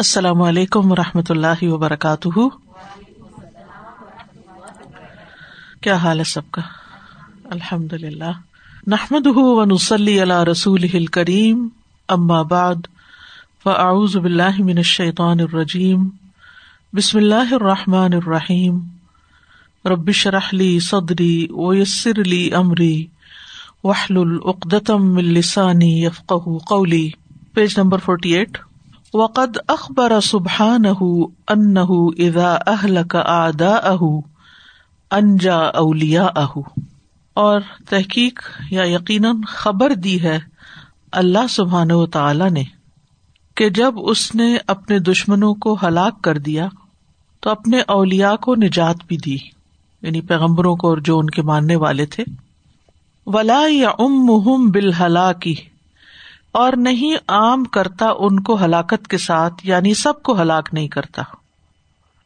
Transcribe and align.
السلام 0.00 0.42
علیکم 0.42 0.92
و 0.92 0.94
رحمۃ 0.94 1.22
اللہ 1.28 1.62
وبرکاتہ۔ 1.62 2.28
کیا 5.80 5.94
حال 5.94 6.18
ہے 6.18 6.24
سب 6.24 6.50
کا؟ 6.50 6.62
الحمد 7.50 7.92
للہ 7.92 8.30
نحمد 8.86 9.26
ونسلی 9.26 10.22
علی 10.22 10.50
رسول 10.50 11.06
کریم 11.06 11.68
اما 12.08 12.42
بعد، 12.42 12.74
فاعوذ 13.62 14.16
باللہ 14.16 14.62
من 14.62 14.76
الشیطان 14.76 15.40
الرجیم۔ 15.40 16.08
بسم 16.92 17.18
اللہ 17.18 17.54
الرحمٰن 17.54 18.12
الرحیم۔ 18.12 18.80
ربش 19.84 20.26
رحلی 20.26 20.80
صدری 20.80 21.46
ویسر 21.50 22.20
علی 22.20 22.50
عمری 22.50 23.06
وحل 23.84 24.16
العقدم 24.16 25.16
السانی 25.16 26.04
یفق 26.04 26.32
قولی۔ 26.68 27.10
پیج 27.54 27.78
نمبر 27.78 27.98
فورٹی 27.98 28.30
ایٹ 28.30 28.58
وقد 29.14 29.56
اخبر 29.68 30.20
سبحان 30.20 30.82
ان 31.48 31.76
ادا 31.78 32.54
اہل 32.66 32.98
کا 33.08 33.22
آدا 33.26 33.70
اہ 33.70 34.02
انجا 35.10 35.58
اولیا 35.58 36.26
اہ 36.36 36.58
اور 37.34 37.60
تحقیق 37.88 38.42
یا 38.70 38.82
یقیناً 38.84 39.40
خبر 39.48 39.94
دی 39.94 40.22
ہے 40.22 40.38
اللہ 41.12 41.46
سبحان 41.50 41.92
و 41.92 42.06
تعالی 42.06 42.48
نے 42.48 42.62
کہ 43.56 43.70
جب 43.70 43.94
اس 43.96 44.34
نے 44.34 44.56
اپنے 44.66 44.98
دشمنوں 44.98 45.54
کو 45.54 45.76
ہلاک 45.82 46.22
کر 46.22 46.38
دیا 46.38 46.68
تو 47.40 47.50
اپنے 47.50 47.80
اولیا 47.80 48.36
کو 48.36 48.54
نجات 48.54 48.96
بھی 49.06 49.16
دی 49.16 49.36
یعنی 50.02 50.20
پیغمبروں 50.20 50.76
کو 50.76 50.88
اور 50.88 50.98
جو 50.98 51.18
ان 51.18 51.30
کے 51.30 51.42
ماننے 51.42 51.76
والے 51.76 52.06
تھے. 52.06 52.24
ولا 53.26 53.62
یا 53.68 53.90
ام 53.98 54.70
بال 54.70 54.92
ہلاکی 55.00 55.54
اور 56.52 56.72
نہیں 56.76 57.16
عام 57.28 57.64
کرتا 57.64 58.06
ان 58.18 58.40
کو 58.40 58.64
ہلاکت 58.64 59.08
کے 59.08 59.18
ساتھ 59.18 59.54
یعنی 59.62 59.94
سب 59.94 60.22
کو 60.22 60.42
ہلاک 60.42 60.68
نہیں 60.72 60.88
کرتا۔ 60.88 61.22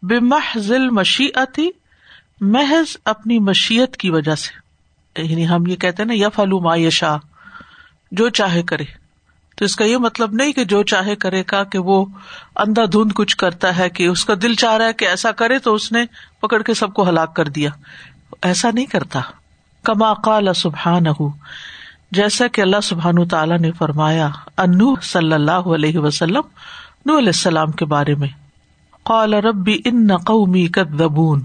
بے 0.02 0.20
محض 0.20 0.73
مشیعتی 0.92 1.68
محض 2.40 2.96
اپنی 3.04 3.38
مشیت 3.38 3.96
کی 3.96 4.10
وجہ 4.10 4.34
سے۔ 4.34 4.65
یعنی 5.23 5.49
ہم 5.49 5.66
یہ 5.66 5.76
کہتے 5.76 6.04
نا 6.04 6.12
یا 6.16 6.29
فلو 6.29 6.60
ما 6.60 6.76
یشا 6.76 7.16
جو 8.12 8.29
چاہے 8.29 8.62
کرے۔ 8.62 8.84
تو 9.57 9.65
اس 9.65 9.76
کا 9.76 9.84
یہ 9.84 9.96
مطلب 9.96 10.32
نہیں 10.32 10.52
کہ 10.52 10.65
جو 10.65 10.82
چاہے 10.82 11.16
کرے 11.16 11.43
کا 11.43 11.65
کہ 11.65 11.79
وہ 11.79 12.06
اندھا 12.56 12.84
دھند 12.84 13.12
کچھ 13.15 13.37
کرتا 13.37 13.77
ہے 13.77 13.90
کہ 13.90 14.06
اس 14.06 14.24
کا 14.24 14.34
دل 14.43 14.54
چاہ 14.54 14.74
رہا 14.74 14.87
ہے 14.87 14.93
کہ 14.93 15.04
ایسا 15.04 15.32
کرے 15.32 15.59
تو 15.59 15.74
اس 15.74 15.93
نے 15.93 16.04
پکڑ 16.40 16.62
کے 16.62 16.74
سب 16.74 16.95
کو 16.95 17.09
ہلاک 17.09 17.37
کر 17.37 17.49
دیا۔ 17.49 17.71
ایسا 18.43 18.71
نہیں 18.74 18.87
کرتا۔ 18.87 19.21
کما 19.84 20.15
قال 20.15 20.49
سبحان 20.54 21.06
جیسا 22.15 22.46
کہ 22.46 22.60
اللہ 22.60 22.80
سبحان 22.82 23.29
تعالیٰ 23.29 23.59
نے 23.59 23.73
فرمایا 23.73 24.29
انو 24.57 25.01
صلی 25.02 25.32
اللہ 25.32 25.51
علیہ 25.51 25.98
وسلم 25.98 26.43
نو 27.06 27.18
علیہ 27.18 27.29
السلام 27.29 27.71
کے 27.71 27.84
بارے 27.84 28.15
میں۔ 28.15 28.29
قال، 29.02 29.34
ربی 29.34 29.79
ان 29.84 30.16
قومی 30.16 30.66
کدبون 30.66 31.43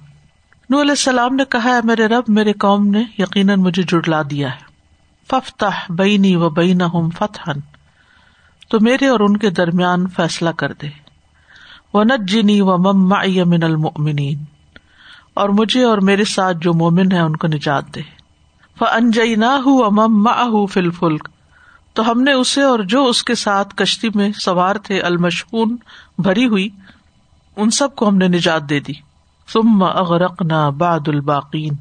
نو 0.70 0.82
علیہ 0.82 0.92
السلام 0.92 1.36
نے 1.36 1.44
کہا 1.50 1.70
ہے 1.70 1.80
میرے 1.84 2.06
رب، 2.06 2.24
میرے 2.28 2.54
قوم 2.54 2.88
نے 2.88 3.04
یقیناً 3.18 3.60
مجھے 3.60 3.84
جڑلا 3.84 4.22
دیا 4.22 4.52
ہے۔ 4.52 4.70
ففتح 5.28 5.86
بینی 5.90 6.36
و 6.36 6.50
بین 6.50 6.82
فتح 7.18 7.52
تو 8.70 8.80
میرے 8.82 9.08
اور 9.08 9.20
ان 9.20 9.38
کے 9.38 9.50
درمیان 9.50 10.08
فیصلہ 10.08 10.50
کر 10.50 10.74
دے۔ 10.74 10.88
و 11.94 12.04
نجنی 12.04 12.62
و 12.62 12.78
مم 12.78 13.14
من 13.50 13.64
المؤمنین۔ 13.64 14.44
اور 15.34 15.50
مجھے 15.50 15.84
اور 15.84 15.98
میرے 15.98 16.24
ساتھ 16.24 16.58
جو 16.62 16.74
مومن 16.74 17.12
ہے 17.12 17.20
ان 17.20 17.36
کو 17.36 17.48
نجات 17.48 17.96
دے۔ 17.96 18.19
انجئی 18.86 19.36
نہ 19.36 19.46
امم 19.46 20.66
فل 20.66 20.92
فلک 20.92 21.30
تو 21.94 22.12
ہم 22.12 22.22
نے 22.22 22.32
اسے 22.32 22.62
اور 22.62 22.80
جو 22.80 23.06
اس 23.06 23.24
کے 23.24 23.36
ساتھ 23.36 23.76
کشتی 23.76 24.10
میں 24.16 24.32
سوار 24.32 24.76
تھے 24.76 25.02
المشہون 25.02 25.78
بھری 26.18 26.46
ہوئی، 26.46 26.70
ان 27.58 27.70
سب 27.70 27.96
کو 27.96 28.08
ہم 28.08 28.18
نے 28.18 28.28
نجات 28.28 28.70
دے 28.70 28.80
دی۔ 28.80 28.94
ثم 29.54 29.84
اغرقنا 29.84 30.70
بعد 30.70 31.08
الباقین 31.08 31.74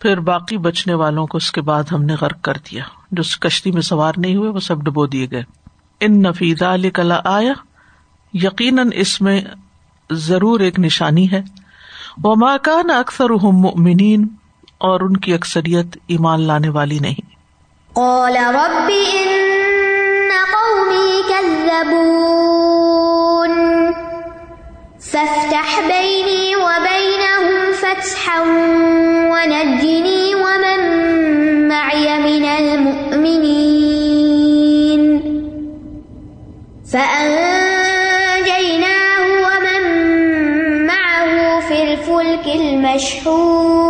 پھر 0.00 0.20
باقی 0.20 0.58
بچنے 0.58 0.94
والوں 0.94 1.26
کو 1.26 1.36
اس 1.36 1.52
کے 1.52 1.60
بعد 1.60 1.84
ہم 1.92 2.02
نے 2.02 2.14
غرق 2.20 2.42
کر 2.42 2.54
دیا۔ 2.70 2.84
جو 3.12 3.22
کشتی 3.40 3.72
میں 3.72 3.82
سوار 3.82 4.12
نہیں 4.16 4.36
ہوئے، 4.36 4.50
وہ 4.50 4.58
سب 4.58 4.82
ڈبو 4.82 5.06
دیے 5.06 5.26
گئے۔ 5.30 5.42
ان 6.00 6.22
نفید 6.22 6.62
علی 6.62 6.90
کلا 6.90 7.20
آیا 7.24 7.52
یقیناً 8.34 8.90
اس 8.94 9.20
میں 9.20 9.40
ضرور 10.10 10.60
ایک 10.60 10.78
نشانی 10.78 11.30
ہے۔ 11.30 11.42
وہ 12.24 12.34
ماکان 12.38 12.90
اکثر 12.90 13.30
مؤمنین 13.30 14.28
اور 14.78 15.00
ان 15.00 15.16
کی 15.16 15.34
اکثریت 15.34 15.86
ایمان 16.06 16.40
لانے 16.40 16.68
والی 16.68 16.98
نہیں۔ 16.98 17.36
قال 17.92 18.36
رب 18.36 18.90
ان 19.14 19.28
قومی 20.52 21.22
كذبون، 21.28 22.26
فافتح 25.00 25.80
بيني 25.80 26.54
وبينهم 26.54 27.72
فتحا 27.80 28.40
ونجني 29.32 30.34
ومن 30.34 30.80
معي 31.68 32.18
من 32.18 32.44
المؤمنين. 32.44 33.76
فأنجيناه 36.92 37.46
ومن 39.46 39.82
معه 40.86 41.60
في 41.68 41.82
الفلك 41.82 42.46
المشحون. 42.46 43.85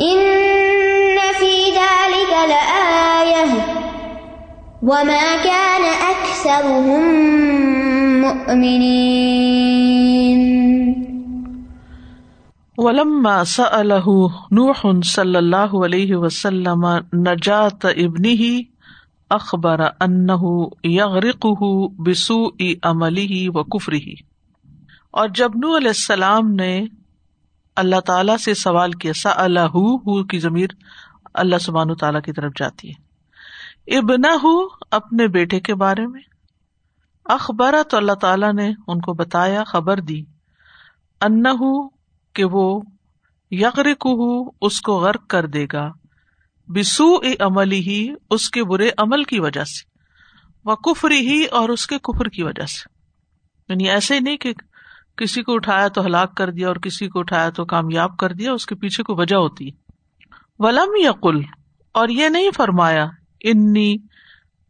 إن 0.00 1.18
في 1.40 1.54
ذلك 1.70 2.32
لآية. 2.48 3.50
وما 4.82 5.36
كان 5.36 5.84
أكثرهم 6.12 7.04
مؤمنين. 8.20 9.14
ولما 12.78 13.44
سأله 13.44 14.30
نوح 14.52 14.92
صلى 15.02 15.38
الله 15.38 15.84
عليه 15.84 16.16
وسلم 16.16 17.04
نجاة 17.14 17.78
ابنه 17.84 18.73
اخبر 19.34 19.80
ان 20.00 20.26
یغرق 20.84 21.46
بسو 21.98 22.48
عملی 22.82 23.26
ہی 23.26 23.48
و 23.48 23.64
کفری 23.64 23.98
ہی 23.98 24.14
اور 25.10 25.28
جب 25.28 25.50
نو 25.54 25.76
علیہ 25.76 25.88
السلام 25.88 26.52
نے 26.52 26.84
اللہ 27.76 28.00
تعالی 28.00 28.38
سے 28.38 28.54
سوال 28.54 28.92
کیا 28.92 29.12
سا 29.12 29.30
اللہ 29.36 30.22
کی 30.24 30.38
ضمیر 30.38 30.66
اللہ 31.34 31.56
سبحان 31.60 31.94
تعالیٰ 31.94 32.20
کی 32.22 32.32
طرف 32.32 32.52
جاتی 32.56 32.90
ہے۔ 32.90 33.04
ابنا 33.98 34.36
اپنے 34.90 35.26
بیٹے 35.26 35.60
کے 35.60 35.74
بارے 35.74 36.06
میں۔ 36.06 36.20
اخبار 37.24 37.74
تو 37.90 37.96
اللہ 37.96 38.12
تعالیٰ 38.12 38.52
نے 38.52 38.72
ان 38.86 39.00
کو 39.00 39.12
بتایا، 39.12 39.64
خبر 39.64 40.00
دی۔ 40.00 40.22
ان 41.20 41.42
کہ 42.32 42.44
وہ 42.44 42.80
یغرق 43.50 44.06
اس 44.60 44.80
کو 44.80 44.98
غرق 44.98 45.26
کر 45.26 45.46
دے 45.46 45.66
گا۔ 45.72 45.92
بسو 46.68 47.16
عملی 47.40 47.80
ہی 47.80 48.14
اس 48.30 48.50
کے 48.50 48.64
برے 48.64 48.90
عمل 48.98 49.24
کی 49.24 49.40
وجہ 49.40 49.64
سے 49.64 49.88
وہ 50.64 50.74
کفری 50.74 51.28
ہی 51.28 51.44
اور 51.44 51.68
اس 51.68 51.86
کے 51.86 51.98
کفر 51.98 52.28
کی 52.28 52.42
وجہ 52.42 52.66
سے۔ 52.66 52.94
یعنی 53.68 53.90
ایسے 53.90 54.14
ہی 54.14 54.20
نہیں 54.20 54.36
کہ 54.36 54.52
کسی 55.16 55.42
کو 55.42 55.54
اٹھایا 55.54 55.88
تو 55.88 56.06
ہلاک 56.06 56.36
کر 56.36 56.50
دیا 56.50 56.68
اور 56.68 56.76
کسی 56.76 57.08
کو 57.08 57.20
اٹھایا 57.20 57.50
تو 57.50 57.64
کامیاب 57.64 58.16
کر 58.16 58.32
دیا، 58.32 58.52
اس 58.52 58.66
کے 58.66 58.74
پیچھے 58.74 59.02
کو 59.02 59.14
وجہ 59.14 59.36
ہوتی۔ 59.36 59.68
ہے 59.68 59.72
ولم 60.58 60.90
یقل، 60.96 61.40
اور 61.92 62.08
یہ 62.08 62.28
نہیں 62.28 62.50
فرمایا، 62.50 63.06
انی 63.40 63.96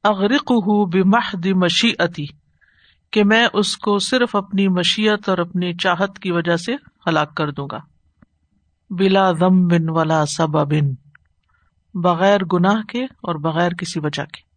اغرق 0.04 0.50
ہوں 0.50 0.86
بمحد 0.86 1.46
مشیعتی 1.46 2.26
کہ 3.10 3.24
میں 3.24 3.46
اس 3.52 3.76
کو 3.76 3.98
صرف 3.98 4.36
اپنی 4.36 4.68
مشیت 4.68 5.28
اور 5.28 5.38
اپنی 5.38 5.74
چاہت 5.74 6.18
کی 6.18 6.32
وجہ 6.32 6.56
سے 6.56 6.74
ہلاک 7.06 7.36
کر 7.36 7.50
دوں 7.50 7.68
گا۔ 7.72 7.78
بلا 8.90 9.32
ضم 9.32 9.66
بن 9.66 9.88
ولا 9.88 10.26
سب 10.26 10.48
بن 10.48 11.03
بغیر 11.94 12.44
گناہ 12.44 12.82
کے 12.82 13.04
اور 13.04 13.34
بغیر 13.34 13.70
کسی 13.72 14.00
وجہ 14.00 14.24
کے۔ 14.24 14.54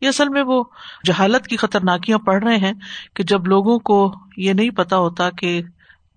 یہ 0.00 0.08
اصل 0.08 0.28
میں 0.28 0.42
وہ 0.42 0.64
جہالت 1.06 1.46
کی 1.46 1.56
خطرناکیاں 1.56 2.18
پڑھ 2.18 2.44
رہے 2.44 2.56
ہیں 2.56 2.72
کہ 3.14 3.22
جب 3.22 3.46
لوگوں 3.46 3.78
کو 3.78 4.14
یہ 4.36 4.52
نہیں 4.52 4.70
پتا 4.70 4.96
ہوتا 4.96 5.30
کہ 5.30 5.62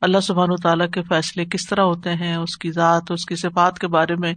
اللہ 0.01 0.19
سبحان 0.19 0.51
و 0.51 0.55
تعالیٰ 0.55 0.89
کے 0.89 1.01
فیصلے 1.01 1.45
کس 1.45 1.67
طرح 1.69 1.81
ہوتے 1.81 2.13
ہیں، 2.13 2.35
اس 2.35 2.57
کی 2.57 2.71
ذات، 2.71 3.03
اس 3.09 3.25
کی 3.25 3.35
صفات 3.35 3.79
کے 3.79 3.87
بارے 3.87 4.15
میں 4.15 4.33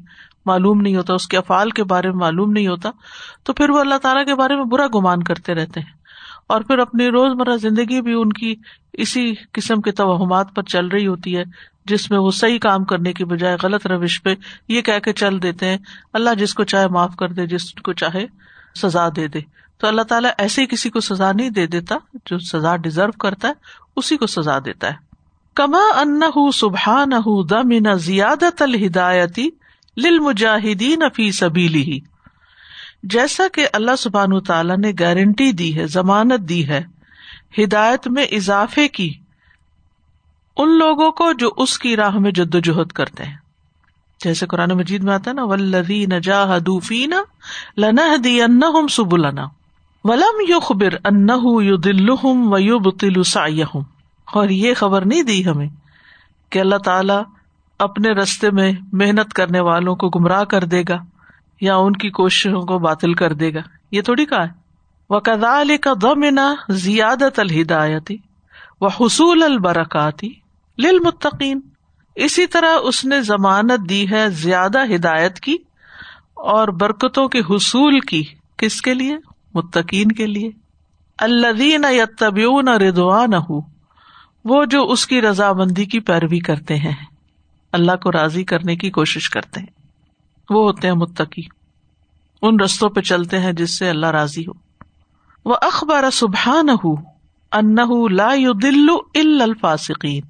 معلوم 0.47 0.81
نہیں 0.81 0.97
ہوتا، 0.97 1.15
اس 1.15 1.29
کے 1.29 1.37
افعال 1.37 1.71
کے 1.71 1.85
بارے 1.85 2.09
میں 2.09 2.17
معلوم 2.17 2.53
نہیں 2.53 2.67
ہوتا، 2.67 2.91
تو 3.43 3.53
پھر 3.53 3.71
وہ 3.71 3.81
اللہ 3.81 3.99
تعالیٰ 4.03 4.27
کے 4.27 4.35
بارے 4.35 4.57
میں 4.57 4.65
برا 4.65 4.87
گمان 4.87 5.23
کرتے 5.23 5.55
رہتے 5.55 5.81
ہیں۔ 5.81 6.00
اور 6.51 6.61
پھر 6.61 6.79
اپنی 6.79 7.09
روز 7.09 7.33
مرہ 7.35 7.57
زندگی 7.57 8.01
بھی 8.01 8.15
ان 8.15 8.33
کی 8.33 8.55
اسی 8.93 9.35
قسم 9.53 9.81
کے 9.81 9.93
توہمات 9.93 10.55
پر 10.55 10.63
چل 10.63 10.87
رہی 10.87 11.07
ہوتی 11.07 11.37
ہے، 11.37 11.43
جس 11.85 12.11
میں 12.11 12.19
وہ 12.19 12.31
صحیح 12.31 12.59
کام 12.59 12.85
کرنے 12.85 13.13
کی 13.13 13.25
بجائے 13.25 13.57
غلط 13.63 13.87
روش 13.87 14.23
پہ 14.23 14.35
یہ 14.69 14.81
کہہ 14.81 14.99
کے 14.99 15.13
چل 15.13 15.43
دیتے 15.43 15.67
ہیں، 15.67 15.79
اللہ 16.13 16.35
جس 16.39 16.55
کو 16.55 16.65
چاہے 16.65 16.89
معاف 16.89 17.17
کر 17.17 17.29
دے، 17.29 17.47
جس 17.47 17.73
کو 17.73 17.93
چاہے 17.93 18.27
سزا 18.83 19.09
دے 19.17 19.29
دے۔ 19.29 19.41
تو 19.79 19.87
اللہ 19.87 20.03
تعالیٰ 20.03 20.31
ایسے 20.39 20.61
ہی 20.61 20.67
کسی 20.67 20.91
کو 20.91 21.01
سزا 21.01 21.33
نہیں 21.33 21.51
دے 21.51 21.67
دیتا 21.67 21.97
جو 22.15 22.39
سزا 22.39 22.77
ڈیزرو 22.77 23.13
کرتا 23.13 23.49
ہے، 23.49 23.53
اسی 23.97 24.17
کو 24.17 24.27
سزا 24.27 24.59
دیتا 24.59 24.89
ہے۔ 24.89 25.11
کما 25.55 25.83
ان 25.97 26.21
سبحان 26.55 27.11
دمن 27.51 27.99
زیادت 27.99 28.63
الہدایتی 28.63 29.49
للمجاہدین 29.97 31.03
فی 31.17 31.33
سبیلی 31.33 31.83
ہی 31.83 31.99
جیسا 33.03 33.45
کہ 33.53 33.67
اللہ 33.73 33.97
سبحان 33.99 34.41
تعالیٰ 34.41 34.77
نے 34.77 34.93
گارنٹی 35.01 35.53
دی 35.53 35.77
ہے، 35.77 35.87
ضمانت 35.87 36.41
دی 36.41 36.69
ہے، 36.69 36.83
ہدایت 37.59 38.09
میں 38.09 38.25
اضافے 38.25 38.89
کی 38.89 39.15
ان 40.57 40.79
لوگوں 40.79 41.11
کو 41.11 41.33
جو 41.33 41.51
اس 41.57 41.79
کی 41.79 41.97
راہ 41.97 42.19
میں 42.19 42.31
جد 42.31 42.55
و 42.55 42.59
جہد 42.59 42.93
کرتے 42.93 43.25
ہیں۔ 43.25 43.37
جیسے 44.25 44.47
قرآن 44.47 44.71
مجید 44.71 45.03
میں 45.03 45.15
آتا 45.15 45.31
ہے 45.31 45.35
نا 45.35 45.45
ولدی 45.45 46.07
نجا 46.07 46.57
حدوفین 46.57 47.13
لنا 47.79 48.17
دی 48.25 48.43
ان 48.43 48.61
سب 48.91 49.15
النا 49.15 49.45
ولم 50.05 50.41
یو 50.49 50.61
خبر 50.61 50.89
ان 51.05 51.29
یو 51.63 51.77
دل 51.77 52.11
و 52.11 52.59
یو 52.59 52.79
بتل 52.79 53.21
اور 54.33 54.49
یہ 54.49 54.75
خبر 54.75 55.05
نہیں 55.05 55.23
دی 55.23 55.47
ہمیں 55.47 55.69
کہ 56.51 56.59
اللہ 56.59 56.77
تعالی 56.77 57.13
اپنے 57.79 58.09
رستے 58.09 58.51
میں 58.51 58.73
محنت 58.93 59.33
کرنے 59.33 59.61
والوں 59.61 59.97
کو 59.97 60.09
گمراہ 60.09 60.45
کر 60.45 60.65
دے 60.65 60.83
گا۔ 60.89 60.97
یا 61.61 61.77
ان 61.77 61.93
کی 61.93 62.11
کوششوں 62.11 62.63
کو 62.63 62.79
باطل 62.79 63.15
کر 63.15 63.33
دے 63.33 63.55
گا۔ 63.55 63.61
یہ 63.91 64.03
تھوڑی 64.03 64.27
کہا 64.27 64.43
ہے۔ 64.43 64.61
وہ 65.11 65.21
کدال 65.21 65.77
کا 65.77 65.93
دمنا 66.03 66.55
زیادت 66.69 67.39
الہدایتی 67.39 68.17
و 68.81 68.87
حصول 68.87 69.43
البرکاتی 69.43 70.33
للمتقین 70.79 71.61
اسی 72.15 72.47
طرح 72.47 72.77
اس 72.83 73.05
نے 73.05 73.23
ضمانت 73.23 73.89
دی 73.89 74.11
ہے 74.11 74.31
زیادہ 74.31 74.95
ہدایت 74.95 75.41
کی 75.41 75.57
اور 76.35 76.69
برکتوں 76.69 77.29
کے 77.29 77.39
حصول 77.39 78.01
کی۔ 78.01 78.25
کس 78.57 78.83
کے 78.83 78.95
لیے؟ 78.95 79.17
متقین 79.55 80.13
کے 80.13 80.27
لیے۔ 80.27 80.51
الدین 81.19 81.85
یتبیون 81.91 82.69
ردوان 82.69 83.35
ہو 83.35 83.61
وہ 84.45 84.65
جو 84.65 84.91
اس 84.91 85.07
کی 85.07 85.23
رضامندی 85.23 85.85
کی 85.85 86.01
پیروی 86.01 86.39
کرتے 86.39 86.77
ہیں۔ 86.77 86.95
اللہ 87.73 87.93
کو 87.93 88.13
راضی 88.13 88.45
کرنے 88.45 88.77
کی 88.77 88.91
کوشش 88.91 89.31
کرتے 89.31 89.61
ہیں۔ 89.61 89.80
وہ 90.51 90.63
ہوتے 90.65 90.89
ہیں 90.89 90.95
متقی۔ 90.95 91.43
ان 92.43 92.61
رستوں 92.61 92.89
پہ 92.89 93.01
چلتے 93.01 93.39
ہیں 93.39 93.53
جس 93.53 93.79
سے 93.79 93.91
اللہ 93.91 94.07
راضی 94.07 94.43
ہو۔ 94.43 94.53
وہ 95.45 95.55
اخبار 95.63 96.11
سبحان 96.13 96.67
لا 98.15 98.35
دلو 98.63 98.97
الفاسقین۔ 99.15 100.23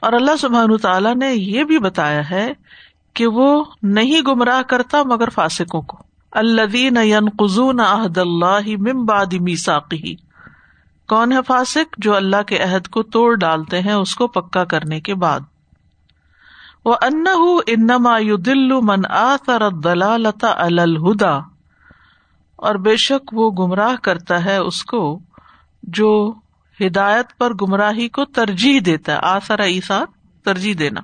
اور 0.00 0.12
اللہ 0.12 0.36
سبحان 0.36 0.76
تعالیٰ 0.76 1.14
نے 1.14 1.34
یہ 1.34 1.64
بھی 1.64 1.78
بتایا 1.78 2.30
ہے 2.30 2.52
کہ 3.14 3.26
وہ 3.26 3.64
نہیں 3.82 4.20
گمراہ 4.20 4.62
کرتا 4.62 5.02
مگر 5.02 5.28
فاسکوں 5.28 5.82
کو۔ 5.82 5.98
اللہ 6.32 7.30
قزون 7.38 7.80
عہد 7.80 8.18
اللہ 8.18 8.92
ممباد 8.92 9.32
میساقی 9.40 10.14
کون 11.08 11.32
ہے 11.32 11.38
فاسق 11.46 11.94
جو 11.98 12.16
اللہ 12.16 12.42
کے 12.42 12.58
عہد 12.58 12.88
کو 12.88 13.02
توڑ 13.02 13.34
ڈالتے 13.34 13.80
ہیں 13.80 13.92
اس 13.92 14.14
کو 14.14 14.26
پکا 14.26 14.64
کرنے 14.64 15.00
کے 15.00 15.14
بعد؟ 15.14 15.40
وہ 16.88 16.96
ان 17.02 17.24
انما 17.66 18.18
دل 18.46 18.72
من 18.80 19.06
آثر 19.10 19.70
دلالتا 19.70 20.52
الہدا 20.56 21.38
اور 22.56 22.74
بے 22.74 22.96
شک 22.96 23.30
وہ 23.32 23.50
گمراہ 23.50 23.96
کرتا 23.96 24.44
ہے 24.44 24.56
اس 24.56 24.84
کو 24.84 25.20
جو 25.82 26.32
ہدایت 26.80 27.38
پر 27.38 27.54
گمراہی 27.54 28.08
کو 28.08 28.24
ترجیح 28.24 28.80
دیتا 28.86 29.12
ہے 29.12 29.18
آسرا 29.22 29.62
ایسا 29.62 30.04
ترجیح 30.44 30.74
دینا۔ 30.78 31.00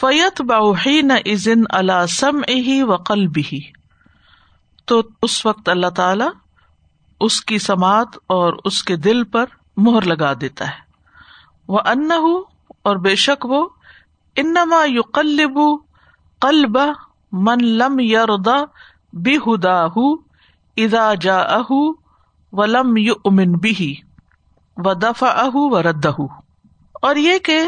فیت 0.00 0.40
باحی 0.40 1.02
نہ 1.02 1.12
ازن 1.26 1.62
اللہ 1.70 2.06
سم 2.06 2.40
اہی 2.48 2.82
و 2.82 2.96
بھی 3.28 3.60
تو 4.84 5.02
اس 5.22 5.46
وقت 5.46 5.68
اللہ 5.68 5.86
تعالی 5.86 6.24
اس 7.20 7.40
کی 7.44 7.58
سماعت 7.58 8.16
اور 8.26 8.52
اس 8.64 8.84
کے 8.84 8.96
دل 8.96 9.24
پر 9.24 9.44
مہر 9.76 10.02
لگا 10.02 10.32
دیتا 10.40 10.66
ہے۔ 10.66 10.80
وہ 11.68 11.78
ان 11.78 12.10
اور 12.82 12.96
بے 12.96 13.14
شک 13.14 13.46
وہ 13.46 13.68
انما 14.36 14.84
یو 14.84 15.02
قلب 15.02 15.58
قلب 16.38 16.78
من 17.32 17.64
لم 17.64 18.00
یردا 18.00 18.56
بے 19.12 19.36
ہدا 19.36 19.84
ادا 20.76 21.14
جا 21.14 21.40
اہ 21.40 21.72
و 22.52 22.66
لم 22.66 22.96
یو 22.96 23.14
امن 23.24 23.54
و 24.76 24.94
دفا 24.94 25.26
اہ 25.26 25.54
و 25.54 25.76
اور 26.92 27.16
یہ 27.16 27.38
کہ 27.38 27.60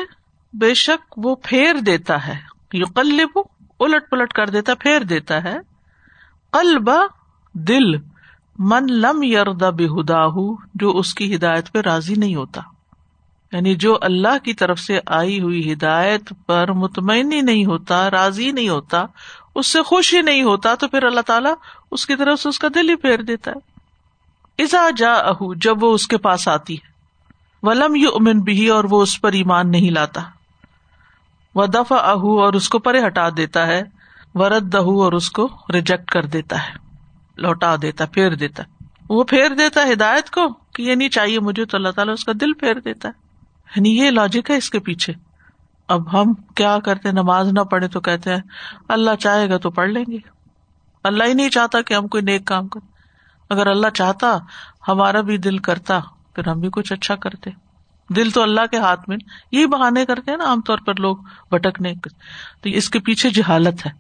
بے 0.53 0.75
شک 0.75 1.15
وہ 1.17 1.35
پھیر 1.43 1.75
دیتا 1.75 2.27
ہے 2.27 2.39
یو 2.73 2.87
قلب 2.95 3.39
الٹ 3.81 4.11
پلٹ 4.11 4.33
کر 4.33 4.51
دیتا، 4.51 4.75
پھیر 4.75 5.01
دیتا 5.01 5.45
ہے۔ 5.45 5.57
قلب 6.51 6.91
دل 7.53 7.97
من 8.59 8.87
لم 8.87 9.23
یردا 9.23 9.71
بے 9.71 9.87
جو 10.75 10.91
اس 10.99 11.15
کی 11.15 11.37
ہدایت 11.37 11.73
پہ 11.73 11.79
راضی 11.79 12.15
نہیں 12.15 12.35
ہوتا۔ 12.35 12.61
یعنی 13.55 13.75
جو 13.75 13.99
اللہ 14.01 14.39
کی 14.45 14.55
طرف 14.55 14.79
سے 14.79 15.01
آئی 15.07 15.41
ہوئی 15.41 15.73
ہدایت 15.73 16.33
پر 16.47 16.73
مطمئن 16.73 17.33
ہی 17.33 17.41
نہیں 17.41 17.65
ہوتا، 17.65 18.11
راضی 18.11 18.53
نہیں 18.53 18.69
ہوتا، 18.69 19.05
اس 19.55 19.67
سے 19.67 19.83
خوش 19.83 20.15
ہی 20.15 20.23
نہیں 20.23 20.43
ہوتا، 20.43 20.75
تو 20.75 20.89
پھر 20.89 21.03
اللہ 21.03 21.21
تعالیٰ 21.21 21.55
اس 21.91 22.07
کی 22.07 22.17
طرف 22.17 22.41
سے 22.41 22.49
اس 22.49 22.59
کا 22.59 22.69
دل 22.75 22.91
ہی 22.91 22.97
پھیر 22.97 23.23
دیتا 23.23 23.51
ہے۔ 23.51 23.75
ازا 24.63 24.89
جا 24.97 25.13
اہ 25.13 25.53
جب 25.57 25.85
وہ 25.85 25.95
اس 25.95 26.09
کے 26.09 26.19
پاس 26.19 26.49
آتی 26.49 26.75
ہے۔ 26.75 26.89
ولم 27.63 27.95
یو 27.95 28.09
امن 28.09 28.41
بھی 28.41 28.69
اور 28.69 28.85
وہ 28.85 29.03
اس 29.03 29.21
پر 29.21 29.33
ایمان 29.33 29.71
نہیں 29.71 29.91
لاتا۔ 29.91 30.21
و 31.55 31.67
دفا 31.67 31.97
اہ 31.97 32.19
اور 32.19 32.53
اس 32.53 32.69
کو 32.69 32.79
پرے 32.79 33.07
ہٹا 33.07 33.29
دیتا 33.37 33.67
ہے۔ 33.67 33.83
ورد 34.35 34.73
دہ 34.73 34.79
اور 34.79 35.13
اس 35.13 35.31
کو 35.31 35.49
ریجیکٹ 35.73 36.11
کر 36.11 36.25
دیتا 36.25 36.57
ہے۔ 36.57 36.73
لوٹا 37.37 37.77
دیتا 37.83 38.07
پھیر 38.07 38.35
دیتا 38.35 38.63
وہ 39.09 39.25
پھیر 39.25 39.49
دیتا 39.49 39.81
ہدایت 39.93 40.31
کو 40.31 40.49
کہ 40.75 40.83
یہ 40.83 40.95
نہیں 40.95 41.09
چاہیے 41.09 41.41
مجھے، 41.41 41.65
تو 41.65 41.77
اللہ 41.77 41.89
تعالیٰ 41.89 42.15
اس 42.15 42.25
کا 42.25 42.33
دل 42.41 42.53
پھیر 42.53 42.75
دیتا 42.75 43.09
ہے۔ 43.09 43.24
یعنی 43.77 43.99
یہ 43.99 44.11
لاجک 44.11 44.51
ہے 44.51 44.57
اس 44.57 44.71
کے 44.71 44.79
پیچھے۔ 44.79 45.13
اب 45.89 46.13
ہم 46.13 46.35
کیا 46.35 46.79
کرتے 46.79 47.13
نماز 47.13 47.53
نہ 47.53 47.61
پڑھے 47.61 47.89
تو 47.89 48.01
کہتے 48.01 48.31
ہیں، 48.31 48.41
اللہ 48.89 49.11
چاہے 49.21 49.51
گا 49.51 49.57
تو 49.57 49.71
پڑھ 49.71 49.91
لیں 49.91 50.05
گے۔ 50.11 50.17
اللہ 51.05 51.25
ہی 51.25 51.35
نہیں 51.35 51.49
چاہتا 51.49 51.83
کہ 51.83 51.95
ہم 51.95 52.09
کوئی 52.09 52.23
نیک 52.23 52.45
کام 52.45 52.69
کریں۔ 52.69 52.95
اگر 53.51 53.67
اللہ 53.67 53.87
چاہتا، 53.95 54.39
ہمارا 54.89 55.21
بھی 55.21 55.39
دل 55.39 55.59
کرتا، 55.59 56.01
پھر 56.35 56.49
ہم 56.49 56.61
بھی 56.61 56.69
کچھ 56.73 56.93
اچھا 56.93 57.15
کرتے۔ 57.15 57.51
دل 58.09 58.31
تو 58.31 58.43
اللہ 58.43 58.61
کے 58.71 58.79
ہاتھ 58.79 59.09
میں، 59.09 59.17
یہی 59.53 59.67
بہانے 59.67 60.07
کرتے 60.07 60.31
ہیں 60.31 60.39
نا 60.39 60.45
عام 60.45 60.61
طور 60.61 60.79
پر 60.79 60.95
لوگ 60.95 61.17
بھٹکنے۔ 61.51 61.93
تو 62.61 62.69
اس 62.69 62.91
کے 62.91 62.99
پیچھے 62.99 63.31
جہالت 63.31 63.87
ہے۔ 63.87 63.91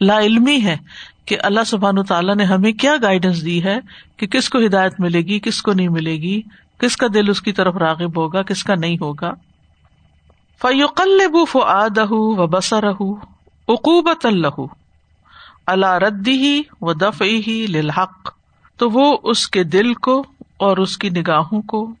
لا 0.00 0.18
علمی 0.18 0.64
ہے 0.64 0.76
کہ 1.24 1.36
اللہ 1.42 1.64
سبحان 1.66 2.04
تعالیٰ 2.04 2.36
نے 2.36 2.44
ہمیں 2.44 2.72
کیا 2.72 2.94
گائیڈنس 3.02 3.44
دی 3.44 3.64
ہے 3.64 3.78
کہ 4.16 4.26
کس 4.26 4.48
کو 4.48 4.58
ہدایت 4.66 5.00
ملے 5.00 5.18
گی، 5.18 5.40
کس 5.40 5.62
کو 5.62 5.72
نہیں 5.72 5.88
ملے 5.88 6.16
گی۔ 6.16 6.42
کس 6.78 6.96
کا 6.96 7.06
دل 7.14 7.30
اس 7.30 7.42
کی 7.42 7.52
طرف 7.52 7.76
راغب 7.76 8.16
ہوگا، 8.16 8.42
کس 8.42 8.64
کا 8.64 8.74
نہیں 8.74 8.96
ہوگا؟ 9.00 9.30
فیوقل 10.62 11.44
ف 11.52 11.56
آدہ 11.56 12.06
و 12.10 12.46
بسر 12.46 12.84
اقوبت 13.68 14.26
اللہ 14.26 14.60
اللہ 15.66 15.86
ردی 15.86 16.32
ہی 16.32 16.62
و 16.80 16.92
دف 16.92 17.22
ہی 17.22 17.66
للحق 17.68 18.34
تو 18.76 18.90
وہ 18.90 19.16
اس 19.22 19.48
کے 19.48 19.64
دل 19.64 19.94
کو 19.94 20.24
اور 20.56 20.76
اس 20.76 20.98
کی 20.98 21.10
نگاہوں 21.10 21.62
کو 21.62 21.94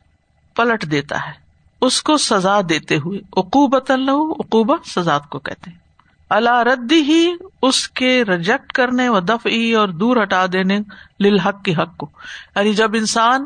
پلٹ 0.56 0.90
دیتا 0.90 1.16
ہے۔ 1.26 1.32
اس 1.80 2.02
کو 2.02 2.16
سزا 2.16 2.60
دیتے 2.68 2.96
ہوئے 2.96 3.18
اقوبت 3.18 3.90
اللہ 3.90 4.10
اقوبا 4.10 4.74
سزا 4.84 5.18
کو 5.18 5.38
کہتے 5.38 5.70
ہیں۔ 5.70 5.85
اللہ 6.30 6.62
ردی 6.62 7.00
ہی 7.00 7.32
اس 7.62 7.88
کے 7.88 8.24
ریجیکٹ 8.24 8.72
کرنے 8.72 9.08
و 9.08 9.20
دف 9.20 9.46
اور 9.78 9.88
دور 9.88 10.22
ہٹا 10.22 10.46
دینے 10.52 10.78
لل 11.20 11.38
کے 11.64 11.74
حق 11.74 11.96
کو۔ 11.96 12.10
یعنی 12.56 12.74
جب 12.74 12.90
انسان 12.94 13.44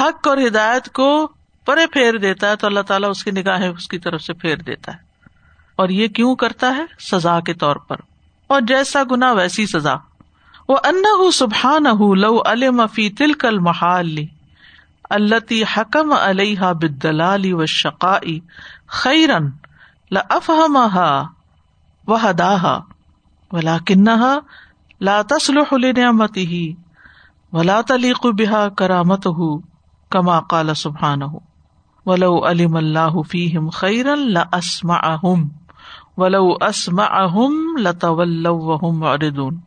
حق 0.00 0.28
اور 0.28 0.38
ہدایت 0.46 0.92
کو 0.92 1.32
پرے 1.66 1.86
پھیر 1.86 2.18
دیتا 2.18 2.50
ہے 2.50 2.56
تو 2.56 2.66
اللہ 2.66 2.80
تعالیٰ 2.80 3.10
اس 3.10 3.24
کی 3.24 3.30
نگاہیں 3.30 3.68
اس 3.68 3.88
کی 3.88 3.98
طرف 3.98 4.22
سے 4.22 4.32
پھیر 4.32 4.56
دیتا 4.56 4.92
ہے۔ 4.92 4.98
اور 5.76 5.88
یہ 5.88 6.08
کیوں 6.08 6.36
کرتا 6.36 6.76
ہے؟ 6.76 6.84
سزا 6.98 7.40
کے 7.40 7.54
طور 7.54 7.76
پر۔ 7.76 7.96
اور 8.46 8.60
جیسا 8.60 9.02
گنا 9.10 9.32
ویسی 9.32 9.66
سزا۔ 9.66 9.94
وہ 10.68 10.76
ان 10.84 11.30
سبحان 11.30 11.84
لو 12.18 12.38
المفی 12.44 13.10
تل 13.10 13.32
کل 13.32 13.58
محال 13.58 14.16
اللہ 15.10 15.64
حکم 15.76 16.12
علیہ 16.12 16.60
بدلالی 16.60 17.52
و 17.52 17.66
شقائی 17.66 18.40
خیرن 18.86 19.50
لفہم 20.10 20.78
وہ 22.08 22.22
ہدا 22.24 22.78
ولا 23.52 23.76
کنہا 23.86 24.38
لا 25.00 25.20
تسلح 25.22 25.74
ہی 26.36 26.72
ولا 27.52 27.80
تلیق 27.80 28.26
بہا 28.38 28.68
کرامت 28.68 29.26
ہُ 29.26 29.58
کما 30.10 30.40
قال 30.40 30.74
سبحان 30.74 31.22
ہُ 31.22 31.38
ولو 32.06 32.46
علم 32.46 32.76
اللہ 32.76 33.20
فیہم 33.28 33.68
خیرن 33.68 34.32
لاسمعہم 34.32 35.48
ولو 36.16 36.44
اسما 36.60 37.04
اسمعہم 37.04 37.76
لتولوا 37.76 38.52
وهم 38.52 38.98
معرضون. 38.98 39.58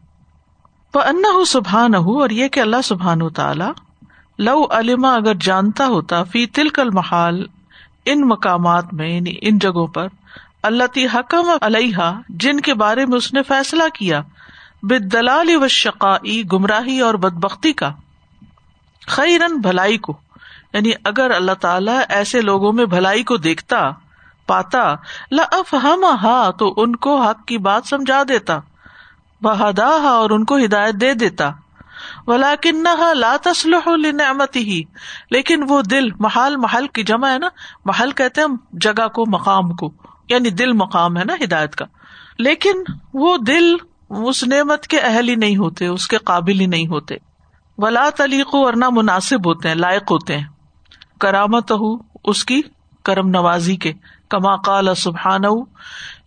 فانہ 0.93 1.43
سبحانہ 1.47 1.97
اور 1.97 2.29
یہ 2.29 2.47
کہ 2.47 2.59
اللہ 2.59 2.81
سبحانہ 2.83 3.29
تعالی 3.35 3.69
لو 4.39 4.57
علما 4.69 5.13
اگر 5.13 5.35
جانتا 5.41 5.87
ہوتا 5.87 6.23
فی 6.23 6.45
تلک 6.45 6.79
المحال، 6.79 7.45
ان 8.05 8.27
مقامات 8.27 8.93
میں 8.93 9.09
یعنی 9.09 9.35
ان 9.41 9.59
جگہوں 9.59 9.87
پر 9.87 10.07
اللہ 10.63 10.83
تی 10.93 11.05
حکم 11.05 11.49
علیہ 11.61 12.11
جن 12.29 12.59
کے 12.59 12.73
بارے 12.73 13.05
میں 13.05 13.17
اس 13.17 13.33
نے 13.33 13.43
فیصلہ 13.43 13.83
کیا 13.93 14.21
بد 14.83 15.13
دلال 15.13 15.55
و 15.55 15.67
شقائی 15.67 16.43
گمراہی 16.53 16.99
اور 16.99 17.13
بد 17.13 17.33
بختی 17.33 17.73
کا۔ 17.73 17.91
خیرن 19.07 19.57
بھلائی 19.57 19.97
کو 19.97 20.17
یعنی 20.73 20.91
اگر 21.03 21.31
اللہ 21.31 21.51
تعالیٰ 21.51 21.99
ایسے 22.09 22.41
لوگوں 22.41 22.73
میں 22.73 22.85
بھلائی 22.85 23.23
کو 23.23 23.37
دیکھتا، 23.37 23.91
پاتا 24.47 24.95
لفہم 25.31 26.05
ہا 26.23 26.49
تو 26.59 26.73
ان 26.77 26.95
کو 26.95 27.21
حق 27.21 27.45
کی 27.45 27.57
بات 27.57 27.87
سمجھا 27.87 28.21
دیتا 28.29 28.59
بہادا 29.41 29.87
اور 29.87 30.29
ان 30.29 30.45
کو 30.45 30.57
ہدایت 30.57 30.95
دے 30.95 31.13
دیتا۔ 31.13 31.51
ولاکن 32.27 32.83
لا 33.13 33.35
تسلح 33.43 33.89
لنعمت 33.95 34.55
ہی 34.55 34.83
لیکن 35.29 35.63
وہ 35.67 35.81
دل 35.81 36.11
محال 36.19 36.55
محل 36.55 36.87
کی 36.87 37.03
جمع 37.03 37.29
ہے 37.29 37.39
نا، 37.39 37.49
محل 37.85 38.11
کہتے 38.11 38.41
ہیں 38.41 38.47
جگہ 38.71 39.07
کو، 39.07 39.25
مقام 39.27 39.71
کو۔ 39.71 39.91
یعنی 40.33 40.49
دل 40.49 40.73
مقام 40.73 41.17
ہے 41.17 41.23
نا 41.23 41.33
ہدایت 41.43 41.75
کا۔ 41.75 41.85
لیکن 42.37 42.71
وہ 43.13 43.37
دل 43.37 43.75
اس 44.09 44.43
نعمت 44.43 44.87
کے 44.87 44.99
اہل 44.99 45.29
ہی 45.29 45.35
نہیں 45.35 45.57
ہوتے، 45.57 45.87
اس 45.87 46.07
کے 46.07 46.17
قابل 46.17 46.59
ہی 46.59 46.65
نہیں 46.65 46.87
ہوتے۔ 46.87 47.15
ولا 47.77 48.09
تلیق 48.17 48.47
اور 48.47 48.73
نہ 48.73 48.85
مناسب 48.91 49.47
ہوتے 49.47 49.67
ہیں، 49.67 49.75
لائق 49.75 50.11
ہوتے 50.11 50.37
ہیں۔ 50.37 50.45
کرامت 51.19 51.71
ہو 51.71 51.95
اس 52.23 52.45
کی 52.45 52.61
کرم 53.03 53.29
نوازی 53.29 53.75
کے، 53.75 53.93
کما 54.29 54.55
قال 54.55 54.95
سبحان 54.95 55.41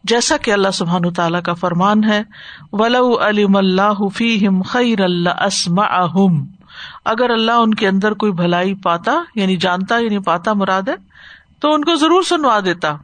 جیسا 0.04 0.36
کہ 0.36 0.50
اللہ 0.50 0.70
سبحان 0.70 1.12
تعالیٰ 1.12 1.42
کا 1.42 1.54
فرمان 1.54 2.04
ہے، 2.04 2.22
ولو 2.72 3.20
علم 3.20 3.56
اللہ 3.56 4.08
فیم 4.14 4.62
خیر 4.62 5.00
اللہ 5.00 5.68
اگر 7.04 7.30
اللہ 7.30 7.52
ان 7.52 7.74
کے 7.74 7.88
اندر 7.88 8.12
کوئی 8.12 8.32
بھلائی 8.32 8.74
پاتا 8.74 9.12
یعنی 9.34 9.56
جانتا 9.56 9.98
یعنی 9.98 10.18
پاتا 10.18 10.52
مراد 10.52 10.82
ہے، 10.88 10.94
تو 11.60 11.74
ان 11.74 11.84
کو 11.84 11.94
ضرور 11.94 12.22
سنوا 12.22 12.60
دیتا۔ 12.64 12.96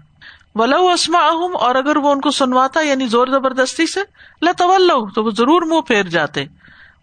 ولو 0.55 0.89
اسما 0.89 1.19
اہم 1.19 1.57
اور 1.57 1.75
اگر 1.75 1.97
وہ 1.97 2.13
ان 2.13 2.21
کو 2.21 2.31
سنواتا 2.31 2.81
یعنی 2.81 3.07
زور 3.07 3.27
زبردستی 3.27 3.87
سے 3.87 4.01
لطول 4.43 4.91
تو 5.15 5.25
وہ 5.25 5.31
ضرور 5.31 5.63
منہ 5.63 5.81
پھیر 5.81 6.03
جاتے۔ 6.03 6.45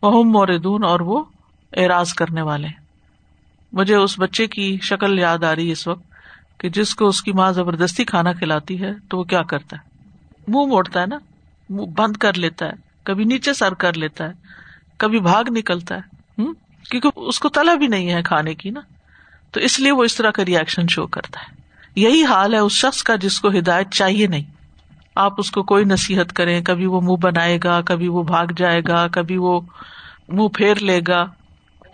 وہ 0.02 0.24
موردون، 0.24 0.84
اور 0.84 1.00
وہ 1.00 1.24
اعراض 1.78 2.14
کرنے 2.14 2.42
والے۔ 2.42 2.68
مجھے 3.74 3.96
اس 3.96 4.20
بچے 4.20 4.48
کی 4.48 4.78
شکل 4.82 5.20
یاد 5.20 5.44
آ 5.44 5.56
رہی 5.56 5.68
ہے 5.68 5.72
اس 5.72 5.88
وقت، 5.88 6.04
کہ 6.60 6.70
جس 6.70 6.96
کو 6.96 7.08
اس 7.08 7.24
کی 7.24 7.32
ماں 7.32 7.52
زبردستی 7.52 8.06
کھانا 8.06 8.34
کھلاتی 8.34 8.82
ہے، 8.82 8.92
تو 9.10 9.18
وہ 9.18 9.24
کیا 9.24 9.42
کرتا 9.42 9.78
ہے؟ 9.78 9.90
منہ 10.48 10.66
موڑتا 10.66 11.02
ہے 11.02 11.06
نا؟ 11.06 11.18
منہ 11.70 11.86
بند 11.86 12.18
کر 12.18 12.34
لیتا 12.34 12.66
ہے، 12.66 12.72
کبھی 13.04 13.24
نیچے 13.24 13.54
سر 13.54 13.74
کر 13.74 13.94
لیتا 13.94 14.26
ہے، 14.26 14.34
کبھی 14.98 15.20
بھاگ 15.20 15.44
نکلتا 15.50 15.96
ہے۔ 15.96 16.18
کیونکہ 16.90 17.10
اس 17.16 17.40
کو 17.40 17.50
تلا 17.50 17.74
بھی 17.74 17.88
نہیں 17.88 18.12
ہے 18.12 18.24
کھانے 18.24 18.56
کی 18.56 18.70
نا۔ 18.70 18.80
تو 19.52 19.60
اس 19.60 19.80
لیے 19.80 19.92
وہ 19.92 20.04
اس 20.04 20.16
طرح 20.16 20.32
کا 20.32 20.46
ریئیکشن 20.46 20.88
شو 20.88 21.08
کرتا 21.08 21.40
ہے۔ 21.40 21.67
یہی 21.98 22.26
حال 22.26 22.54
ہے 22.54 22.60
اس 22.60 22.72
شخص 22.72 23.04
کا 23.04 23.16
جس 23.16 23.40
کو 23.40 23.48
ہدایت 23.48 23.92
چاہیے 23.92 24.28
نہیں۔ 24.28 24.44
آپ 25.16 25.34
اس 25.38 25.52
کو 25.52 25.64
کوئی 25.64 25.86
نصیحت 25.86 26.34
کریں، 26.34 26.62
کبھی 26.62 26.86
وہ 26.86 27.02
منہ 27.02 27.16
بنائے 27.16 27.60
گا، 27.64 27.82
کبھی 27.82 28.08
وہ 28.08 28.24
بھاگ 28.24 28.46
جائے 28.58 28.82
گا، 28.88 29.08
کبھی 29.08 29.38
وہ 29.38 29.62
منہ 30.28 30.48
پھیر 30.48 30.76
لے 30.76 31.00
گا، 31.08 31.26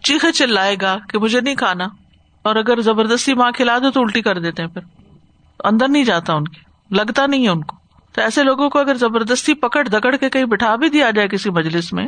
چیخے 0.04 0.32
چلائے 0.32 0.76
گا 0.82 0.98
کہ 1.10 1.20
مجھے 1.20 1.42
نہیں 1.42 1.56
کھانا۔ 1.56 1.86
اور 2.42 2.56
اگر 2.56 2.82
زبردستی 2.82 3.34
ماں 3.34 3.52
کھلا 3.52 3.78
دو 3.78 3.92
تو 3.92 4.02
الٹی 4.02 4.22
کر 4.22 4.40
دیتے 4.40 4.64
ہیں 4.64 4.70
پھر۔ 4.70 4.82
اندر 5.64 5.88
نہیں 5.88 6.04
جاتا 6.04 6.34
ان 6.34 6.48
کی، 6.48 6.62
لگتا 6.96 7.28
نہیں 7.28 7.44
ہے 7.44 7.50
ان 7.50 7.64
کو۔ 7.64 7.76
تو 8.14 8.22
ایسے 8.22 8.44
لوگوں 8.44 8.70
کو 8.70 8.80
اگر 8.80 8.96
زبردستی 8.96 9.54
پکڑ 9.54 9.88
دکڑ 9.88 10.16
کے 10.16 10.30
کہیں 10.30 10.46
بٹھا 10.46 10.76
بھی 10.76 10.90
دیا 10.90 11.12
جائے 11.12 11.28
کسی 11.28 11.50
مجلس 11.50 11.94
میں، 11.94 12.08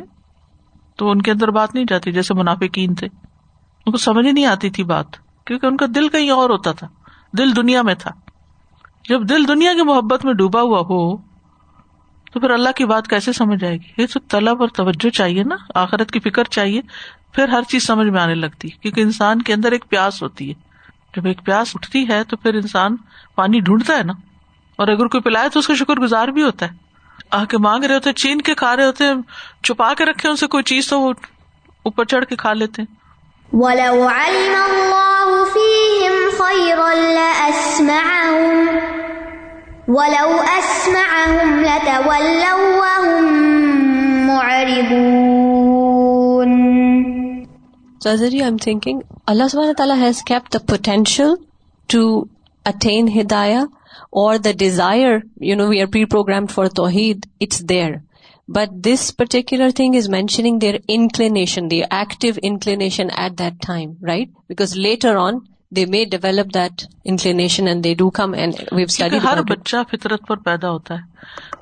تو 0.96 1.12
ان 1.12 1.22
کے 1.22 1.32
اندر 1.32 1.48
بات 1.48 1.76
نہیں 1.76 1.86
جاتی، 1.90 2.12
جیسے 2.12 2.34
منافقین 2.34 2.96
تھے۔ 2.96 3.08
ان 3.86 3.92
کو 3.92 3.98
سمجھ 3.98 4.28
نہیں 4.28 4.46
آتی 4.46 4.70
تھی 4.70 4.84
بات، 4.84 5.06
کیونکہ 5.46 5.66
ان 5.66 5.78
کا 5.78 5.86
دل 5.96 6.10
کہیں 6.10 6.30
اور 6.30 6.50
ہوتا 6.50 6.72
تھا۔ 6.72 6.88
دل 7.38 7.56
دنیا 7.56 7.82
میں 7.82 7.96
تھا۔ 7.96 8.12
جب 9.10 9.30
دل 9.30 9.48
دنیا 9.48 9.74
کی 9.74 9.82
محبت 9.82 10.26
میں 10.26 10.34
ڈوبا 10.34 10.62
ہوا 10.62 10.80
ہو، 10.80 11.18
تو 12.32 12.40
پھر 12.40 12.50
اللہ 12.50 12.70
کی 12.76 12.86
بات 12.86 13.08
کیسے 13.08 13.34
سمجھ 13.34 13.64
آئے 13.64 13.78
گی؟ 13.78 14.02
یہ 14.02 14.08
تو 14.14 14.20
طلب 14.30 14.62
اور 14.62 14.68
توجہ 14.68 15.10
چاہیے 15.10 15.44
نا۔ 15.44 15.56
آخرت 15.76 16.12
کی 16.12 16.20
فکر 16.20 16.44
چاہیے۔ 16.44 16.82
پھر 17.32 17.48
ہر 17.48 17.62
چیز 17.62 17.84
سمجھ 17.84 18.08
میں 18.08 18.22
آنے 18.22 18.36
لگتی 18.36 18.68
ہے۔ 18.68 18.78
کیونکہ 18.78 19.02
انسان 19.02 19.42
کے 19.42 19.54
اندر 19.54 19.72
ایک 19.72 19.86
پیاس 19.90 20.24
ہوتی 20.24 20.50
ہے۔ 20.50 20.54
جب 21.16 21.26
ایک 21.26 21.46
پیاس 21.46 21.72
اٹھتی 21.76 22.10
ہے، 22.10 22.24
تو 22.24 22.38
پھر 22.38 22.54
انسان 22.54 22.96
پانی 23.36 23.60
ڈھونڈتا 23.60 23.98
ہے 23.98 24.04
نا۔ 24.04 24.14
اور 24.76 24.88
اگر 24.88 25.08
کوئی 25.08 25.22
پلائے 25.22 25.50
تو 25.50 25.60
اس 25.60 25.68
کا 25.68 25.76
شکر 25.76 25.96
گزار 25.96 26.28
بھی 26.28 26.44
ہوتا 26.44 26.66
ہے۔ 26.66 26.86
آ 27.32 27.46
کے 27.46 27.58
مانگ 27.58 27.84
رہے 27.84 27.96
ہوتے 27.96 28.14
چین 28.14 28.42
کے 28.42 28.56
کھا 28.56 28.76
رہے 28.76 28.86
ہوتے 28.86 29.04
چھپا 29.64 29.94
کے 29.98 30.06
رکھے 30.06 30.30
ان 30.30 30.36
سے 30.36 30.48
کوئی 30.48 30.64
چیز 30.64 30.90
تو 30.90 31.02
وہ 31.02 31.14
اوپر 31.84 32.06
چڑھ 32.06 32.26
کے 32.26 32.36
کھا 32.36 32.54
لیتے 32.54 32.82
ہیں۔ 32.82 33.05
اللہ 49.28 49.48
سب 49.48 49.60
تعالیٰ 49.78 49.98
has 50.02 50.24
keep 50.24 50.54
the 50.54 50.60
potential 50.68 51.34
to 51.88 52.24
attain 52.66 53.08
ہدایہ 53.20 53.60
اور 54.12 54.38
the 54.38 54.52
desire 54.60 55.18
you 55.40 55.56
know 55.56 55.68
we 55.68 55.82
are 55.82 55.88
pre 55.88 56.06
program 56.06 56.46
for 56.46 56.66
توحید 56.66 57.26
it's 57.42 57.70
there 57.70 57.92
but 58.48 58.72
this 58.72 59.18
particular 59.18 59.70
thing 59.76 59.96
is 59.96 60.10
mentioning 60.10 60.60
their 60.60 60.76
inclination 60.88 61.72
the 61.72 61.82
active 61.90 62.34
inclination 62.42 63.08
at 63.18 63.40
that 63.40 63.54
time 63.68 63.92
right 64.06 64.30
because 64.50 64.78
later 64.78 65.16
on 65.16 65.34
they 65.72 65.86
may 65.86 66.06
develop 66.06 66.54
that 66.54 66.84
inclination 67.06 67.68
and 67.68 67.84
they 67.84 67.94
do 67.94 68.10
come 68.10 68.34
and 68.34 68.54
we've 68.72 68.86
study 68.90 69.18
ہر 69.24 69.42
بچہ 69.42 69.78
فطرت 69.92 70.28
پر 70.28 70.38
پیدا 70.38 70.70
ہوتا 70.70 70.96
ہے۔ 70.96 71.02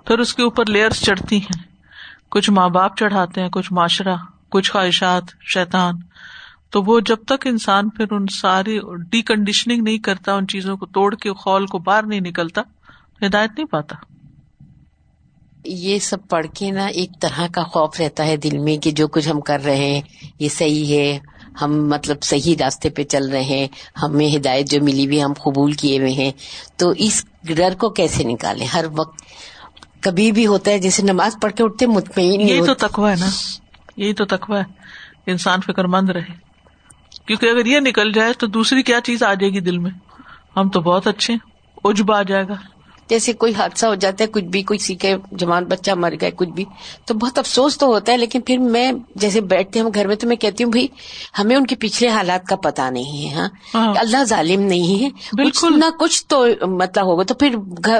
پھر 0.05 0.19
اس 0.19 0.33
کے 0.33 0.43
اوپر 0.43 0.65
layers 0.65 1.01
چڑھتی 1.01 1.37
ہیں۔ 1.37 1.61
کچھ 2.29 2.49
ماں 2.51 2.69
باپ 2.69 2.97
چڑھاتے 2.97 3.41
ہیں 3.41 3.49
کچھ 3.49 3.73
معاشرہ 3.73 4.15
کچھ 4.49 4.71
خواہشات 4.71 5.23
شیطان۔ 5.41 5.95
تو 6.69 6.83
وہ 6.83 6.99
جب 6.99 7.17
تک 7.27 7.47
انسان 7.47 7.89
پھر 7.89 8.05
ان 8.11 8.25
ساری 8.27 8.79
ڈی 9.09 9.21
کنڈیشننگ 9.21 9.83
نہیں 9.83 9.97
کرتا 9.97 10.33
ان 10.33 10.47
چیزوں 10.47 10.77
کو 10.77 10.85
توڑ 10.85 11.15
کے 11.15 11.33
خول 11.33 11.65
کو 11.65 11.79
باہر 11.79 12.03
نہیں 12.03 12.21
نکلتا 12.21 12.61
ہدایت 13.25 13.51
نہیں 13.57 13.67
پاتا۔ 13.67 13.95
یہ 15.65 15.99
سب 15.99 16.17
پڑھ 16.29 16.45
کے 16.55 16.71
نا 16.71 16.85
ایک 16.85 17.09
طرح 17.21 17.47
کا 17.53 17.63
خوف 17.63 18.01
رہتا 18.01 18.25
ہے 18.25 18.37
دل 18.37 18.57
میں 18.57 18.77
کہ 18.77 18.91
جو 18.91 19.07
کچھ 19.07 19.29
ہم 19.29 19.41
کر 19.41 19.63
رہے 19.63 19.75
ہیں 19.75 20.01
یہ 20.39 20.49
صحیح 20.49 20.97
ہے 20.97 21.19
ہم 21.61 21.87
مطلب 21.89 22.23
صحیح 22.23 22.55
راستے 22.59 22.89
پہ 22.89 23.03
چل 23.03 23.29
رہے 23.29 23.43
ہیں 23.43 23.67
ہمیں 24.01 24.35
ہدایت 24.35 24.69
جو 24.69 24.81
ملی 24.81 25.05
ہوئی 25.05 25.23
ہم 25.23 25.33
قبول 25.33 25.71
کیے 25.71 25.99
ہوئے 25.99 26.11
ہیں۔ 26.11 26.31
تو 26.75 26.89
اس 26.89 27.25
ڈر 27.43 27.73
کو 27.79 27.89
کیسے 27.89 28.23
نکالیں؟ 28.23 28.65
ہر 28.65 28.85
وقت 28.97 29.21
کبھی 29.99 30.31
بھی 30.31 30.47
ہوتا 30.47 30.71
ہے 30.71 30.79
جیسے 30.79 31.03
نماز 31.03 31.35
پڑھ 31.41 31.53
کے 31.53 31.63
اٹھتے 31.63 31.85
مطمئن 31.85 32.41
یہی 32.41 32.65
تو 32.65 32.73
تخوا 32.73 33.11
ہے 33.11 33.15
نا۔ 33.19 33.29
یہی 33.97 34.13
تو 34.13 34.25
تخوا 34.25 34.59
ہے۔ 34.59 34.63
انسان 35.27 35.59
فکر 35.61 35.85
مند 35.85 36.09
رہے۔ 36.09 36.53
کیونکہ 37.27 37.45
اگر 37.45 37.65
یہ 37.65 37.79
نکل 37.79 38.11
جائے 38.11 38.33
تو 38.33 38.47
دوسری 38.47 38.83
کیا 38.83 38.99
چیز 39.03 39.23
آ 39.23 39.33
جائے 39.33 39.53
گی 39.53 39.59
دل 39.59 39.77
میں؟ 39.77 39.91
ہم 40.57 40.69
تو 40.69 40.81
بہت 40.81 41.07
اچھے 41.07 41.33
اجب 41.83 42.11
آ 42.11 42.21
جائے 42.21 42.47
گا۔ 42.47 42.72
جیسے 43.09 43.33
کوئی 43.33 43.53
حادثہ 43.53 43.85
ہو 43.85 43.95
جاتا 43.95 44.23
ہے 44.23 44.29
کچھ 44.29 44.43
بھی 44.43 44.61
کوئی 44.61 44.79
سیکھے 44.79 45.15
جوان 45.31 45.65
بچہ 45.65 45.91
مر 45.91 46.13
گئے 46.21 46.31
کچھ 46.31 46.49
بھی۔ 46.49 46.65
تو 47.05 47.13
بہت 47.13 47.39
افسوس 47.39 47.77
تو 47.77 47.85
ہوتا 47.85 48.11
ہے 48.11 48.17
لیکن 48.17 48.41
پھر 48.41 48.57
میں 48.57 48.91
جیسے 49.15 49.41
بیٹھتے 49.41 49.79
ہم 49.79 49.89
گھر 49.95 50.07
میں 50.07 50.15
تو 50.15 50.27
میں 50.27 50.35
کہتی 50.35 50.63
ہوں 50.63 50.71
بھائی 50.71 50.87
ہمیں 51.39 51.55
ان 51.55 51.65
کے 51.65 51.75
پچھلے 51.75 52.09
حالات 52.09 52.47
کا 52.47 52.55
پتا 52.55 52.89
نہیں 52.89 53.29
ہے 53.29 53.35
ہاں, 53.35 53.47
ہاں۔ 53.75 53.93
اللہ 53.97 54.23
ظالم 54.23 54.61
نہیں 54.61 55.03
ہے۔ 55.03 55.09
بالکل۔ 55.33 55.79
نہ 55.79 55.85
کچھ 55.99 56.25
تو 56.27 56.45
مطلب 56.61 57.05
ہوگا 57.05 57.23
تو 57.23 57.33
پھر 57.33 57.55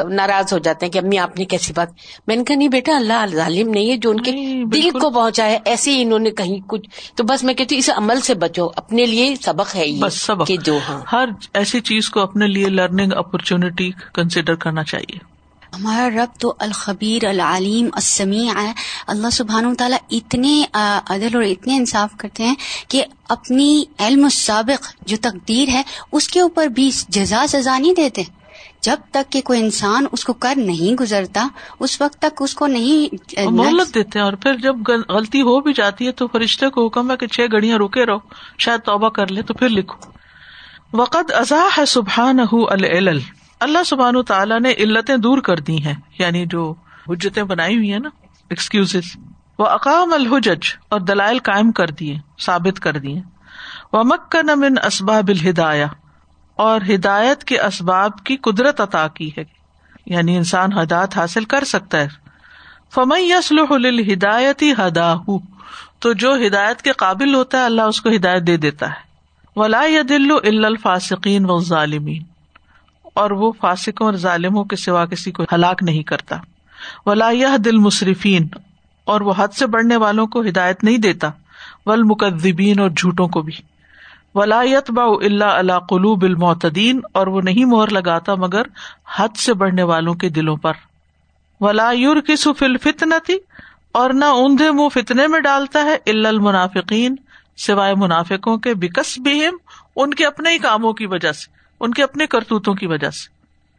ناراض 0.09 0.53
ہو 0.53 0.57
جاتے 0.57 0.85
ہیں 0.85 0.93
کہ 0.93 0.97
امی 0.97 1.17
آپ 1.17 1.39
نے 1.39 1.45
کیسی 1.45 1.73
بات۔ 1.75 1.87
میں 2.27 2.35
نے 2.35 2.43
کہا 2.43 2.55
نہیں 2.55 2.67
بیٹا 2.67 2.95
اللہ 2.95 3.25
ظالم 3.31 3.69
نہیں 3.69 3.91
ہے 3.91 3.97
جو 3.97 4.09
ان 4.09 4.19
کے 4.21 4.31
دل 4.73 4.89
کو 4.99 5.09
پہنچا 5.09 5.45
ہے۔ 5.45 5.59
ایسے 5.65 5.95
ہی 5.95 6.01
انہوں 6.01 6.19
نے 6.19 6.31
کہیں 6.31 6.59
کچھ۔ 6.67 6.89
تو 7.15 7.23
بس 7.23 7.43
میں 7.43 7.53
کہتی 7.53 7.75
ہوں 7.75 7.79
اس 7.79 7.89
عمل 7.95 8.21
سے 8.21 8.33
بچو۔ 8.33 8.67
اپنے 8.75 9.05
لیے 9.05 9.35
سبق 9.43 9.75
ہے 9.75 9.85
بس 9.99 10.13
سبق۔ 10.21 10.51
جو 10.63 10.77
ہاں۔ 10.89 11.01
ہر 11.11 11.25
ایسی 11.53 11.79
چیز 11.81 12.09
کو 12.09 12.19
اپنے 12.19 12.47
لیے 12.47 12.65
لرننگ 12.65 13.11
اپرچونٹی 13.15 13.91
کنسیڈر 14.13 14.55
کرنا 14.55 14.83
چاہیے۔ 14.83 15.02
ہمارا 15.75 16.09
رب 16.09 16.39
تو 16.39 16.53
الخبیر 16.59 17.25
العلیم 17.25 17.89
السمیع 17.93 18.53
ہے۔ 18.61 18.73
اللہ 19.07 19.29
سبحان 19.29 19.75
تعالیٰ 19.75 19.97
اتنے 20.11 20.65
عدل 21.09 21.35
اور 21.35 21.43
اتنے 21.43 21.75
انصاف 21.75 22.09
کرتے 22.17 22.43
ہیں 22.43 22.55
کہ 22.87 23.03
اپنی 23.29 23.83
علم 23.99 24.23
السابق 24.23 25.07
جو 25.07 25.17
تقدیر 25.21 25.69
ہے 25.69 25.81
اس 26.11 26.27
کے 26.27 26.39
اوپر 26.39 26.67
بھی 26.67 26.91
جزا 27.09 27.45
سزا 27.47 27.77
نہیں 27.77 27.93
دیتے۔ 27.93 28.23
جب 28.81 28.95
تک 29.11 29.31
کہ 29.31 29.41
کوئی 29.41 29.59
انسان 29.59 30.05
اس 30.11 30.25
کو 30.25 30.33
کر 30.33 30.53
نہیں 30.57 30.93
گزرتا 30.93 31.47
اس 31.79 32.01
وقت 32.01 32.19
تک 32.19 32.41
اس 32.41 32.53
کو 32.53 32.67
نہیں 32.67 33.15
مہلت 33.45 33.95
دیتے 33.95 34.19
ہیں 34.19 34.25
اور 34.25 34.33
پھر 34.33 34.55
جب 34.55 34.75
غلطی 35.09 35.41
ہو 35.41 35.59
بھی 35.59 35.73
جاتی 35.73 36.07
ہے 36.07 36.11
تو 36.11 36.27
فرشتے 36.27 36.69
کو 36.69 36.87
حکم 36.87 37.11
ہے 37.11 37.17
کہ 37.17 37.27
چھ 37.27 37.41
گھڑیاں 37.51 37.77
رکے 37.77 38.05
رہو۔ 38.05 38.17
شاید 38.59 38.79
توبہ 38.79 39.09
کر 39.09 39.27
لے 39.27 39.41
تو 39.41 39.53
پھر 39.53 39.69
لکھو۔ 39.69 40.11
وقت 40.93 41.31
ازا 41.33 41.63
ہے 41.77 41.85
سبحان 41.85 42.39
اللہ 43.59 43.83
سبحان 43.85 44.23
تعالیٰ 44.23 44.59
نے 44.59 44.71
علتیں 44.71 45.17
دور 45.17 45.37
کر 45.37 45.59
دی 45.59 45.85
ہیں 45.85 45.95
یعنی 46.19 46.45
جو 46.45 46.73
حجتیں 47.09 47.43
بنائی 47.43 47.75
ہوئی 47.75 47.91
ہیں 47.91 47.99
نا 47.99 48.09
ایکسکیوز 48.49 48.95
وہ 49.59 49.65
اقام 49.65 50.13
الحجج 50.13 50.75
اور 50.89 50.99
دلائل 50.99 51.39
قائم 51.39 51.71
کر 51.71 51.87
دیے 51.87 52.17
ثابت 52.41 52.79
کر 52.79 52.97
دیے 52.97 53.21
وہ 53.93 54.03
مکن 54.03 54.59
من 54.59 54.75
اسباب 54.85 55.27
الہدایا 55.27 55.87
اور 56.55 56.81
ہدایت 56.95 57.43
کے 57.43 57.59
اسباب 57.59 58.23
کی 58.23 58.37
قدرت 58.37 58.81
عطا 58.81 59.07
کی 59.07 59.31
ہے 59.37 59.43
یعنی 60.05 60.37
انسان 60.37 60.77
ہدایت 60.77 61.17
حاصل 61.17 61.45
کر 61.45 61.63
سکتا 61.63 61.99
ہے۔ 61.99 62.07
فمئی 62.93 63.29
یسلح 63.29 64.13
ہدایتی 64.13 64.71
ہدا 64.71 65.15
تو 65.99 66.13
جو 66.13 66.35
ہدایت 66.47 66.81
کے 66.81 66.91
قابل 66.91 67.35
ہوتا 67.35 67.57
ہے، 67.57 67.65
اللہ 67.65 67.81
اس 67.81 68.01
کو 68.01 68.09
ہدایت 68.09 68.47
دے 68.47 68.57
دیتا 68.57 68.89
ہے۔ 68.89 69.01
ولا 69.55 69.83
دل 70.09 70.31
الفاسقین 70.65 71.45
و 71.49 71.59
ظالمین 71.59 72.32
اور 73.13 73.31
وہ 73.31 73.51
فاسکوں 73.61 74.05
اور 74.05 74.13
ظالموں 74.13 74.63
کے 74.63 74.75
سوا 74.75 75.05
کسی 75.05 75.31
کو 75.31 75.43
ہلاک 75.53 75.83
نہیں 75.83 76.03
کرتا۔ 76.03 76.37
ولا 77.05 77.31
دل 77.65 77.77
مصرفین 77.77 78.47
اور 79.03 79.21
وہ 79.21 79.33
حد 79.37 79.47
سے 79.47 79.67
بڑھنے 79.67 79.95
والوں 79.95 80.27
کو 80.27 80.41
ہدایت 80.41 80.83
نہیں 80.83 80.97
دیتا۔ 80.97 81.29
ول 81.85 82.03
مقدبین 82.03 82.79
اور 82.79 82.89
جھوٹوں 82.89 83.27
کو 83.27 83.41
بھی۔ 83.41 83.53
ولایت 84.35 84.91
با 84.91 85.03
اللہ 85.03 85.43
اللہ 85.43 85.79
قلوب 85.79 86.23
المعتدین 86.23 86.99
اور 87.13 87.27
وہ 87.27 87.41
نہیں 87.41 87.65
مہر 87.65 87.87
لگاتا 87.87 88.35
مگر 88.35 88.61
حد 89.15 89.37
سے 89.37 89.53
بڑھنے 89.53 89.83
والوں 89.83 90.13
کے 90.13 90.29
دلوں 90.29 90.57
پر۔ 90.57 90.73
ولا 91.59 91.91
یور 91.91 92.21
کی 92.21 92.35
سفل 92.35 92.77
فتنتی 92.77 93.37
اور 93.91 94.09
نہ 94.09 94.25
اوندے 94.25 94.71
منہ 94.71 94.89
فتنے 94.89 95.27
میں 95.27 95.39
ڈالتا 95.39 95.83
ہے۔ 95.83 95.97
الا 96.05 96.29
المنافقین 96.29 97.15
سوائے 97.57 97.95
منافقوں 97.95 98.57
کے 98.57 98.73
بکس 98.73 99.19
بھی 99.19 99.45
ان 99.95 100.13
کے 100.13 100.25
اپنے 100.25 100.49
ہی 100.49 100.57
کاموں 100.57 100.93
کی 100.93 101.05
وجہ 101.05 101.31
سے۔ 101.31 101.62
ان 101.83 101.91
کے 101.91 102.03
اپنے 102.03 102.27
کرتوتوں 102.27 102.73
کی 102.73 102.87
وجہ 102.87 103.09
سے۔ 103.09 103.33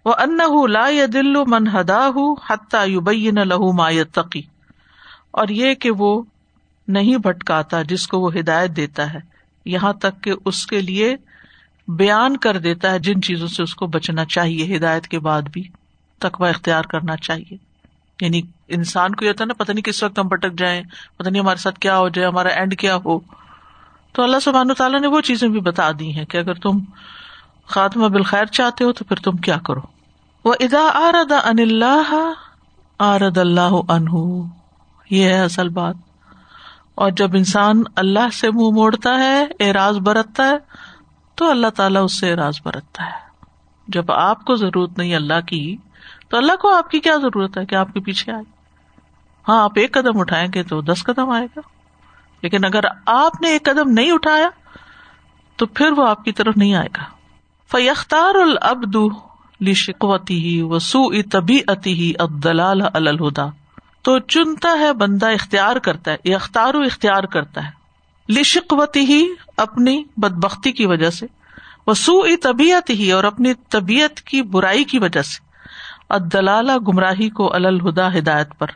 وہ 0.04 0.14
ان 0.18 0.38
لا 0.72 0.88
دل 1.12 1.44
من 1.46 1.68
ہدا 1.68 2.08
حتہ 2.48 2.86
یوبین 2.86 3.34
لہو 3.34 3.72
ما 3.72 3.90
تقی 4.12 4.42
اور 5.30 5.48
یہ 5.48 5.74
کہ 5.74 5.90
وہ 5.90 6.22
نہیں 6.88 7.16
بھٹکاتا 7.16 7.82
جس 7.82 8.06
کو 8.06 8.20
وہ 8.20 8.34
ہدایت 8.34 8.70
دیتا 8.76 9.14
ہے، 9.14 9.18
یہاں 9.64 9.92
تک 9.92 10.22
کہ 10.22 10.32
اس 10.44 10.66
کے 10.66 10.80
لیے 10.80 11.16
بیان 11.88 12.36
کر 12.36 12.58
دیتا 12.58 12.90
ہے 12.90 12.98
جن 12.98 13.22
چیزوں 13.22 13.48
سے 13.48 13.62
اس 13.62 13.74
کو 13.74 13.86
بچنا 13.86 14.24
چاہیے، 14.24 14.76
ہدایت 14.76 15.08
کے 15.08 15.18
بعد 15.18 15.42
بھی 15.42 15.68
تقوا 16.18 16.48
اختیار 16.48 16.82
کرنا 16.82 17.16
چاہیے۔ 17.16 17.56
یعنی 18.20 18.42
انسان 18.68 19.14
کو 19.14 19.24
یہ 19.24 19.30
ہوتا 19.30 19.44
ہے 19.44 19.46
نا، 19.46 19.54
پتہ 19.54 19.72
نہیں 19.72 19.82
کس 19.82 20.02
وقت 20.02 20.18
ہم 20.18 20.28
بھٹک 20.28 20.58
جائیں، 20.58 20.82
پتہ 21.18 21.28
نہیں 21.28 21.42
ہمارے 21.42 21.56
ساتھ 21.56 21.78
کیا 21.78 21.98
ہو 21.98 22.08
جائے، 22.08 22.28
ہمارا 22.28 22.48
اینڈ 22.48 22.78
کیا 22.78 22.96
ہو۔ 22.96 23.18
تو 24.12 24.22
اللہ 24.22 24.36
سبحان 24.42 24.74
تعالیٰ 24.78 25.00
نے 25.00 25.06
وہ 25.06 25.20
چیزیں 25.20 25.48
بھی 25.48 25.60
بتا 25.60 25.90
دی 25.98 26.12
ہیں 26.12 26.24
کہ 26.24 26.36
اگر 26.36 26.54
تم 26.54 26.78
خاتمہ 27.66 28.08
بالخیر 28.08 28.44
چاہتے 28.44 28.84
ہو 28.84 28.92
تو 28.92 29.04
پھر 29.04 29.16
تم 29.16 29.36
کیا 29.36 29.56
کرو؟ 29.58 29.80
وہ 30.44 30.54
ادا 30.60 30.90
آرد 30.94 31.32
ان 31.32 31.58
اللہ 31.58 32.32
آرد 32.98 33.38
اللہ 33.38 33.92
انہ 33.92 34.42
یہ 35.10 35.24
ہے 35.24 35.44
اصل 35.44 35.68
بات۔ 35.68 35.94
اور 36.94 37.10
جب 37.10 37.30
انسان 37.34 37.82
اللہ 37.96 38.30
سے 38.32 38.50
منہ 38.50 38.60
مو 38.60 38.70
موڑتا 38.70 39.10
ہے، 39.10 39.44
اعراض 39.60 39.98
برتتا 39.98 40.46
ہے، 40.46 40.56
تو 41.34 41.50
اللہ 41.50 41.66
تعالیٰ 41.66 42.04
اس 42.04 42.20
سے 42.20 42.30
اعراض 42.30 42.54
برتتا 42.64 43.04
ہے۔ 43.04 43.28
جب 43.88 44.12
آپ 44.12 44.44
کو 44.44 44.54
ضرورت 44.54 44.98
نہیں 44.98 45.14
اللہ 45.14 45.40
کی، 45.40 45.76
تو 46.28 46.36
اللہ 46.36 46.56
کو 46.56 46.74
آپ 46.74 46.90
کی 46.90 47.00
کیا 47.00 47.16
ضرورت 47.16 47.58
ہے 47.58 47.66
کہ 47.66 47.74
آپ 47.74 47.94
کے 47.94 48.00
پیچھے 48.00 48.32
آئے؟ 48.32 48.42
ہاں 49.48 49.62
آپ 49.62 49.72
ایک 49.76 49.92
قدم 49.92 50.20
اٹھائیں 50.20 50.48
گے 50.54 50.62
تو 50.62 50.80
دس 50.80 51.04
قدم 51.04 51.30
آئے 51.30 51.46
گا۔ 51.56 51.60
لیکن 52.42 52.64
اگر 52.64 52.80
آپ 53.06 53.42
نے 53.42 53.48
ایک 53.48 53.64
قدم 53.64 53.90
نہیں 53.90 54.12
اٹھایا، 54.12 54.48
تو 55.56 55.66
پھر 55.66 55.92
وہ 55.92 56.08
آپ 56.08 56.24
کی 56.24 56.32
طرف 56.32 56.56
نہیں 56.56 56.74
آئے 56.74 56.88
گا۔ 56.96 57.13
فیختار 57.72 58.34
العبد 58.34 58.96
شکوتی 59.74 60.42
ہی 60.42 60.62
وسو 60.62 61.22
طبی 61.22 61.60
اتی 61.66 61.92
ہی 61.92 62.12
ابدلال 62.18 62.80
الہدا 62.94 63.46
تو 64.02 64.18
چنتا 64.18 64.78
ہے، 64.78 64.92
بندہ 64.92 65.26
اختیار 65.26 65.76
کرتا 65.76 66.10
ہے 66.10 66.16
یا 66.24 66.36
اختار 66.36 66.74
و 66.74 66.80
اختیار 66.80 67.24
کرتا 67.24 67.64
ہے۔ 67.64 67.70
لشکوتی 68.28 69.00
ہی 69.00 69.28
اپنی 69.56 70.04
بد 70.16 70.32
بختی 70.32 70.72
کی 70.72 70.86
وجہ 70.86 71.10
سے 71.10 71.26
وسو 71.86 72.36
طبیعت 72.42 72.90
ہی 72.90 73.12
اور 73.12 73.24
اپنی 73.24 73.54
طبیعت 73.54 74.20
کی 74.20 74.42
برائی 74.42 74.84
کی 74.84 74.98
وجہ 74.98 75.22
سے۔ 75.22 75.44
ادلال 76.08 76.70
گمراہی 76.88 77.30
کو 77.30 77.54
الہدا 77.54 78.18
ہدایت 78.18 78.48
پر۔ 78.58 78.66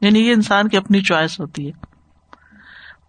یعنی 0.00 0.28
یہ 0.28 0.32
انسان 0.32 0.68
کی 0.68 0.76
اپنی 0.76 1.00
چوائس 1.00 1.40
ہوتی 1.40 1.66
ہے۔ 1.66 1.72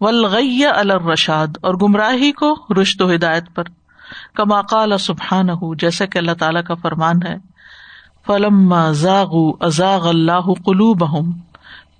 ولغی 0.00 0.64
الرشاد 0.64 1.48
اور 1.60 1.74
گمراہی 1.74 2.32
کو 2.32 2.66
رشت 2.82 3.02
و 3.02 3.14
ہدایت 3.14 3.44
پر۔ 3.54 3.64
کما 4.34 4.62
قال 4.62 4.98
سبحان 4.98 5.50
ہُ 5.50 5.78
جیسا 5.78 6.06
کہ 6.06 6.18
اللہ 6.18 6.32
تعالیٰ 6.32 6.64
کا 6.64 6.74
فرمان 6.74 7.26
ہے 7.26 7.36
فلم 8.26 8.72
ازاغ 8.72 9.34
ازاغ 9.60 10.08
اللہ 10.08 10.64
قلو 10.64 10.94
بہم 10.94 11.32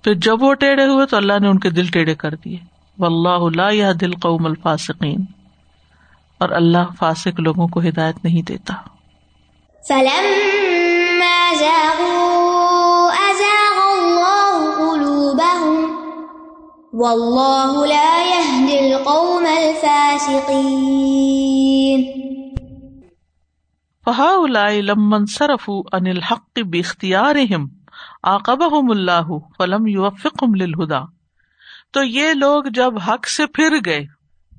پھر 0.03 0.13
جب 0.13 0.43
وہ 0.43 0.53
ٹیڑھے 0.53 0.85
ہوئے 0.85 1.05
تو 1.05 1.17
اللہ 1.17 1.33
نے 1.41 1.47
ان 1.47 1.59
کے 1.59 1.69
دل 1.69 1.87
ٹیڑھے 1.87 2.15
کر 2.15 2.35
دیے۔ 2.35 2.57
و 2.99 3.05
اللہ 3.05 3.29
اللہ 3.29 3.93
دل 3.93 4.15
قوم 4.15 4.45
الفاسقین 4.45 5.25
اور 6.37 6.49
اللہ 6.49 6.77
فاسق 6.99 7.39
لوگوں 7.39 7.67
کو 7.67 7.79
ہدایت 7.79 8.15
نہیں 8.23 8.41
دیتا۔ 8.41 8.73
فلما 9.87 11.53
زاغوا 11.59 13.11
أزاغ 13.29 13.97
الله 13.97 14.71
قلوبهم۔ 14.77 15.95
واللہ 16.93 17.85
لا 17.85 18.23
يهدي 18.23 18.77
القوم 18.77 19.47
الفاسقين۔ 19.57 21.60
فهؤلاء 24.05 24.69
لمن 24.69 25.25
صرفوا 25.25 25.83
عن 25.93 26.07
الحق 26.07 26.59
باختيارهم 26.65 27.67
عاقبهم 28.23 28.91
الله 28.91 29.37
فلم 29.57 29.87
يوفقهم 29.87 30.55
للهدى۔ 30.55 31.05
تو 31.91 32.03
یہ 32.03 32.33
لوگ 32.33 32.63
جب 32.63 32.99
حق 33.07 33.27
سے 33.27 33.45
پھر 33.45 33.77
گئے، 33.85 34.05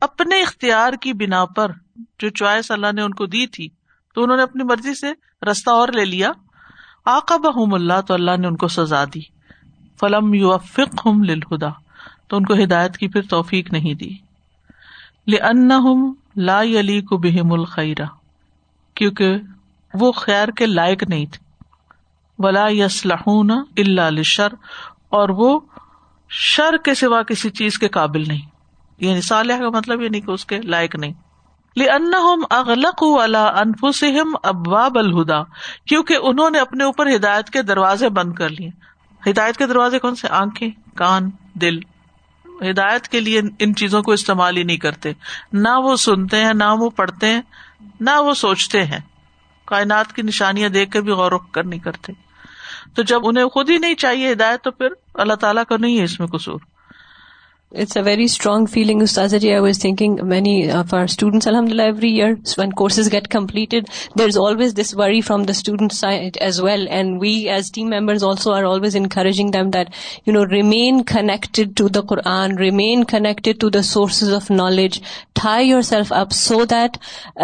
اپنے 0.00 0.40
اختیار 0.40 0.92
کی 0.92 1.12
بنا 1.12 1.44
پر 1.44 1.70
جو 2.18 2.28
چوائس 2.28 2.70
اللہ 2.70 2.92
نے 2.92 3.02
ان 3.02 3.14
کو 3.14 3.26
دی 3.26 3.46
تھی، 3.46 3.68
تو 4.14 4.22
انہوں 4.22 4.37
نے 4.37 4.42
اپنی 4.42 4.64
مرضی 4.64 4.94
سے 4.94 5.12
رستہ 5.50 5.70
اور 5.70 5.88
لے 5.88 6.05
لیا۔ 6.05 6.33
آقبہم 7.05 7.74
اللہ 7.74 8.00
تو 8.00 8.14
اللہ 8.14 8.37
نے 8.38 8.46
ان 8.46 8.57
کو 8.57 8.68
سزا 8.68 9.05
دی۔ 9.05 9.20
فلم 10.00 10.35
یوفقهم 10.35 11.22
للہدا 11.22 11.68
تو 12.26 12.37
ان 12.37 12.44
کو 12.44 12.55
ہدایت 12.55 12.96
کی 12.96 13.09
پھر 13.09 13.22
توفیق 13.22 13.72
نہیں 13.72 13.94
دی۔ 13.94 14.11
لا 16.37 16.61
علی 16.62 17.00
کو 17.00 17.16
بہم 17.16 17.52
الخیرا 17.52 18.05
کیونکہ 18.94 19.37
وہ 19.94 20.12
خیر 20.12 20.48
کے 20.48 20.66
لائق 20.66 21.02
نہیں 21.02 21.26
تھے 21.26 21.52
ولا 22.38 22.66
یسلح 22.68 23.22
اللہ 23.26 24.22
شر 24.22 24.52
اور 25.09 25.28
وہ 25.28 25.61
شر 26.31 26.76
کے 26.85 26.94
سوا 26.94 27.22
کسی 27.22 27.50
چیز 27.50 27.78
کے 27.78 27.88
قابل 27.88 28.24
نہیں۔ 28.28 28.48
یعنی 28.98 29.20
صالح 29.20 29.59
کا 29.59 29.68
مطلب 29.68 30.02
یہ 30.02 30.09
نہیں 30.09 30.20
کہ 30.20 30.31
اس 30.31 30.44
کے 30.44 30.61
لائق 30.61 30.96
نہیں۔ 30.96 31.12
لم 31.76 32.44
اغلق 32.50 33.02
انفسم 33.02 34.37
ابواب 34.42 34.98
الہدا 34.98 35.42
کیونکہ 35.87 36.16
انہوں 36.22 36.50
نے 36.50 36.59
اپنے 36.59 36.85
اوپر 36.85 37.14
ہدایت 37.14 37.50
کے 37.50 37.62
دروازے 37.62 38.09
بند 38.09 38.33
کر 38.33 38.48
لیے۔ 38.48 38.68
ہدایت 39.31 39.57
کے 39.57 39.66
دروازے 39.66 39.98
کون 39.98 40.14
سے؟ 40.14 40.28
آنکھیں، 40.28 40.70
کان، 40.94 41.31
دل۔ 41.55 41.78
ہدایت 42.70 43.09
کے 43.09 43.20
لیے 43.20 43.40
ان 43.59 43.74
چیزوں 43.74 44.02
کو 44.02 44.12
استعمال 44.12 44.57
ہی 44.57 44.62
نہیں 44.62 44.76
کرتے۔ 44.76 45.12
نہ 45.52 45.68
وہ 45.76 45.96
سنتے 45.96 46.44
ہیں، 46.44 46.55
نہ 46.55 46.74
وہ 46.78 46.90
پڑھتے 46.90 47.26
ہیں۔ 47.26 47.42
نہ 48.02 48.10
وہ 48.18 48.34
سوچتے 48.34 48.84
ہیں۔ 48.84 49.00
کائنات 49.64 50.12
کی 50.12 50.22
نشانیاں 50.22 50.68
دیکھ 50.68 50.90
کے 50.90 51.00
بھی 51.00 51.12
غور 51.12 51.32
و 51.32 51.38
فکر 51.38 51.64
نہیں 51.64 51.80
کرتے۔ 51.80 52.12
تو 52.94 53.02
جب 53.02 53.20
انہیں 53.24 53.48
خود 53.48 53.70
ہی 53.70 53.78
نہیں 53.78 53.94
چاہیے 53.94 54.32
ہدایت 54.32 54.62
تو 54.62 54.70
پھر 54.70 54.88
اللہ 55.14 55.34
تعالیٰ 55.34 55.62
کا 55.68 55.76
نہیں 55.76 55.98
ہے 55.98 56.04
اس 56.04 56.20
میں 56.20 56.28
قصور۔ 56.28 56.58
It's 57.74 57.96
a 57.96 58.00
very 58.04 58.24
strong 58.24 58.66
feeling 58.66 59.02
us 59.02 59.18
G 59.32 59.50
I 59.50 59.61
was 59.61 59.78
thinking 59.80 60.16
many 60.28 60.70
of 60.70 60.92
our 60.94 61.04
students 61.04 61.46
الحمد 61.48 61.68
للہ 61.68 61.82
every 61.82 62.11
year 62.12 62.32
when 62.58 62.72
courses 62.72 63.12
get 63.12 63.28
completed 63.28 63.87
there 64.18 64.26
is 64.26 64.38
always 64.38 64.74
this 64.76 64.94
worry 64.96 65.20
from 65.20 65.42
the 65.42 65.50
student 65.50 65.92
side 65.92 66.37
as 66.40 66.61
well 66.61 66.87
and 66.90 67.16
we 67.22 67.32
as 67.50 67.70
team 67.72 67.88
members 67.90 68.24
also 68.24 68.52
are 68.52 68.64
always 68.64 68.96
encouraging 68.96 69.50
them 69.50 69.70
that 69.70 69.90
you 70.26 70.35
know 70.35 70.44
remain 70.46 71.02
connected 71.04 71.76
to 71.76 71.88
the 71.88 72.00
Quran 72.08 72.58
remain 72.58 73.04
connected 73.04 73.61
to 73.61 73.70
the 73.70 73.82
sources 73.85 74.35
of 74.35 74.50
knowledge 74.50 75.00
tie 75.42 75.68
yourself 75.82 76.12
up 76.12 76.32
so 76.32 76.62
that 76.70 76.96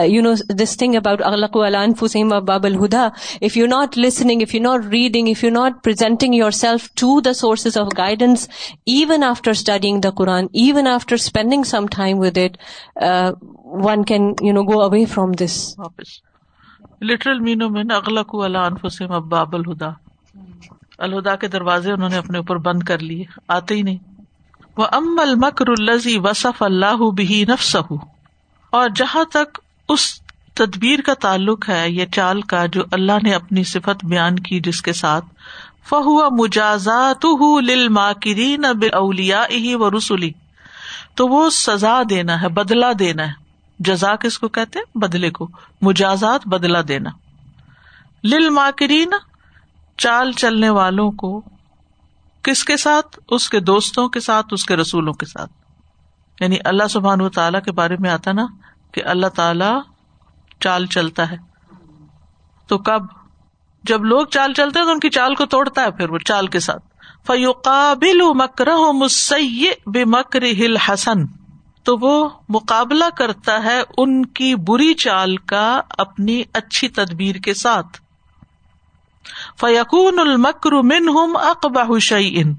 you 0.05 0.23
know 0.23 0.35
this 0.55 0.77
thing 0.77 0.97
about 0.97 1.23
الن 1.23 1.95
فسم 1.95 2.33
اباب 2.33 2.67
الہدا 2.67 3.09
if 3.43 3.57
you 3.57 3.67
not 3.67 3.99
listening 3.99 4.43
if 4.43 4.55
you 4.55 4.63
not 4.63 4.87
reading 4.93 5.29
if 5.29 5.45
you 5.45 5.51
not 5.51 5.83
presenting 5.85 6.35
yourself 6.51 6.89
to 6.95 7.21
the 7.21 7.33
sources 7.33 7.79
of 7.79 7.89
guidance 7.99 8.49
even 8.87 9.25
after 9.25 9.51
studying 9.51 9.99
the 10.01 10.11
studying 10.23 10.45
the 10.45 10.55
Quran, 10.55 10.73
even 10.73 10.87
after 10.87 11.17
spending 11.17 11.63
some 11.75 11.87
time 12.01 12.19
with 12.19 12.39
it, 12.39 12.53
uh, 13.09 13.33
one 13.89 13.99
can, 13.99 14.31
go 14.67 14.81
away 14.81 15.05
from 15.19 15.29
this. 15.29 15.85
Literal 17.03 17.41
meaning 17.49 17.71
میں 17.71 17.97
اغلق 17.97 18.35
علی 18.35 18.59
انفسہم 18.59 19.13
ابواب 19.13 19.57
الہدا۔ 19.57 19.89
الہدا 20.99 21.37
کے 21.37 21.49
دروازے 21.49 21.93
انہوں 21.93 22.09
نے 22.09 22.17
اپنے 22.17 22.39
اوپر 22.39 22.57
بند 22.57 22.83
کر 22.83 22.99
لیے 22.99 23.25
آتے 23.49 23.75
ہی 23.75 23.83
نہیں۔ 23.83 23.97
وہ 24.77 24.87
ام 24.93 25.17
المکر 25.19 25.69
الزی 25.69 26.19
وصف 26.19 26.63
اللہ 26.63 27.11
بھی 27.11 27.45
نفسہ 27.49 27.79
اور 28.71 28.89
جہاں 28.95 29.25
تک 29.25 29.59
اس 29.89 30.21
تدبیر 30.55 31.01
کا 31.01 31.15
تعلق 31.15 31.69
ہے 31.69 31.91
یہ 31.91 32.07
چال 32.13 32.41
کا 32.41 32.67
جو 32.67 32.83
اللہ 32.93 33.13
نے 33.23 33.33
اپنی 33.33 33.65
صفت 33.65 34.05
بیان 34.05 34.39
کی 34.39 34.61
جس 34.61 34.83
کے 34.83 34.93
ساتھ 34.93 35.25
فہو 35.89 36.31
مجازات 36.31 37.27
للماکرین 37.65 38.65
ہی 39.51 39.75
و 39.75 39.91
رسولی 39.91 40.33
تو 41.15 41.27
وہ 41.27 41.51
سزا 41.51 42.03
دینا 42.11 42.43
ہے 42.43 42.49
بدلا 42.49 42.91
دینا 42.99 43.27
ہے۔ 43.27 43.33
جزا 43.79 44.17
کس 44.17 44.39
کو 44.39 44.49
کہتے 44.49 44.79
بدلے 44.95 45.31
کو۔ 45.31 45.49
مجازات 45.83 46.41
بدلا 46.47 46.79
دینا۔ 46.89 47.11
لل 48.25 48.51
ماکرین 48.51 49.15
چال 49.97 50.33
چلنے 50.33 50.71
والوں 50.71 51.11
کو 51.11 51.43
کس 52.43 52.65
کے 52.65 52.77
ساتھ؟ 52.77 53.21
اس 53.31 53.51
کے 53.51 53.61
دوستوں 53.61 54.09
کے 54.09 54.21
ساتھ، 54.21 54.47
اس 54.51 54.65
کے 54.65 54.77
رسولوں 54.77 55.13
کے 55.13 55.27
ساتھ۔ 55.27 55.53
یعنی 56.41 56.57
اللہ 56.65 56.89
سبحان 56.91 57.21
و 57.21 57.29
تعالیٰ 57.29 57.63
کے 57.63 57.73
بارے 57.73 57.97
میں 57.99 58.11
آتا 58.11 58.33
نا 58.33 58.47
کہ 58.93 59.03
اللہ 59.05 59.27
تعالی 59.27 59.79
چال 60.61 60.87
چلتا 60.87 61.31
ہے۔ 61.31 61.37
تو 62.67 62.79
کب؟ 62.79 63.18
جب 63.89 64.05
لوگ 64.05 64.27
چال 64.27 64.55
چلتے 64.55 64.79
ہیں 64.79 64.87
تو 64.87 64.93
ان 64.93 65.01
کی 65.01 65.11
چال 65.11 65.35
کو 65.35 65.47
توڑتا 65.47 65.83
ہے 65.83 65.91
پھر 65.91 66.11
وہ 66.11 66.19
چال 66.19 66.47
کے 66.47 66.61
ساتھ۔ 66.61 66.87
فیوقابل 67.27 68.21
مکر 68.35 68.69
مسی 68.95 69.67
بے 69.87 70.05
مکر 70.05 70.43
ہل 70.43 70.77
حسن 70.77 71.27
تو 71.83 71.97
وہ 71.97 72.29
مقابلہ 72.49 73.05
کرتا 73.17 73.63
ہے 73.65 73.81
ان 73.99 74.25
کی 74.27 74.55
بری 74.55 74.95
چال 74.95 75.37
کا 75.37 75.81
اپنی 75.99 76.43
اچھی 76.53 76.89
تدبیر 76.89 77.37
کے 77.37 77.55
ساتھ۔ 77.55 78.01
فیقون 79.61 80.19
المکر 80.19 80.73
من 80.83 81.09
ہم 81.09 81.37
اقبا 81.37 81.99
شعین 81.99 82.55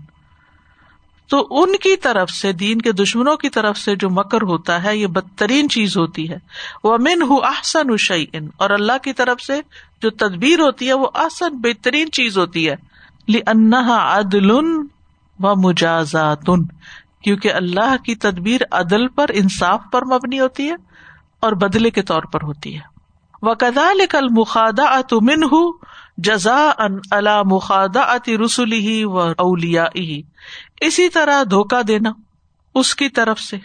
تو 1.29 1.47
ان 1.49 1.71
کی 1.71 1.97
طرف 1.97 2.29
سے، 2.29 2.51
دین 2.51 2.81
کے 2.81 2.91
دشمنوں 2.91 3.37
کی 3.37 3.49
طرف 3.49 3.77
سے 3.77 3.95
جو 3.95 4.09
مکر 4.09 4.41
ہوتا 4.41 4.83
ہے، 4.83 4.97
یہ 4.97 5.07
بدترین 5.07 5.69
چیز 5.69 5.97
ہوتی 5.97 6.29
ہے۔ 6.29 6.37
وہ 6.83 6.97
من 6.97 7.21
ہُ 7.21 7.43
احسن 7.43 7.97
شعین 7.97 8.49
اور 8.57 8.69
اللہ 8.69 8.97
کی 9.03 9.13
طرف 9.13 9.41
سے 9.41 9.61
جو 10.01 10.09
تدبیر 10.09 10.59
ہوتی 10.59 10.87
ہے، 10.87 10.93
وہ 10.93 11.07
احسن 11.15 11.57
بہترین 11.57 12.11
چیز 12.11 12.37
ہوتی 12.37 12.69
ہے۔ 12.69 12.75
عدل 13.89 14.51
و 14.51 14.69
مجازات 15.39 16.49
کیونکہ 17.23 17.53
اللہ 17.53 17.95
کی 18.05 18.15
تدبیر 18.15 18.61
عدل 18.71 19.07
پر، 19.07 19.25
انصاف 19.33 19.81
پر 19.91 20.05
مبنی 20.05 20.39
ہوتی 20.39 20.69
ہے 20.69 20.75
اور 21.39 21.51
بدلے 21.51 21.89
کے 21.89 22.01
طور 22.01 22.21
پر 22.21 22.43
ہوتی 22.43 22.75
ہے۔ 22.75 22.81
وہ 23.41 23.53
کدا 23.53 23.93
لکل 23.93 24.27
مخادہ 24.29 24.99
من 25.11 25.43
ہوں 25.43 25.73
جزا 26.23 26.71
ان 26.77 26.97
اللہ 27.11 27.43
مخادہ 27.45 27.99
اتی 27.99 28.37
رسولی 28.37 28.87
ہی 28.87 29.03
و 29.03 29.19
اولیا 29.19 29.85
اسی 30.81 31.09
طرح 31.09 31.43
دھوکا 31.43 31.81
دینا 31.87 32.11
اس 32.75 32.95
کی 32.95 33.09
طرف 33.09 33.39
سے۔ 33.39 33.57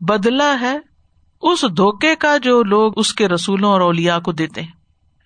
بدلا 0.00 0.56
ہے 0.60 0.78
اس 1.42 1.62
دھوکے 1.62 2.16
کا 2.16 2.36
جو 2.36 2.62
لوگ 2.62 2.92
اس 2.96 3.14
کے 3.14 3.28
رسولوں 3.28 3.72
اور 3.72 3.80
اولیا 3.80 4.18
کو 4.18 4.32
دیتے 4.32 4.62
ہیں۔ 4.62 4.72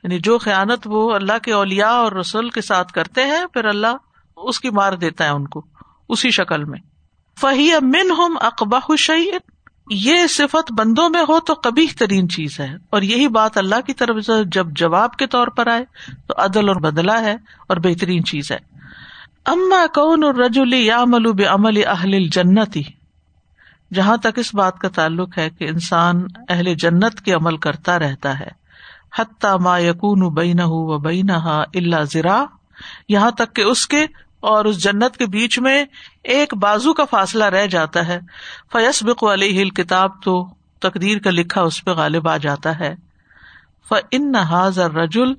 یعنی 0.03 0.19
جو 0.19 0.39
خیانت 0.39 0.81
وہ 0.85 1.15
اللہ 1.15 1.39
کے 1.43 1.53
اولیا 1.53 1.89
اور 1.89 2.13
رسول 2.13 2.51
کے 2.51 2.61
ساتھ 2.61 2.93
کرتے 2.93 3.25
ہیں، 3.25 3.47
پھر 3.53 3.65
اللہ 3.65 3.97
اس 4.37 4.61
کی 4.61 4.71
مار 4.71 4.93
دیتا 4.93 5.25
ہے 5.25 5.29
ان 5.29 5.49
کو، 5.49 5.65
اسی 6.09 6.31
شکل 6.31 6.65
میں۔ 6.65 6.79
فہی 7.41 7.71
من 7.81 8.11
ہم 8.19 8.39
اقبا 8.41 8.79
شعیت 8.99 9.52
یہ 9.95 10.27
صفت 10.27 10.73
بندوں 10.73 11.09
میں 11.09 11.23
ہو 11.29 11.41
تو 11.41 11.55
کبھی 11.55 11.87
ترین 11.87 12.29
چیز 12.29 12.61
ہے۔ 12.61 12.77
اور 12.91 13.03
یہی 13.03 13.29
بات 13.29 13.59
اللہ 13.59 13.81
کی 13.87 13.95
طرف 13.95 14.25
سے 14.25 14.33
جب 14.45 14.67
جواب 14.71 15.17
کے 15.17 15.27
طور 15.27 15.49
پر 15.49 15.67
آئے 15.67 15.85
تو 16.27 16.35
عدل 16.39 16.69
اور 16.69 16.77
بدلا 16.77 17.21
ہے 17.21 17.37
اور 17.69 17.77
بہترین 17.77 18.25
چیز 18.25 18.53
ہے۔ 18.53 18.59
اما 19.47 19.87
کون 19.95 20.25
اور 20.25 20.35
رجولی 20.35 20.87
یا 20.87 21.05
ملوب 21.05 21.43
عمل 21.49 21.83
اہل 21.87 22.29
جنتی 22.29 22.83
جہاں 23.95 24.17
تک 24.17 24.39
اس 24.39 24.55
بات 24.55 24.79
کا 24.79 24.89
تعلق 24.89 25.39
ہے 25.39 25.51
کہ 25.51 25.65
انسان 25.65 26.23
اہل 26.49 26.75
جنت 26.75 27.21
کے 27.21 27.33
عمل 27.33 27.57
کرتا 27.57 27.99
رہتا 27.99 28.41
ہے۔ 28.41 28.63
حتیٰ 29.19 29.61
ما 29.61 29.79
یقون 29.79 30.35
بین 30.35 30.61
و 30.61 30.99
بین 30.99 31.31
اللہ 31.31 32.05
زرا 32.13 32.45
یہاں 33.09 33.31
تک 33.31 33.55
کہ 33.55 33.63
اس 33.63 33.87
کے 33.87 34.07
اور 34.43 34.65
اس 34.65 34.83
جنت 34.83 35.17
کے 35.17 35.27
بیچ 35.27 35.59
میں 35.59 35.85
ایک 36.25 36.55
بازو 36.55 36.93
کا 36.93 37.05
فاصلہ 37.05 37.45
رہ 37.45 37.67
جاتا 37.67 38.07
ہے۔ 38.07 38.21
فیس 38.73 39.03
بک 39.03 39.23
والی 39.23 39.63
ہل 39.63 39.71
کتاب 39.71 40.23
تو 40.23 40.47
تقدیر 40.81 41.19
کا 41.19 41.31
لکھا 41.31 41.61
اس 41.61 41.85
پہ 41.85 41.91
غالب 41.91 42.29
آ 42.29 42.37
جاتا 42.37 42.79
ہے۔ 42.79 42.95
ف 43.89 43.95
ان 44.11 44.35
حاضر 44.35 44.93
رجول 44.93 45.35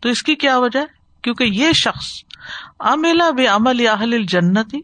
تو 0.00 0.08
اس 0.08 0.22
کی 0.22 0.34
کیا 0.34 0.58
وجہ 0.58 0.80
ہے؟ 0.80 0.84
کیونکہ 1.22 1.44
یہ 1.44 1.72
شخص 1.72 2.06
عاملہ 2.80 3.30
بے 3.30 3.46
عمل 3.46 3.80
یاہل 3.80 4.26
جنتی 4.26 4.80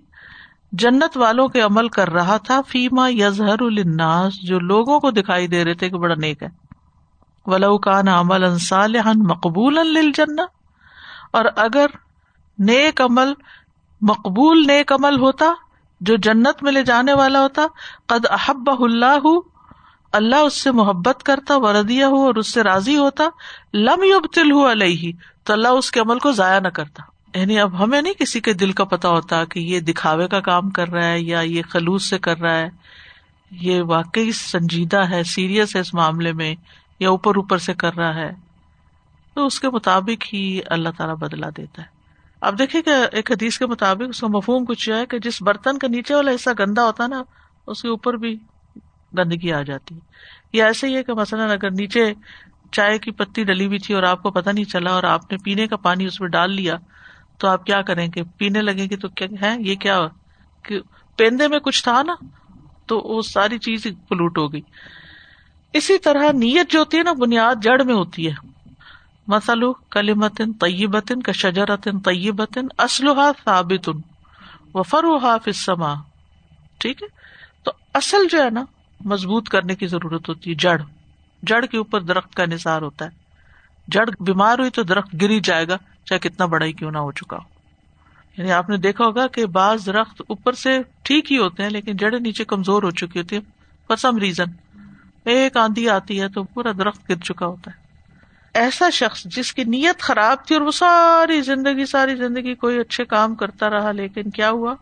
جنت 0.73 1.17
والوں 1.17 1.49
کے 1.49 1.61
عمل 1.61 1.89
کر 1.89 2.11
رہا 2.11 2.37
تھا، 2.37 2.61
فیما 2.69 3.09
یزہر 3.09 3.63
الناس 3.63 4.43
جو 4.43 4.59
لوگوں 4.59 5.01
کو 5.01 5.11
دکھائی 5.11 5.47
دے 5.47 5.65
رہے 5.65 5.75
تھے 5.75 5.91
کہ 5.91 5.97
بڑا 5.97 6.15
نیک 6.15 6.43
ہے۔ 6.43 6.49
ولو 7.47 7.79
کان 7.79 8.09
عمل 8.09 8.45
انصال 8.45 8.97
مقبول 9.15 9.79
اور 11.33 11.45
اگر 11.57 11.87
نیک 12.59 13.01
عمل 13.01 13.33
مقبول 14.09 14.67
نیک 14.67 14.93
عمل 14.93 15.19
ہوتا، 15.19 15.47
جو 16.01 16.17
جنت 16.17 16.62
میں 16.62 16.73
لے 16.73 16.83
جانے 16.83 17.12
والا 17.12 17.40
ہوتا، 17.43 17.62
قد 18.07 18.27
احب 18.31 18.83
اللہ 18.83 19.29
اللہ 20.12 20.37
اس 20.37 20.61
سے 20.61 20.71
محبت 20.71 21.23
کرتا 21.23 21.57
وردیا 21.57 22.09
ہو 22.09 22.27
اور 22.27 22.35
اس 22.35 22.53
سے 22.53 22.62
راضی 22.62 22.97
ہوتا، 22.97 23.25
لم 23.75 24.03
یبتل 24.03 24.53
ہو 24.53 24.73
علیہ، 24.73 25.12
تو 25.45 25.53
اللہ 25.53 25.69
اس 25.69 25.90
کے 25.90 26.01
عمل 26.01 26.19
کو 26.19 26.33
ضائع 26.33 26.61
نہ 26.61 26.69
کرتا۔ 26.69 27.03
یعنی 27.38 27.61
اب 27.61 27.85
ہمیں 27.85 28.03
نہیں 28.03 28.12
کسی 28.12 28.40
کے 28.40 28.53
دل 28.53 28.73
کا 28.73 28.85
پتا 28.85 29.09
ہوتا 29.09 29.45
کہ 29.45 29.61
یہ 29.61 29.81
دکھاوے 29.81 30.29
کا 30.29 30.40
کام 30.40 30.71
کر 30.71 30.88
رہا 30.88 31.09
ہے 31.09 31.21
یا 31.21 31.40
یہ 31.40 31.62
خلوص 31.71 32.09
سے 32.09 32.19
کر 32.19 32.38
رہا 32.38 32.59
ہے۔ 32.59 32.69
یہ 33.51 33.83
واقعی 33.83 34.33
سنجیدہ 34.33 35.11
ہے، 35.11 35.25
سیریس 35.25 35.77
ہے 35.77 35.81
اس 35.81 35.95
معاملے 35.95 36.33
میں، 36.33 36.55
یا 37.01 37.11
اوپر 37.11 37.37
اوپر 37.37 37.59
سے 37.59 37.75
کر 37.75 37.95
رہا 37.95 38.14
ہے۔ 38.14 38.33
تو 39.35 39.47
اس 39.47 39.61
کے 39.61 39.71
مطابق 39.71 40.35
ہی 40.35 40.61
اللہ 40.67 40.88
تعالیٰ 40.97 41.17
بدلا 41.17 41.49
دیتا 41.57 41.83
ہے۔ 41.83 41.94
اب 42.45 42.59
دیکھیے 42.59 42.83
کہ 42.83 42.91
ایک 43.13 43.33
حدیث 43.33 43.59
کے 43.59 43.67
مطابق 43.67 44.03
اس 44.09 44.21
کا 44.21 44.27
مفہوم 44.27 44.65
کچھ 44.65 44.91
ہے 44.91 45.07
کہ 45.07 45.19
جس 45.19 45.43
برتن 45.43 45.79
کا 45.79 45.89
نیچے 45.89 46.15
والا 46.15 46.31
حصہ 46.35 46.51
گندا 46.59 46.85
ہوتا 46.85 47.05
ہے 47.05 47.09
نا، 47.09 47.23
اس 47.67 47.83
کے 47.83 47.89
اوپر 47.89 48.15
بھی 48.15 48.39
گندگی 49.19 49.53
آ 49.53 49.63
جاتی 49.63 49.95
ہے۔ 49.95 50.01
یا 50.53 50.67
ایسے 50.67 50.87
ہی 50.87 50.97
ہے 50.97 51.03
کہ 51.03 51.13
مثلاً 51.13 51.51
اگر 51.51 51.71
نیچے 51.71 52.15
چائے 52.73 52.99
کی 52.99 53.11
پتی 53.11 53.45
ڈلی 53.45 53.67
ہوئی 53.67 53.79
تھی 53.79 53.95
اور 53.95 54.03
آپ 54.03 54.23
کو 54.23 54.31
پتا 54.31 54.53
نہیں 54.53 54.65
چلا 54.65 54.91
اور 54.91 55.03
آپ 55.03 55.33
نے 55.33 55.39
پینے 55.45 55.67
کا 55.67 55.77
پانی 55.77 56.05
اس 56.05 56.21
میں 56.21 56.29
ڈال 56.29 56.53
لیا، 56.53 56.75
تو 57.39 57.49
آپ 57.49 57.67
کیا 57.67 57.83
کریں 57.83 58.09
گے؟ 58.17 58.23
پینے 58.37 58.61
لگیں 58.61 58.87
گے 58.91 58.97
تو 58.97 59.09
کیا 59.09 59.29
ہے 59.43 59.57
یہ 59.61 59.75
کیا 59.75 60.01
پیندے 61.17 61.49
میں 61.49 61.59
کچھ 61.59 61.85
تھا 61.85 62.03
نا، 62.03 62.15
تو 62.87 62.99
وہ 62.99 63.23
ساری 63.23 63.59
چیز 63.59 63.83
پلوٹ 63.83 64.39
ہو 64.39 64.53
گئی۔ 64.53 64.61
اسی 65.73 65.99
طرح 65.99 66.33
نیت 66.33 66.73
جو 66.73 66.79
ہوتی 66.79 66.99
ہے 66.99 67.03
نا، 67.03 67.13
بنیاد 67.13 67.55
جڑ 67.63 67.83
میں 67.85 67.95
ہوتی 67.95 68.31
ہے۔ 68.31 68.54
مسلو 69.27 69.73
کلی 69.73 70.15
متن 70.15 70.53
طیبتن 70.53 71.23
کا 71.23 71.33
شجرتن 71.33 72.01
طیبتن 72.01 72.67
اسلحہ 72.79 73.31
ثابت 73.45 73.91
و 74.75 74.83
فروحا 74.83 75.37
فسما 75.39 75.95
ٹھیک 76.79 77.03
ہے؟ 77.03 77.09
تو 77.63 77.73
اصل 77.95 78.29
جو 78.31 78.43
ہے 78.45 78.51
نا، 78.51 78.65
مضبوط 79.01 79.49
کرنے 79.49 79.75
کی 79.75 79.87
ضرورت 79.87 80.29
ہوتی 80.29 80.51
ہے، 80.51 80.55
جڑ۔ 80.55 80.81
جڑ 81.43 81.65
کے 81.67 81.77
اوپر 81.77 82.01
درخت 82.01 82.35
کا 82.35 82.45
نثار 82.45 82.83
ہوتا 82.83 83.05
ہے۔ 83.05 83.11
جڑ 83.89 84.05
بیمار 84.21 84.59
ہوئی 84.59 84.71
تو 84.71 84.83
درخت 84.83 85.15
گری 85.23 85.41
جائے 85.41 85.69
گا، 85.69 85.77
چاہے 86.05 86.19
کتنا 86.19 86.47
بڑا 86.47 86.67
ہی 86.67 86.73
کیوں 86.73 86.91
نہ 86.91 86.99
ہو 86.99 87.13
چکا 87.13 87.37
ہو۔ 87.37 87.55
یعنی 88.39 88.53
آپ 88.53 88.71
نے 88.71 88.77
دیکھا 88.77 89.05
ہوگا 89.05 89.27
کہ 89.27 89.47
بعض 89.47 89.87
درخت 89.87 90.23
اوپر 90.27 90.53
سے 90.53 90.79
ٹھیک 91.03 91.33
ہی 91.33 91.39
ہوتے 91.39 91.63
ہیں، 91.63 91.71
لیکن 91.71 91.97
جڑیں 91.97 92.21
نیچے 92.21 92.45
کمزور 92.45 92.83
ہو 92.83 92.91
چکی 92.91 93.19
ہوتی 93.19 93.37
ہے 93.37 93.41
فار 93.89 93.97
سم 93.97 94.19
ریزن 94.19 94.51
ایک 95.25 95.57
آندھی 95.57 95.89
آتی 95.89 96.21
ہے 96.21 96.29
تو 96.29 96.45
پورا 96.45 96.73
درخت 96.79 97.11
گر 97.11 97.17
چکا 97.17 97.47
ہوتا 97.47 97.71
ہے۔ 97.71 97.84
ایسا 98.55 98.90
شخص 98.90 99.25
جس 99.25 99.53
کی 99.53 99.64
نیت 99.64 100.01
خراب 100.01 100.47
تھی 100.47 100.57
اور 100.57 100.62
وہ 100.62 100.71
ساری 100.71 101.40
زندگی 101.40 101.87
ساری 101.87 102.17
زندگی 102.17 102.55
کوئی 102.55 102.79
اچھے 102.79 103.05
کام 103.05 103.35
کرتا 103.35 103.71
رہا، 103.71 103.93
لیکن 103.93 104.31
کیا 104.31 104.51
ہوا؟ 104.51 104.75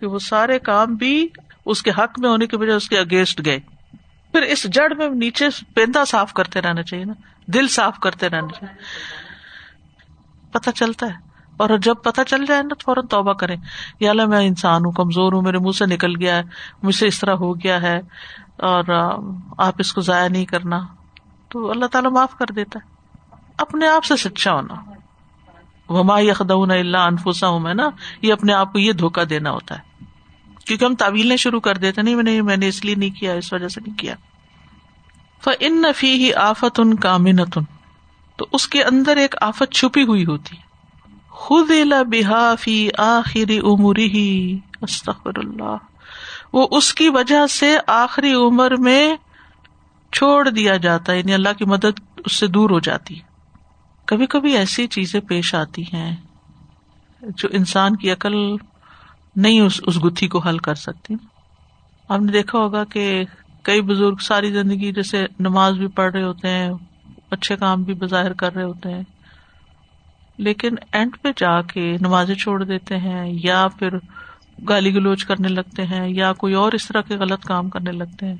کہ 0.00 0.06
وہ 0.06 0.18
سارے 0.18 0.58
کام 0.58 0.94
بھی 0.94 1.28
اس 1.66 1.82
کے 1.82 1.90
حق 1.90 2.18
میں 2.18 2.30
ہونے 2.30 2.46
کی 2.46 2.56
وجہ 2.56 2.72
اس 2.72 2.88
کے 2.88 2.98
اگینسٹ 2.98 3.40
گئے۔ 3.44 3.58
پھر 4.32 4.42
اس 4.42 4.64
جڑ 4.64 4.94
میں 4.94 5.08
نیچے 5.08 5.48
پیندا 5.74 6.04
صاف 6.04 6.32
کرتے 6.32 6.60
رہنا 6.60 6.82
چاہیے 6.82 7.04
نا، 7.04 7.12
دل 7.46 7.68
صاف 7.68 7.98
کرتے 7.98 8.28
رہنا 8.28 8.48
چاہیے۔ 8.48 8.74
پتا 10.52 10.72
چلتا 10.72 11.06
ہے۔ 11.06 11.14
اور 11.56 11.78
جب 11.78 11.94
پتا 12.04 12.24
چل 12.24 12.46
جائے 12.46 12.62
نا، 12.62 12.74
فوراً 12.84 13.06
توبہ 13.06 13.32
کریں۔ 13.32 13.56
یا 14.00 14.10
اللہ، 14.10 14.26
میں 14.26 14.46
انسان 14.46 14.84
ہوں، 14.84 14.92
کمزور 14.92 15.32
ہوں، 15.32 15.42
میرے 15.42 15.58
منہ 15.58 15.72
سے 15.72 15.86
نکل 15.86 16.16
گیا 16.20 16.36
ہے، 16.36 16.42
مجھ 16.82 16.94
سے 16.94 17.06
اس 17.06 17.20
طرح 17.20 17.34
ہو 17.34 17.60
گیا 17.60 17.82
ہے 17.82 17.98
اور 18.58 18.84
آپ 19.58 19.74
اس 19.78 19.92
کو 19.92 20.00
ضائع 20.00 20.28
نہیں 20.28 20.44
کرنا۔ 20.44 20.80
تو 21.48 21.70
اللہ 21.70 21.86
تعالیٰ 21.86 22.10
معاف 22.10 22.36
کر 22.38 22.52
دیتا 22.52 22.78
ہے۔ 22.84 22.95
اپنے 23.58 23.88
آپ 23.88 24.04
سے 24.04 24.16
سچا 24.16 24.52
ہونا۔ 24.52 24.74
وما 25.88 26.20
یخدون 26.20 26.70
اللہ 26.70 26.98
انفسا 26.98 27.48
ہوں 27.48 27.60
میں 27.60 27.74
نا؟ 27.74 27.90
یہ 28.22 28.32
اپنے 28.32 28.52
آپ 28.52 28.72
کو 28.72 28.78
یہ 28.78 28.92
دھوکا 28.92 29.22
دینا 29.30 29.50
ہوتا 29.50 29.78
ہے۔ 29.78 30.04
کیونکہ 30.64 30.84
ہم 30.84 30.94
تعویلیں 30.94 31.36
شروع 31.36 31.60
کر 31.60 31.76
دیتے 31.76 32.02
نہیں 32.02 32.14
میں 32.14 32.42
میں 32.42 32.56
نے 32.56 32.68
اس 32.68 32.84
لیے 32.84 32.94
نہیں 32.94 33.10
کیا، 33.10 33.32
اس 33.32 33.52
وجہ 33.52 33.68
سے 33.68 33.80
نہیں 33.86 33.98
کیا۔ 33.98 34.14
ان 35.60 35.82
نفی 35.82 36.12
ہی 36.12 36.34
آفت 36.34 36.80
ان 36.80 36.94
کا 36.94 37.16
تو 38.36 38.46
اس 38.52 38.68
کے 38.68 38.82
اندر 38.82 39.16
ایک 39.16 39.34
آفت 39.40 39.72
چھپی 39.72 40.02
ہوئی 40.02 40.26
ہوتی۔ 40.26 40.56
خود 41.28 41.70
بحا 42.08 42.54
فی 42.54 42.88
آخری 42.98 43.58
عمری 43.58 44.06
ہی 44.06 44.58
استخر 44.82 45.38
اللہ 45.38 45.76
وہ 46.52 46.68
اس 46.70 46.94
کی 46.94 47.08
وجہ 47.08 47.46
سے 47.46 47.78
آخری 47.86 48.34
عمر 48.34 48.76
میں 48.76 49.16
چھوڑ 50.12 50.48
دیا 50.48 50.76
جاتا 50.76 51.12
ہے 51.12 51.18
یعنی 51.18 51.34
اللہ 51.34 51.48
کی 51.58 51.64
مدد 51.64 52.00
اس 52.24 52.32
سے 52.32 52.46
دور 52.46 52.70
ہو 52.70 52.80
جاتی۔ 52.80 53.20
ہے 53.20 53.25
کبھی 54.06 54.26
کبھی 54.26 54.56
ایسی 54.56 54.86
چیزیں 54.86 55.20
پیش 55.20 55.54
آتی 55.54 55.82
ہیں 55.82 56.16
جو 57.36 57.48
انسان 57.52 57.96
کی 57.96 58.10
عقل 58.10 58.34
نہیں 59.36 59.60
اس 59.60 59.80
اس 59.86 60.04
گتھی 60.04 60.28
کو 60.28 60.38
حل 60.38 60.58
کر 60.58 60.74
سکتی۔ 60.74 61.14
آپ 62.08 62.20
نے 62.20 62.32
دیکھا 62.32 62.58
ہوگا 62.58 62.84
کہ 62.84 63.24
کئی 63.62 63.80
بزرگ 63.80 64.16
ساری 64.16 64.52
زندگی 64.52 64.92
جیسے 64.92 65.26
نماز 65.38 65.78
بھی 65.78 65.86
پڑھ 65.86 66.12
رہے 66.12 66.22
ہوتے 66.22 66.48
ہیں، 66.48 66.70
اچھے 67.30 67.56
کام 67.56 67.82
بھی 67.82 67.94
بظاہر 67.94 68.32
کر 68.32 68.54
رہے 68.54 68.62
ہوتے 68.62 68.92
ہیں، 68.94 69.02
لیکن 70.38 70.74
اینڈ 70.92 71.16
پہ 71.22 71.28
جا 71.36 71.60
کے 71.62 71.96
نمازیں 72.00 72.34
چھوڑ 72.34 72.62
دیتے 72.64 72.96
ہیں 72.96 73.24
یا 73.44 73.66
پھر 73.78 73.98
گالی 74.68 74.94
گلوچ 74.94 75.24
کرنے 75.24 75.48
لگتے 75.48 75.86
ہیں 75.86 76.08
یا 76.08 76.32
کوئی 76.32 76.54
اور 76.54 76.72
اس 76.72 76.88
طرح 76.88 77.00
کے 77.00 77.16
غلط 77.16 77.44
کام 77.44 77.68
کرنے 77.70 77.92
لگتے 77.92 78.26
ہیں۔ 78.26 78.36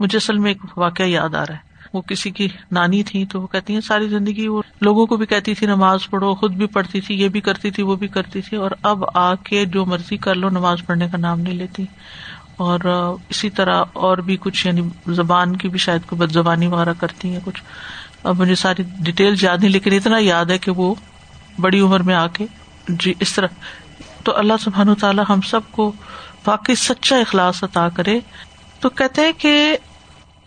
مجھے 0.00 0.18
اصل 0.18 0.38
میں 0.38 0.50
ایک 0.50 0.78
واقعہ 0.78 1.04
یاد 1.04 1.34
آ 1.34 1.46
رہا 1.46 1.54
ہے۔ 1.54 1.67
وہ 1.98 2.02
کسی 2.02 2.30
کی 2.30 2.48
نانی 2.72 3.02
تھی 3.02 3.24
تو 3.24 3.40
وہ 3.40 3.46
کہتی 3.46 3.72
ہیں، 3.72 3.80
ساری 3.80 4.08
زندگی 4.08 4.48
وہ 4.48 4.62
لوگوں 4.80 5.06
کو 5.06 5.16
بھی 5.16 5.26
کہتی 5.26 5.54
تھی، 5.54 5.66
نماز 5.66 6.10
پڑھو، 6.10 6.34
خود 6.34 6.52
بھی 6.52 6.66
پڑھتی 6.66 7.00
تھی، 7.00 7.14
یہ 7.20 7.28
بھی 7.28 7.40
کرتی 7.40 7.70
تھی، 7.70 7.82
وہ 7.82 7.96
بھی 7.96 8.08
کرتی 8.08 8.40
تھی، 8.40 8.56
اور 8.56 8.70
اب 8.82 9.04
آ 9.14 9.34
کے 9.34 9.64
جو 9.64 9.84
مرضی 9.84 10.16
کر 10.16 10.34
لو، 10.34 10.48
نماز 10.48 10.78
پڑھنے 10.86 11.08
کا 11.12 11.18
نام 11.18 11.40
نہیں 11.40 11.54
لیتی۔ 11.54 11.84
اور 12.56 12.80
اسی 13.28 13.50
طرح 13.50 13.84
اور 13.92 14.18
بھی 14.18 14.36
کچھ 14.40 14.66
یعنی 14.66 14.82
زبان 15.06 15.56
کی 15.56 15.68
بھی 15.68 15.78
شاید 15.78 16.06
کوئی 16.06 16.20
بد 16.20 16.32
زبانی 16.32 16.66
وغیرہ 16.66 16.92
کرتی 16.98 17.32
ہیں، 17.32 17.40
کچھ۔ 17.44 17.62
اب 18.24 18.40
مجھے 18.40 18.54
ساری 18.54 18.82
ڈیٹیل 19.00 19.34
یاد 19.40 19.58
نہیں، 19.58 19.70
لیکن 19.70 19.92
اتنا 19.92 20.18
یاد 20.18 20.44
ہے 20.44 20.58
کہ 20.58 20.70
وہ 20.70 20.94
بڑی 21.60 21.80
عمر 21.80 22.00
میں 22.00 22.14
آ 22.14 22.26
کے۔ 22.26 22.46
جی 22.88 23.14
اس 23.20 23.32
طرح۔ 23.32 23.46
تو 24.22 24.36
اللہ 24.36 24.52
سبحان 24.60 24.94
تعالیٰ 24.94 25.24
ہم 25.28 25.40
سب 25.40 25.60
کو 25.70 25.92
واقعی 26.46 26.74
سچا 26.74 27.16
اخلاص 27.16 27.64
عطا 27.64 27.88
کرے۔ 27.88 28.20
تو 28.80 28.88
کہتے 28.88 29.22
ہیں 29.22 29.32
کہ 29.38 29.76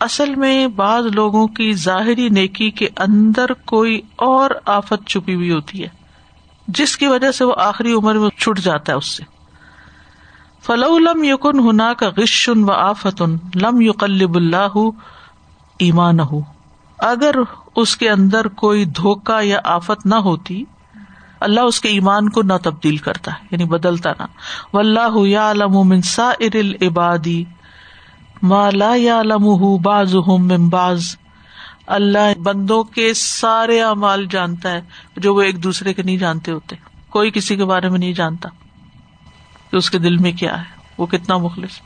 اصل 0.02 0.34
میں 0.34 0.66
بعض 0.66 1.06
لوگوں 1.06 1.46
کی 1.46 1.72
ظاہری 1.72 2.28
نیکی 2.28 2.70
کے 2.70 2.88
اندر 2.98 3.52
کوئی 3.52 4.00
اور 4.16 4.50
آفت 4.66 5.06
چھپی 5.06 5.34
ہوئی 5.34 5.52
ہوتی 5.52 5.82
ہے، 5.82 5.88
جس 6.68 6.96
کی 6.96 7.06
وجہ 7.06 7.32
سے 7.32 7.44
وہ 7.44 7.54
آخری 7.58 7.92
عمر 7.92 8.14
میں 8.14 8.30
چھٹ 8.30 8.58
جاتا 8.58 8.92
ہے 8.92 8.96
اس 8.96 9.06
سے۔ 9.06 9.22
فلو 10.62 10.98
لم 10.98 11.24
یقن 11.24 11.68
ہنا 11.68 11.92
کا 11.92 12.08
غشن 12.16 12.64
و 12.64 12.72
آفت 12.72 13.22
لم 13.54 13.80
یقلب 13.80 14.36
اللہ 14.36 14.78
ایمان 15.78 16.20
ہو 16.20 16.40
اگر 16.98 17.34
اس 17.76 17.96
کے 17.96 18.10
اندر 18.10 18.48
کوئی 18.48 18.84
دھوکا 18.84 19.38
یا 19.42 19.58
آفت 19.64 20.06
نہ 20.06 20.14
ہوتی، 20.14 20.64
اللہ 21.40 21.60
اس 21.60 21.80
کے 21.80 21.88
ایمان 21.88 22.28
کو 22.28 22.42
نہ 22.42 22.52
تبدیل 22.62 22.96
کرتا 22.96 23.32
یعنی 23.50 23.64
بدلتا 23.64 24.10
نہ۔ 24.18 24.22
و 24.72 24.78
اللہ 24.78 25.16
یا 25.16 25.50
علم 25.50 26.00
سا 26.00 26.30
ارل 26.40 26.74
عبادی 26.82 27.44
مالا 28.42 28.92
یا 28.96 29.20
علم 29.20 29.76
باز 29.82 30.16
باز 30.70 31.16
اللہ 31.86 32.38
بندوں 32.38 32.84
کے 32.84 33.14
سارے 33.14 33.82
اعمال 33.82 34.26
جانتا 34.30 34.70
ہے 34.70 34.80
جو 35.16 35.34
وہ 35.34 35.42
ایک 35.42 35.62
دوسرے 35.62 35.94
کے 35.94 36.02
نہیں 36.02 36.16
جانتے 36.16 36.52
ہوتے۔ 36.52 36.76
کوئی 37.10 37.30
کسی 37.30 37.56
کے 37.56 37.64
بارے 37.64 37.88
میں 37.88 37.98
نہیں 37.98 38.12
جانتا 38.12 38.48
کہ 39.70 39.76
اس 39.76 39.90
کے 39.90 39.98
دل 39.98 40.16
میں 40.16 40.32
کیا 40.32 40.58
ہے 40.58 40.64
وہ 40.98 41.06
کتنا 41.06 41.36
مخلص۔ 41.36 41.80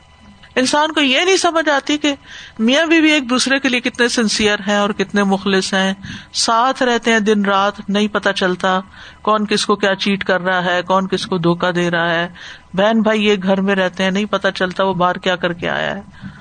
انسان 0.54 0.92
کو 0.92 1.00
یہ 1.00 1.20
نہیں 1.20 1.36
سمجھ 1.36 1.68
آتی 1.68 1.98
کہ 1.98 2.14
میاں 2.58 2.86
بھی, 2.86 3.00
بھی 3.00 3.12
ایک 3.12 3.30
دوسرے 3.30 3.58
کے 3.58 3.68
لیے 3.68 3.80
کتنے 3.80 4.08
سنسیئر 4.08 4.58
ہیں 4.66 4.76
اور 4.76 4.90
کتنے 4.90 5.24
مخلص 5.24 5.74
ہیں۔ 5.74 5.94
ساتھ 6.32 6.82
رہتے 6.82 7.12
ہیں 7.12 7.20
دن 7.20 7.44
رات 7.44 7.90
نہیں 7.90 8.08
پتا 8.08 8.32
چلتا 8.32 8.80
کون 9.22 9.46
کس 9.46 9.66
کو 9.66 9.76
کیا 9.76 9.94
چیٹ 9.94 10.24
کر 10.24 10.40
رہا 10.40 10.64
ہے 10.64 10.82
کون 10.82 11.08
کس 11.08 11.26
کو 11.26 11.38
دھوکا 11.38 11.70
دے 11.74 11.90
رہا 11.90 12.10
ہے۔ 12.10 12.28
بہن 12.74 13.00
بھائی 13.02 13.26
یہ 13.26 13.34
گھر 13.42 13.60
میں 13.60 13.74
رہتے 13.74 14.04
ہیں 14.04 14.10
نہیں 14.10 14.24
پتا 14.24 14.50
چلتا 14.50 14.84
وہ 14.84 14.94
باہر 14.94 15.18
کیا 15.18 15.36
کر 15.36 15.52
کے 15.52 15.68
آیا 15.70 15.96
ہے۔ 15.96 16.36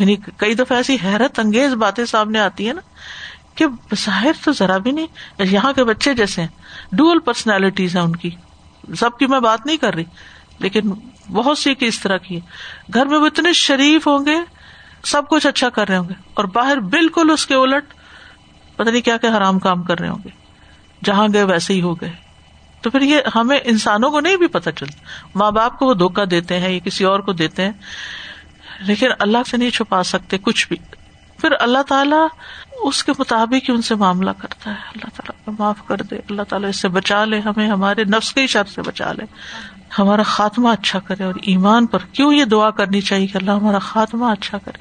یعنی 0.00 0.16
کئی 0.36 0.54
دفعہ 0.54 0.76
ایسی 0.76 0.96
حیرت 1.04 1.38
انگیز 1.38 1.74
باتیں 1.74 2.04
سامنے 2.04 2.40
آتی 2.40 2.68
ہے 2.68 2.72
نا 2.72 2.80
کہ 3.54 3.66
ظاہر 3.94 4.32
تو 4.44 4.52
ذرا 4.52 4.76
بھی 4.78 4.90
نہیں، 4.90 5.06
یہاں 5.38 5.72
کے 5.72 5.84
بچے 5.84 6.14
جیسے 6.14 6.40
ہیں، 6.40 6.48
ڈوئل 6.92 7.18
پرسنالٹیز 7.18 7.96
ہیں 7.96 8.02
ان 8.02 8.16
کی۔ 8.16 8.30
سب 8.96 9.18
کی 9.18 9.26
میں 9.26 9.40
بات 9.40 9.66
نہیں 9.66 9.76
کر 9.76 9.94
رہی، 9.94 10.04
لیکن 10.58 10.90
بہت 11.32 11.58
سی 11.58 11.74
کی 11.74 11.86
اس 11.86 12.00
طرح 12.00 12.16
کی 12.16 12.40
گھر 12.94 13.06
میں 13.06 13.18
وہ 13.18 13.26
اتنے 13.26 13.52
شریف 13.52 14.06
ہوں 14.06 14.26
گے، 14.26 14.36
سب 15.04 15.28
کچھ 15.28 15.46
اچھا 15.46 15.68
کر 15.68 15.88
رہے 15.88 15.96
ہوں 15.96 16.08
گے، 16.08 16.14
اور 16.34 16.44
باہر 16.44 16.80
بالکل 16.80 17.30
اس 17.30 17.46
کے 17.46 17.54
الٹ 17.54 17.84
پتہ 18.76 18.90
نہیں 18.90 19.02
کیا 19.02 19.16
کیا 19.16 19.36
حرام 19.36 19.58
کام 19.58 19.82
کر 19.82 20.00
رہے 20.00 20.08
ہوں 20.08 20.18
گے۔ 20.24 20.28
جہاں 21.04 21.28
گئے 21.32 21.44
ویسے 21.44 21.74
ہی 21.74 21.82
ہو 21.82 21.94
گئے۔ 21.94 22.12
تو 22.80 22.90
پھر 22.90 23.00
یہ 23.00 23.20
ہمیں 23.34 23.58
انسانوں 23.64 24.10
کو 24.10 24.20
نہیں 24.20 24.36
بھی 24.36 24.46
پتا 24.46 24.72
چلتا۔ 24.72 24.98
ماں 25.34 25.50
باپ 25.50 25.78
کو 25.78 25.86
وہ 25.86 25.94
دھوکا 25.94 26.22
دیتے 26.30 26.58
ہیں، 26.58 26.70
یا 26.70 26.78
کسی 26.84 27.04
اور 27.04 27.20
کو 27.20 27.32
دیتے 27.32 27.64
ہیں۔ 27.64 27.72
لیکن 28.80 29.06
اللہ 29.18 29.38
سے 29.50 29.56
نہیں 29.56 29.70
چھپا 29.70 30.02
سکتے 30.02 30.38
کچھ 30.38 30.68
بھی۔ 30.68 30.76
پھر 31.40 31.52
اللہ 31.60 31.82
تعالیٰ 31.88 32.26
اس 32.82 33.04
کے 33.04 33.12
مطابق 33.18 33.70
ہی 33.70 33.74
ان 33.74 33.82
سے 33.82 33.94
معاملہ 33.94 34.30
کرتا 34.38 34.70
ہے۔ 34.70 34.76
اللہ 34.86 35.10
تعالیٰ 35.16 35.54
معاف 35.58 35.76
کر 35.86 35.96
دے۔ 35.96 36.16
اللہ 36.16 36.42
تعالیٰ 36.42 36.68
اس 36.68 36.80
سے 36.80 36.88
بچا 36.88 37.24
لے، 37.24 37.40
ہمیں 37.40 37.68
ہمارے 37.68 38.04
نفس 38.04 38.32
کے 38.32 38.46
شر 38.46 38.64
سے 38.64 38.82
بچا 38.82 39.12
لے۔ 39.12 39.24
ہمارا 39.98 40.22
خاتمہ 40.22 40.68
اچھا 40.68 40.98
کرے 40.98 41.24
اور 41.24 41.34
ایمان 41.42 41.86
پر 41.86 41.98
کیوں 42.12 42.34
یہ 42.34 42.44
دعا 42.44 42.70
کرنی 42.70 43.00
چاہیے 43.00 43.26
کہ 43.26 43.36
اللہ 43.36 43.50
ہمارا 43.50 43.78
خاتمہ 43.78 44.24
اچھا 44.24 44.58
کرے۔ 44.58 44.78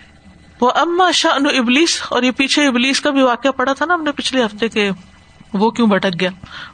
وہ 0.62 0.72
اما 0.76 1.12
شاہ 1.12 1.32
ابلیس، 1.32 2.02
اور 2.10 2.24
یہ 2.24 2.32
پیچھے 2.32 2.68
ابلیس 2.68 3.02
کا 3.02 3.10
بھی 3.10 3.22
واقعہ 3.22 3.52
پڑا 3.52 3.74
تھا 3.74 3.86
نا 3.86 3.94
ہم 3.94 4.04
نے 4.04 4.12
پچھلے 4.12 4.46
ہفتے 4.46 4.70
کے 4.70 4.92
وہ 5.54 5.72
کیوں 5.72 5.88
بھٹک 5.88 6.20
گیا۔ 6.20 6.30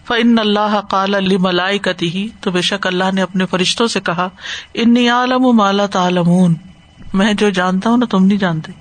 فن 0.08 0.40
اللہ 0.40 0.80
کال 0.90 1.16
علی 1.16 1.38
ملائی 1.38 1.80
کتی 1.80 2.10
ہی 2.10 2.28
تو 2.42 2.52
بے 2.52 2.62
شک 2.62 2.88
اللہ 2.88 3.04
نے 3.14 3.22
اپنے 3.22 3.46
فرشتوں 3.46 3.88
سے 3.88 4.00
کہا 4.00 4.30
ان 4.74 4.96
عالم 5.12 5.52
مالا 5.52 5.86
تعالمون 5.86 6.56
میں 7.16 7.34
جو 7.34 7.50
جانتا 7.50 7.90
ہوں 7.90 7.98
نا 7.98 8.06
تم 8.06 8.26
نہیں 8.26 8.38
جانتے۔ 8.38 8.72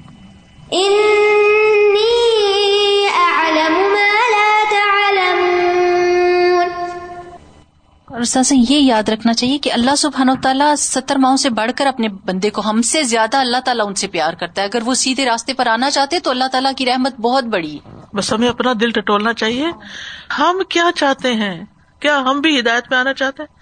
اور 8.07 8.21
یہ 8.51 8.79
یاد 8.79 9.09
رکھنا 9.09 9.33
چاہیے 9.33 9.59
کہ 9.59 9.73
اللہ 9.73 9.95
سبحان 9.95 10.29
و 10.29 10.35
تعالیٰ 10.43 10.75
ستر 10.77 11.17
ماہوں 11.17 11.37
سے 11.37 11.51
بڑھ 11.51 11.71
کر 11.77 11.87
اپنے 11.87 12.09
بندے 12.09 12.51
کو 12.51 12.63
ہم 12.71 12.83
سے 12.83 13.03
زیادہ 13.03 13.37
اللہ 13.37 13.57
تعالیٰ 13.65 13.87
ان 13.87 13.95
سے 13.95 14.09
پیار 14.09 14.33
کرتا 14.33 14.63
ہے۔ 14.63 14.67
اگر 14.67 14.79
وہ 14.85 14.95
سیدھے 14.95 15.25
راستے 15.25 15.53
پر 15.53 15.67
آنا 15.67 15.91
چاہتے 15.91 16.19
تو 16.19 16.31
اللہ 16.31 16.45
تعالیٰ 16.53 16.73
کی 16.77 16.87
رحمت 16.87 17.21
بہت 17.21 17.45
بڑی 17.45 17.79
بس 18.15 18.33
ہمیں 18.33 18.49
اپنا 18.49 18.73
دل 18.81 18.91
ٹٹولنا 18.91 19.33
چاہیے۔ 19.33 19.67
ہم 20.39 20.63
کیا 20.69 20.91
چاہتے 20.97 21.35
ہیں؟ 21.35 21.65
کیا 22.01 22.19
ہم 22.21 22.41
بھی 22.41 22.61
ہدایت 22.61 22.85
میں 22.91 22.99
آنا 22.99 23.13
چاہتے 23.15 23.43
ہیں؟ 23.43 23.55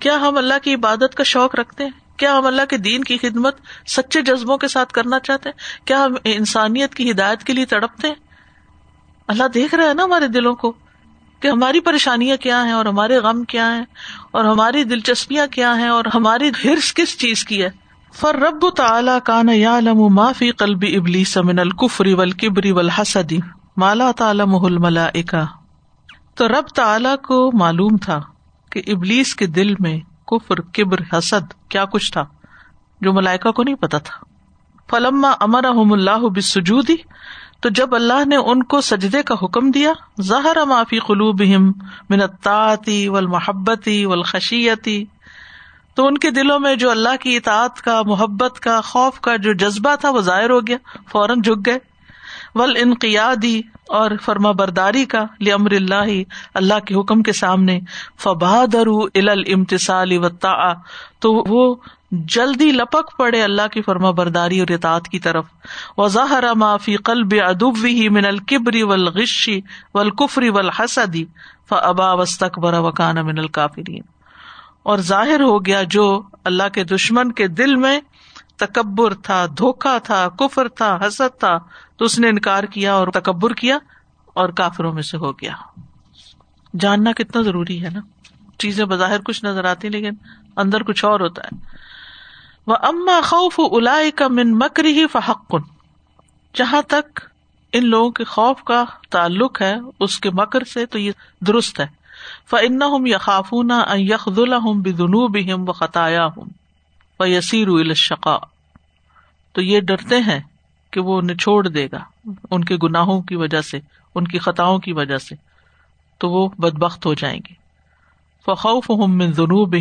کیا 0.00 0.16
ہم 0.16 0.38
اللہ 0.38 0.54
کی 0.62 0.74
عبادت 0.74 1.14
کا 1.14 1.22
شوق 1.22 1.54
رکھتے 1.54 1.84
ہیں؟ 1.84 2.03
کیا 2.16 2.38
ہم 2.38 2.46
اللہ 2.46 2.62
کے 2.68 2.76
دین 2.76 3.04
کی 3.04 3.18
خدمت 3.18 3.56
سچے 3.86 4.22
جذبوں 4.22 4.56
کے 4.58 4.68
ساتھ 4.68 4.92
کرنا 4.92 5.18
چاہتے 5.20 5.48
ہیں؟ 5.48 5.86
کیا 5.86 6.04
ہم 6.04 6.14
انسانیت 6.24 6.94
کی 6.94 7.10
ہدایت 7.10 7.44
کے 7.44 7.52
لیے 7.52 7.66
تڑپتے 7.66 8.08
ہیں؟ 8.08 8.14
اللہ 9.28 9.48
دیکھ 9.54 9.74
رہے 9.74 9.86
ہیں 9.86 9.94
نا 9.94 10.04
ہمارے 10.04 10.28
دلوں 10.28 10.54
کو 10.54 10.72
کہ 11.40 11.48
ہماری 11.48 11.80
پریشانیاں 11.80 12.36
کیا 12.36 12.64
ہیں 12.64 12.72
اور 12.72 12.86
ہمارے 12.86 13.16
غم 13.16 13.44
کیا 13.44 13.76
ہیں 13.76 13.84
اور 14.30 14.44
ہماری 14.44 14.84
دلچسپیاں 14.84 15.46
کیا 15.46 15.78
ہیں 15.78 15.88
اور 15.88 16.04
ہماری 16.14 16.50
ہرس 16.64 16.94
کس 16.94 17.18
چیز 17.18 17.44
کی 17.44 17.62
ہے؟ 17.62 17.70
فر 18.14 18.34
رب 18.34 18.70
تعلی 18.70 19.12
کان 19.24 19.48
یا 19.48 19.80
لم 19.80 20.14
معافی 20.14 20.50
قلبی 20.50 20.96
ابلی 20.96 21.24
سمن 21.24 21.58
القفری 21.58 22.14
ول 22.14 22.30
کبری 22.30 22.72
ول 22.72 22.88
مالا 23.76 24.10
تعالم 24.10 24.82
ملا 24.82 25.10
تو 26.34 26.48
رب 26.48 26.66
تعلی 26.74 27.08
کو 27.22 27.50
معلوم 27.52 27.96
تھا 27.96 28.20
کہ 28.70 28.82
ابلیس 28.86 29.34
کے 29.34 29.46
دل 29.46 29.74
میں 29.78 30.13
کفر، 30.26 30.60
کبر، 30.60 31.00
حسد، 31.12 31.52
کیا 31.68 31.84
کچھ 31.84 32.12
تھا 32.12 32.24
جو 33.00 33.12
ملائکا 33.12 33.50
کو 33.50 33.62
نہیں 33.62 33.74
پتا 33.74 33.98
تھا۔ 33.98 34.24
فلما 34.90 35.32
امر 35.40 35.64
احم 35.64 35.92
اللہ 35.92 36.28
بسجودی 36.28 36.96
تو 37.60 37.68
جب 37.68 37.94
اللہ 37.94 38.24
نے 38.26 38.36
ان 38.36 38.62
کو 38.62 38.80
سجدے 38.80 39.22
کا 39.22 39.34
حکم 39.42 39.70
دیا، 39.70 39.92
ظاہر 40.20 40.56
معافی 40.66 40.98
قلوب 40.98 41.42
منتاتی 42.10 43.08
ول 43.08 43.26
محبتی 43.26 44.04
ولخشیتی 44.04 45.04
تو 45.94 46.06
ان 46.06 46.18
کے 46.18 46.30
دلوں 46.30 46.60
میں 46.60 46.74
جو 46.76 46.90
اللہ 46.90 47.16
کی 47.20 47.36
اطاعت 47.36 47.82
کا، 47.82 48.02
محبت 48.02 48.60
کا، 48.60 48.80
خوف 48.80 49.20
کا 49.20 49.36
جو 49.36 49.52
جذبہ 49.52 49.94
تھا، 49.94 50.10
وہ 50.10 50.20
ظاہر 50.20 50.50
ہو 50.50 50.66
گیا، 50.66 50.76
فوراً 51.08 51.40
جھک 51.40 51.66
گئے۔ 51.66 51.78
ول 52.54 52.76
انقیادی 52.78 53.60
اور 53.88 54.10
فرما 54.24 54.50
برداری 54.50 55.04
کا 55.04 55.24
لمر 55.40 55.70
اللہ 55.70 56.22
اللہ 56.54 56.78
کے 56.78 56.94
حکم 56.94 57.22
کے 57.22 57.32
سامنے 57.32 57.80
فبادر 58.22 58.86
امتسال 59.16 60.12
و 60.18 60.28
تو 61.18 61.32
وہ 61.32 61.74
جلدی 62.10 62.72
لپک 62.72 63.16
پڑے 63.18 63.42
اللہ 63.42 63.66
کی 63.72 63.82
فرما 63.82 64.10
برداری 64.10 64.60
اور 64.60 64.72
اطاعت 64.72 65.08
کی 65.08 65.18
طرف۔ 65.18 65.44
وظاہر 65.98 66.54
معافی 66.54 66.96
قلب 66.96 67.34
ادبی 67.46 68.08
من 68.08 68.26
القبری 68.26 68.82
ولغشی 68.82 69.60
ولقفری 69.94 70.48
ولحسدی 70.48 71.24
فبا 71.68 72.12
وسطبر 72.12 72.74
وکان 72.74 73.16
من 73.26 73.38
القافرین 73.38 74.02
اور 74.82 74.98
ظاہر 74.98 75.40
ہو 75.40 75.64
گیا 75.66 75.82
جو 75.82 76.22
اللہ 76.44 76.68
کے 76.72 76.84
دشمن 76.84 77.32
کے 77.32 77.48
دل 77.48 77.76
میں 77.76 78.00
تکبر 78.56 79.14
تھا 79.14 79.46
دھوکا 79.46 79.98
تھا، 79.98 80.28
کفر 80.28 80.68
تھا، 80.68 80.98
حسد 81.06 81.38
تھا، 81.38 81.58
تو 81.96 82.04
اس 82.04 82.18
نے 82.18 82.28
انکار 82.28 82.64
کیا 82.64 82.94
اور 82.94 83.08
تکبر 83.08 83.52
کیا 83.52 83.78
اور 84.26 84.48
کافروں 84.48 84.92
میں 84.92 85.02
سے 85.02 85.16
ہو 85.16 85.32
گیا۔ 85.32 85.52
جاننا 86.80 87.12
کتنا 87.12 87.42
ضروری 87.42 87.84
ہے 87.84 87.90
نا؟ 87.90 88.00
چیزیں 88.58 88.84
بظاہر 88.84 89.20
کچھ 89.20 89.44
نظر 89.44 89.64
آتی 89.64 89.88
لیکن 89.88 90.10
اندر 90.56 90.82
کچھ 90.82 91.04
اور 91.04 91.20
ہوتا 91.20 91.42
ہے۔ 91.44 91.58
وہ 92.66 92.76
اما 92.82 93.20
خوف 93.20 93.60
الا 93.60 93.98
کا 94.14 94.28
من 94.28 94.58
مکر 94.58 94.84
ہی 94.84 95.06
فحق۔ 95.06 95.54
جہاں 96.54 96.82
تک 96.82 97.20
ان 97.72 97.86
لوگوں 97.86 98.10
کے 98.10 98.24
خوف 98.24 98.62
کا 98.62 98.84
تعلق 99.10 99.62
ہے، 99.62 99.74
اس 100.00 100.20
کے 100.20 100.30
مکر 100.30 100.64
سے 100.64 100.86
تو 100.86 100.98
یہ 100.98 101.12
درست 101.40 101.80
ہے۔ 101.80 101.86
فن 102.50 102.82
ہوں 102.82 103.06
یا 103.06 103.30
یخ 103.94 104.28
بدنوب 104.28 105.38
ہم 105.54 105.68
و 105.68 105.72
خطایا 105.72 106.26
ہوں 106.26 106.63
یسیر 107.20 107.68
الشقا 107.68 108.36
تو 109.52 109.62
یہ 109.62 109.80
ڈرتے 109.80 110.16
ہیں 110.16 110.40
کہ 110.90 111.00
وہ 111.00 111.20
نچوڑ 111.20 111.68
دے 111.68 111.88
گا 111.92 112.30
ان 112.50 112.64
کے 112.64 112.76
گناہوں 112.82 113.22
کی 113.22 113.36
وجہ 113.36 113.60
سے، 113.60 113.80
ان 114.14 114.24
کی 114.24 114.38
خطاؤں 114.38 114.78
کی 114.78 114.92
وجہ 114.92 115.16
سے، 115.16 115.34
تو 116.18 116.30
وہ 116.30 116.48
بد 116.58 116.78
بخت 116.78 117.06
ہو 117.06 117.14
جائیں 117.14 117.40
گے۔ 117.50 117.54
فخوف 118.46 118.90
ہم 118.90 119.18
من 119.18 119.32
جنوب 119.32 119.76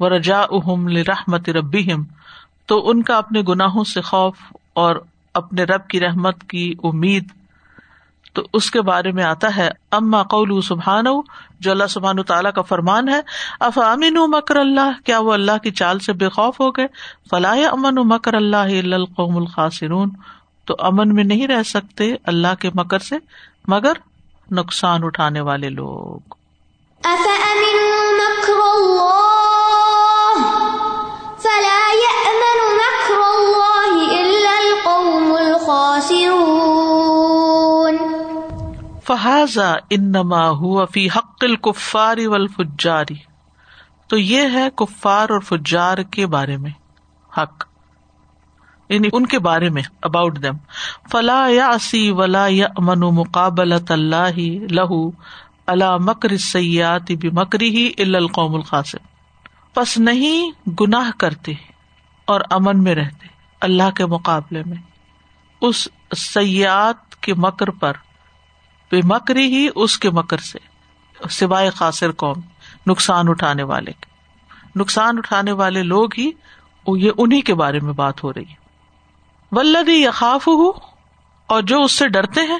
و 0.00 0.08
رجا 0.08 0.40
اہم 0.40 0.88
رحمت 0.88 1.48
ربی 1.48 1.88
تو 2.66 2.90
ان 2.90 3.02
کا 3.02 3.16
اپنے 3.16 3.42
گناہوں 3.48 3.84
سے 3.84 4.00
خوف 4.00 4.36
اور 4.72 4.96
اپنے 5.34 5.62
رب 5.62 5.88
کی 5.88 6.00
رحمت 6.00 6.44
کی 6.48 6.74
امید 6.82 7.28
تو 8.38 8.46
اس 8.52 8.70
کے 8.70 8.80
بارے 8.80 9.12
میں 9.12 9.24
آتا 9.24 9.56
ہے، 9.56 9.70
اما 9.90 10.22
قول 10.22 10.60
سبحان 10.62 11.04
جو 11.60 11.70
اللہ 11.70 11.86
سبحان 11.90 12.22
تعالیٰ 12.22 12.52
کا 12.52 12.62
فرمان 12.62 13.08
ہے 13.08 13.20
اف 13.60 13.78
امین 13.78 14.14
مکر 14.14 14.56
اللہ، 14.56 15.06
کیا 15.06 15.18
وہ 15.18 15.32
اللہ 15.32 15.58
کی 15.62 15.70
چال 15.70 15.98
سے 15.98 16.12
بے 16.12 16.28
خوف 16.28 16.60
ہو 16.60 16.70
گئے؟ 16.70 16.86
فلاح 17.30 17.58
امن 17.72 17.94
مکر 17.94 18.34
اللہ 18.34 18.94
القوم 18.94 19.36
الخاصرون 19.36 20.10
تو 20.64 20.76
امن 20.78 21.14
میں 21.14 21.24
نہیں 21.24 21.46
رہ 21.46 21.62
سکتے 21.62 22.14
اللہ 22.24 22.54
کے 22.60 22.70
مکر 22.74 22.98
سے، 22.98 23.16
مگر 23.68 23.92
نقصان 24.50 25.04
اٹھانے 25.04 25.40
والے 25.40 25.68
لوگ۔ 25.68 26.34
فہذا 39.08 39.72
انما 39.90 40.48
ہوا 40.50 40.84
فی 40.84 41.08
حق 41.08 41.44
الکفار 41.44 42.16
والفجاری 42.26 43.14
تو 44.06 44.18
یہ 44.18 44.48
ہے 44.52 44.68
کفار 44.74 45.30
اور 45.30 45.40
فجار 45.40 45.98
کے 45.98 46.26
بارے 46.26 46.56
میں، 46.56 46.70
حق۔ 47.38 47.64
یعنی 48.88 49.08
ان 49.12 49.26
کے 49.26 49.38
بارے 49.38 49.68
میں 49.68 49.82
اباؤٹ 50.02 50.42
دم 50.42 50.56
فلا 51.10 51.46
یا 51.48 51.70
سی 51.80 52.10
ولا 52.10 52.46
یا 52.48 52.66
امن 52.76 53.00
مقابل 53.00 53.72
اللہ 53.72 54.38
لہو 54.72 55.10
اللہ 55.66 55.96
مکر 55.96 56.36
سیاتی 56.36 57.16
بھی 57.16 57.30
مکری 57.32 57.68
ہی 57.76 58.14
القوم 58.14 58.54
الخاص 58.54 58.94
پس 59.74 59.98
نہیں 59.98 60.50
گناہ 60.80 61.10
کرتے 61.18 61.52
اور 62.24 62.40
امن 62.50 62.82
میں 62.82 62.94
رہتے 62.94 63.26
اللہ 63.60 63.90
کے 63.90 64.06
مقابلے 64.06 64.62
میں، 64.66 64.76
اس 65.60 65.88
سیاحت 66.16 67.16
کے 67.16 67.34
مکر 67.34 67.70
پر۔ 67.70 67.92
بے 68.90 69.00
مکری 69.04 69.46
ہی 69.46 69.68
اس 69.74 69.98
کے 69.98 70.10
مکر 70.10 70.38
سے، 70.38 70.58
سوائے 71.30 71.70
خاصر 71.70 72.12
قوم، 72.12 72.40
نقصان 72.86 73.28
اٹھانے 73.28 73.62
والے 73.62 73.90
نقصان 74.76 75.18
اٹھانے 75.18 75.52
والے 75.52 75.82
لوگ 75.82 76.08
ہی 76.18 76.30
یہ 76.96 77.10
انہیں 77.18 77.42
کے 77.42 77.54
بارے 77.54 77.80
میں 77.80 77.92
بات 77.92 78.24
ہو 78.24 78.32
رہی 78.32 78.42
ہے۔ 78.42 78.54
ولدی 79.52 80.04
یخاف 80.04 80.48
ہو 80.48 80.70
اور 81.46 81.62
جو 81.62 81.82
اس 81.82 81.92
سے 81.92 82.08
ڈرتے 82.08 82.40
ہیں، 82.40 82.58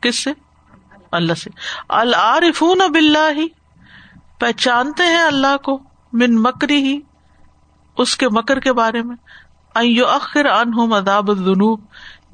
کس 0.00 0.24
سے؟ 0.24 0.30
اللہ 1.12 1.34
سے۔ 1.34 1.50
العارف 1.88 2.62
اب 2.62 2.94
اللہ 2.94 3.38
ہی 3.38 3.46
پہچانتے 4.38 5.02
ہیں 5.02 5.22
اللہ 5.22 5.56
کو 5.56 5.78
من 6.12 6.42
مکری 6.42 6.82
ہی، 6.82 7.00
اس 7.96 8.16
کے 8.16 8.28
مکر 8.28 8.60
کے 8.60 8.72
بارے 8.72 9.02
میں۔ 9.02 9.16
اخر 10.00 10.46
ان 10.46 10.72
ہوں 10.74 10.96
اداب 10.96 11.30
الجنوب 11.30 11.80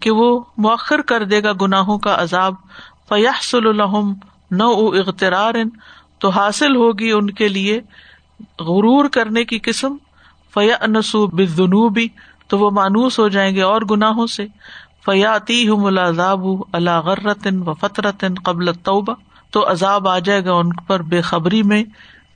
کہ 0.01 0.11
وہ 0.11 0.41
مؤخر 0.57 1.03
کر 1.03 1.25
دے 1.25 1.43
گا 1.43 1.53
گناہوں 1.61 1.99
کا 1.99 2.23
عذاب۔ 2.23 2.55
فیاحصل 3.09 3.66
الحم 3.66 4.12
نو 4.51 4.71
اخترار 4.71 5.55
تو 6.18 6.29
حاصل 6.29 6.77
ہوگی 6.77 7.12
ان 7.12 7.31
کے 7.31 7.49
لیے 7.49 7.81
غرور 8.61 9.09
کرنے 9.09 9.44
کی 9.44 9.59
قسم 9.59 9.97
فیا 10.55 10.77
نسو 10.87 11.27
بنوبی 11.27 12.07
تو 12.49 12.59
وہ 12.59 12.71
مانوس 12.71 13.18
ہو 13.18 13.29
جائیں 13.29 13.55
گے 13.57 13.62
اور 13.62 13.83
گناہوں 13.90 14.27
سے 14.27 14.47
فیاتی 15.05 15.68
ہوں 15.68 15.77
ملازاب 15.77 16.40
اللہ 16.73 17.01
غرتن 17.01 17.68
و 17.68 17.75
فطرتن 17.75 18.35
قبل 18.35 18.73
توبہ 18.73 19.14
تو 19.51 19.71
عذاب 19.71 20.09
آ 20.09 20.18
جائے 20.18 20.44
گا 20.44 20.53
ان 20.53 20.73
پر 20.73 21.03
بے 21.03 21.21
خبری 21.21 21.62
میں 21.62 21.85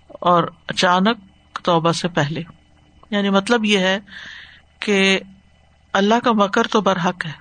اور 0.09 0.45
اچانک 0.67 1.19
توبہ 1.63 1.93
سے 1.93 2.09
پہلے۔ 2.09 2.43
یعنی 3.11 3.31
مطلب 3.31 3.65
یہ 3.65 3.79
ہے 3.79 3.99
کہ 4.81 5.21
اللہ 5.93 6.15
کا 6.25 6.33
مکر 6.33 6.67
تو 6.67 6.81
برحق 6.81 7.27
ہے، 7.27 7.33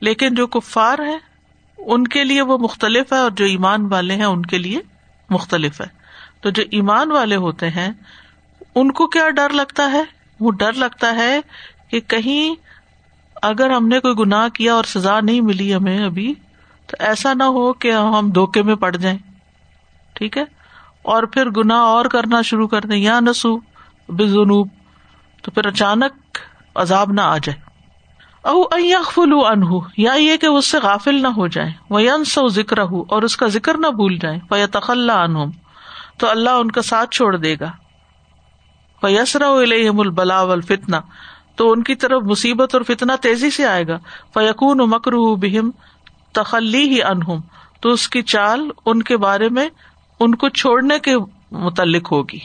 لیکن 0.00 0.34
جو 0.34 0.46
کفار 0.46 0.98
ہے 0.98 1.31
ان 1.86 2.08
کے 2.08 2.24
لیے 2.24 2.42
وہ 2.42 2.58
مختلف 2.58 3.12
ہے 3.12 3.18
اور 3.18 3.30
جو 3.30 3.44
ایمان 3.44 3.92
والے 3.92 4.14
ہیں 4.14 4.24
ان 4.24 4.42
کے 4.42 4.58
لیے 4.58 4.80
مختلف 5.30 5.80
ہے۔ 5.80 5.86
تو 6.40 6.50
جو 6.50 6.62
ایمان 6.70 7.10
والے 7.10 7.36
ہوتے 7.36 7.68
ہیں، 7.68 7.88
ان 8.74 8.92
کو 8.92 9.06
کیا 9.06 9.30
ڈر 9.30 9.50
لگتا 9.50 9.92
ہے؟ 9.92 10.02
وہ 10.40 10.50
ڈر 10.50 10.72
لگتا 10.72 11.14
ہے 11.14 11.40
کہ 11.88 12.00
کہیں 12.00 12.54
اگر 13.42 13.70
ہم 13.70 13.88
نے 13.88 14.00
کوئی 14.00 14.14
گناہ 14.18 14.48
کیا 14.48 14.74
اور 14.74 14.84
سزا 14.84 15.20
نہیں 15.20 15.40
ملی 15.40 15.74
ہمیں 15.74 16.04
ابھی، 16.04 16.34
تو 16.86 16.96
ایسا 16.98 17.34
نہ 17.34 17.42
ہو 17.42 17.72
کہ 17.72 17.92
ہم 17.92 18.30
دھوکے 18.30 18.62
میں 18.62 18.74
پڑ 18.74 18.96
جائیں۔ 18.96 19.18
ٹھیک 20.12 20.38
ہے؟ 20.38 20.44
اور 21.02 21.22
پھر 21.22 21.50
گنا 21.50 21.80
اور 21.80 22.04
کرنا 22.04 22.42
شروع 22.42 22.68
کر 22.68 22.80
دیں۔ 22.80 22.96
یا 22.96 23.20
نسو 23.20 23.56
بے 24.08 24.26
جنوب 24.26 24.68
تو 25.42 25.50
پھر 25.50 25.66
اچانک 25.66 26.38
عذاب 26.74 27.12
نہ 27.12 27.20
آ 27.20 27.38
جائے۔ 27.38 27.61
او 28.42 28.62
فلو 29.14 29.46
انہ 29.46 29.78
یا 29.96 30.12
یہ 30.12 30.36
کہ 30.36 30.46
اس 30.46 30.66
سے 30.66 30.78
غافل 30.78 31.22
نہ 31.22 31.28
ہو 31.28 31.46
جائے 31.46 31.70
وہ 31.90 31.98
انس 31.98 32.38
ذکر 32.48 32.82
ہو 32.82 33.02
اور 33.08 33.22
اس 33.22 33.36
کا 33.36 33.46
ذکر 33.46 33.78
نہ 33.78 33.86
بھول 33.86 34.16
جائے 34.16 34.38
فیا 34.48 34.66
تخلا 34.72 35.22
انہم 35.22 35.50
تو 36.18 36.30
اللہ 36.30 36.50
ان 36.50 36.70
کا 36.70 36.82
ساتھ 36.82 37.10
چھوڑ 37.10 37.36
دے 37.36 37.56
گا۔ 37.60 37.70
فیسرا 39.00 39.48
البلا 39.48 40.44
فتنا 40.66 41.00
تو 41.56 41.72
ان 41.72 41.82
کی 41.82 41.94
طرف 41.94 42.22
مصیبت 42.22 42.74
اور 42.74 42.82
فتنا 42.82 43.16
تیزی 43.20 43.50
سے 43.50 43.66
آئے 43.66 43.86
گا۔ 43.86 43.98
فیقون 44.34 44.78
مکرو 44.78 45.36
بہم 45.36 45.70
تخلی 46.32 46.88
ہی 46.88 47.02
انہم 47.02 47.40
تو 47.80 47.88
اس 47.88 48.08
کی 48.08 48.22
چال 48.22 48.68
ان 48.86 49.02
کے 49.02 49.16
بارے 49.16 49.48
میں 49.48 49.68
ان 50.20 50.34
کو 50.34 50.48
چھوڑنے 50.48 50.98
کے 50.98 51.18
متعلق 51.50 52.12
ہوگی۔ 52.12 52.38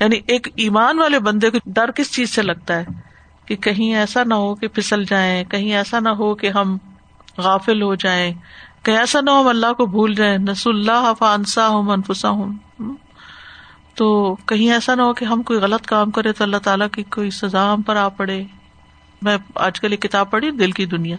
یعنی 0.00 0.16
ایک 0.26 0.48
ایمان 0.56 0.98
والے 0.98 1.18
بندے 1.18 1.50
کو 1.50 1.58
ڈر 1.66 1.90
کس 1.90 2.12
چیز 2.12 2.30
سے 2.30 2.42
لگتا 2.42 2.76
ہے؟ 2.76 3.13
کہ 3.46 3.56
کہیں 3.56 3.94
ایسا 3.94 4.24
نہ 4.24 4.34
ہو 4.34 4.54
کہ 4.54 4.68
پھسل 4.68 5.04
جائیں، 5.04 5.44
کہیں 5.44 5.74
ایسا 5.74 6.00
نہ 6.00 6.08
ہو 6.08 6.34
کہ 6.34 6.50
ہم 6.50 6.76
غافل 7.38 7.82
ہو 7.82 7.94
جائیں، 7.94 8.32
کہیں 8.82 8.96
ایسا 8.96 9.20
نہ 9.20 9.30
ہو 9.30 9.40
ہم 9.40 9.48
اللہ 9.48 9.72
کو 9.72 9.86
بھول 9.86 10.14
جائیں 10.14 10.38
نس 10.38 10.66
اللہ 10.66 11.12
فانسا 11.18 11.68
ہوں 11.68 11.82
منفسا 11.82 12.30
ہوں 12.30 12.52
تو 13.94 14.34
کہیں 14.34 14.72
ایسا 14.72 14.94
نہ 14.94 15.02
ہو 15.02 15.12
کہ 15.12 15.24
ہم 15.24 15.42
کوئی 15.42 15.58
غلط 15.58 15.86
کام 15.86 16.10
کرے 16.10 16.32
تو 16.32 16.44
اللہ 16.44 16.56
تعالیٰ 16.56 16.86
کی 16.92 17.02
کوئی 17.02 17.30
سزا 17.30 17.72
ہم 17.72 17.82
پر 17.82 17.96
آ 17.96 18.08
پڑے۔ 18.08 18.44
میں 19.22 19.36
آج 19.54 19.80
کل 19.80 19.92
یہ 19.92 19.96
کتاب 19.96 20.30
پڑھی، 20.30 20.50
دل 20.50 20.70
کی 20.70 20.86
دنیا۔ 20.86 21.16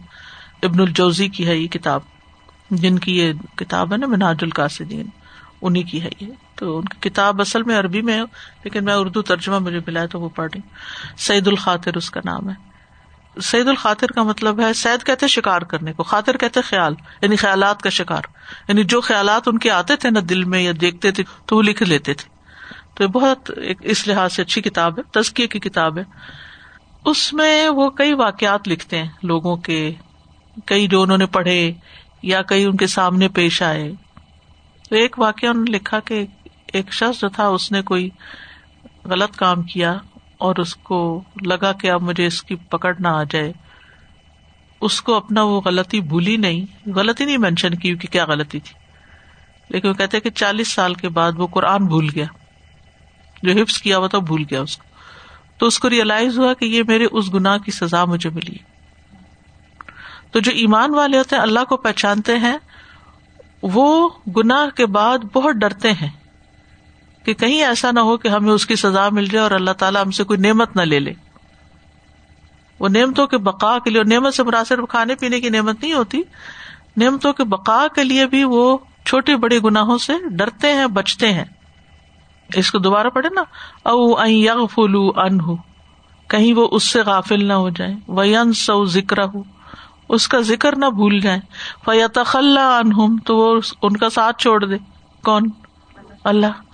ابن 0.63 0.79
الجوزی 0.79 1.27
کی 1.27 1.47
ہے 1.47 1.57
یہ 1.57 1.67
کتاب، 1.67 2.01
جن 2.69 2.99
کی 2.99 3.17
یہ 3.17 3.33
کتاب 3.55 3.91
ہے 3.91 3.97
نا 3.97 4.07
مناج 4.07 4.37
القاصدین 4.41 5.07
انہیں 5.61 5.83
کی 5.83 6.01
ہے 6.01 6.09
یہ۔ 6.19 6.31
تو 6.55 6.77
ان 6.77 6.85
کی 6.85 7.09
کتاب 7.09 7.41
اصل 7.41 7.63
میں 7.63 7.79
عربی 7.79 8.01
میں 8.01 8.13
ہے، 8.13 8.21
لیکن 8.63 8.85
میں 8.85 8.93
اردو 8.93 9.21
ترجمہ 9.21 9.59
مجھے 9.59 9.79
ملا 9.87 10.01
ہے 10.01 10.07
تو 10.07 10.21
وہ 10.21 10.29
پڑھ 10.29 10.51
رہی 10.55 10.61
سعید 11.17 11.47
الخاطر 11.47 11.97
اس 11.97 12.09
کا 12.09 12.19
نام 12.25 12.49
ہے۔ 12.49 12.75
سعید 13.41 13.67
الخاطر 13.67 14.07
کا 14.07 14.23
مطلب 14.23 14.59
ہے، 14.59 14.73
سید 14.73 15.05
کہتے 15.05 15.27
شکار 15.27 15.61
کرنے 15.61 15.93
کو، 15.93 16.03
خاطر 16.03 16.37
کہتے 16.37 16.61
خیال 16.61 16.95
یعنی 17.21 17.35
خیالات 17.35 17.81
کا 17.81 17.89
شکار۔ 17.89 18.21
یعنی 18.67 18.83
جو 18.83 19.01
خیالات 19.01 19.47
ان 19.47 19.59
کے 19.59 19.71
آتے 19.71 19.95
تھے 19.95 20.09
نا 20.09 20.19
دل 20.29 20.43
میں 20.43 20.61
یا 20.61 20.71
دیکھتے 20.81 21.11
تھے، 21.11 21.23
تو 21.45 21.55
وہ 21.55 21.61
لکھ 21.61 21.83
لیتے 21.83 22.13
تھے۔ 22.13 22.29
تو 22.95 23.03
یہ 23.03 23.07
بہت 23.07 23.51
ایک 23.57 23.77
اس 23.81 24.07
لحاظ 24.07 24.33
سے 24.33 24.41
اچھی 24.41 24.61
کتاب 24.61 24.99
ہے، 24.99 25.03
تزکیے 25.11 25.47
کی 25.47 25.59
کتاب 25.59 25.97
ہے۔ 25.97 26.03
اس 27.05 27.33
میں 27.33 27.69
وہ 27.69 27.89
کئی 27.89 28.13
واقعات 28.13 28.67
لکھتے 28.67 29.03
ہیں 29.03 29.09
لوگوں 29.23 29.57
کے، 29.57 29.91
کئی 30.65 30.87
جو 30.87 31.01
انہوں 31.01 31.17
نے 31.17 31.25
پڑھے 31.25 31.73
یا 32.21 32.41
کئی 32.41 32.65
ان 32.65 32.77
کے 32.77 32.87
سامنے 32.87 33.27
پیش 33.27 33.61
آئے۔ 33.61 33.91
تو 34.89 34.95
ایک 34.95 35.19
واقعہ 35.19 35.49
انہوں 35.49 35.63
نے 35.63 35.71
لکھا 35.71 35.99
کہ 35.99 36.25
ایک 36.75 36.93
شخص 36.93 37.21
جو 37.21 37.29
تھا، 37.29 37.47
اس 37.47 37.71
نے 37.71 37.81
کوئی 37.81 38.09
غلط 39.05 39.35
کام 39.35 39.63
کیا 39.63 39.97
اور 40.37 40.55
اس 40.55 40.75
کو 40.75 41.23
لگا 41.45 41.71
کہ 41.71 41.91
اب 41.91 42.01
مجھے 42.01 42.25
اس 42.25 42.43
کی 42.43 42.55
پکڑ 42.55 42.93
نہ 42.99 43.07
آ 43.07 43.23
جائے۔ 43.23 43.53
اس 44.81 45.01
کو 45.01 45.13
اپنا 45.13 45.43
وہ 45.43 45.61
غلطی 45.61 46.01
بھولی 46.01 46.37
نہیں، 46.37 46.89
غلطی 46.89 47.25
نہیں 47.25 47.37
مینشن 47.37 47.75
کی 47.75 47.95
کہ 47.95 48.07
کیا 48.07 48.25
غلطی 48.25 48.59
تھی۔ 48.59 48.73
لیکن 49.69 49.87
وہ 49.87 49.93
کہتے 49.93 50.19
کہ 50.19 50.29
چالیس 50.29 50.73
سال 50.73 50.93
کے 50.93 51.09
بعد 51.09 51.31
وہ 51.37 51.47
قرآن 51.47 51.85
بھول 51.85 52.09
گیا۔ 52.15 52.25
جو 53.43 53.51
حفظ 53.51 53.77
کیا 53.77 53.97
ہوا 53.97 54.07
تھا 54.07 54.19
بھول 54.19 54.43
گیا 54.49 54.61
اس 54.61 54.77
کو۔ 54.77 54.83
تو 55.57 55.65
اس 55.65 55.79
کو 55.79 55.89
ریئلائز 55.89 56.39
ہوا 56.39 56.53
کہ 56.53 56.65
یہ 56.65 56.83
میرے 56.87 57.05
اس 57.11 57.33
گناہ 57.33 57.57
کی 57.57 57.71
سزا 57.71 58.05
مجھے 58.05 58.29
ملی۔ 58.29 58.57
تو 60.31 60.39
جو 60.39 60.51
ایمان 60.51 60.95
والے 60.95 61.17
ہوتے 61.17 61.35
ہیں، 61.35 61.43
اللہ 61.43 61.63
کو 61.69 61.77
پہچانتے 61.77 62.37
ہیں، 62.37 62.57
وہ 63.61 64.09
گناہ 64.37 64.75
کے 64.75 64.85
بعد 64.85 65.17
بہت 65.33 65.55
ڈرتے 65.55 65.91
ہیں۔ 65.91 66.24
کہ 67.25 67.33
کہیں 67.33 67.63
ایسا 67.63 67.91
نہ 67.91 67.99
ہو 67.99 68.17
کہ 68.17 68.27
ہمیں 68.27 68.51
اس 68.51 68.65
کی 68.65 68.75
سزا 68.75 69.09
مل 69.09 69.25
جائے 69.25 69.43
اور 69.43 69.51
اللہ 69.51 69.71
تعالیٰ 69.71 70.05
ہم 70.05 70.11
سے 70.11 70.23
کوئی 70.23 70.39
نعمت 70.39 70.75
نہ 70.75 70.81
لے 70.81 70.99
لے۔ 70.99 71.13
وہ 72.79 72.87
نعمتوں 72.89 73.27
کے 73.27 73.37
بقا 73.37 73.79
کے 73.79 73.89
لیے 73.89 74.03
نعمت 74.03 74.33
سے 74.33 74.43
مراسر 74.43 74.85
کھانے 74.85 75.15
پینے 75.15 75.41
کی 75.41 75.49
نعمت 75.49 75.83
نہیں 75.83 75.93
ہوتی، 75.93 76.21
نعمتوں 76.97 77.33
کے 77.33 77.43
بقا 77.43 77.87
کے 77.95 78.03
لیے 78.03 78.25
بھی 78.25 78.43
وہ 78.43 78.77
چھوٹے 79.05 79.35
بڑے 79.35 79.59
گناہوں 79.59 79.97
سے 79.97 80.13
ڈرتے 80.31 80.73
ہیں، 80.73 80.87
بچتے 80.87 81.33
ہیں۔ 81.33 81.45
اس 82.55 82.71
کو 82.71 82.77
دوبارہ 82.79 83.07
پڑھے 83.07 83.29
نا۔ 83.29 83.41
او 83.89 84.25
یغ 84.25 84.65
فلو 84.65 85.09
ان 85.15 85.55
کہیں 86.27 86.53
وہ 86.53 86.67
اس 86.71 86.91
سے 86.91 87.01
غافل 87.01 87.45
نہ 87.45 87.53
ہو 87.53 87.69
جائے 87.69 87.93
وہ 88.07 88.25
سو 88.55 88.85
ذکر 88.85 89.23
ہو 89.23 89.43
اس 90.09 90.27
کا 90.27 90.39
ذکر 90.39 90.75
نہ 90.75 90.85
بھول 90.85 91.19
جائے 91.19 91.39
فیت 91.85 92.19
خلا 92.25 92.77
ان 92.77 93.19
تو 93.19 93.37
وہ 93.37 93.61
ان 93.81 93.97
کا 93.97 94.09
ساتھ 94.09 94.41
چھوڑ 94.41 94.65
دے۔ 94.65 94.75
کون؟ 95.23 95.49
اللہ۔ 96.23 96.64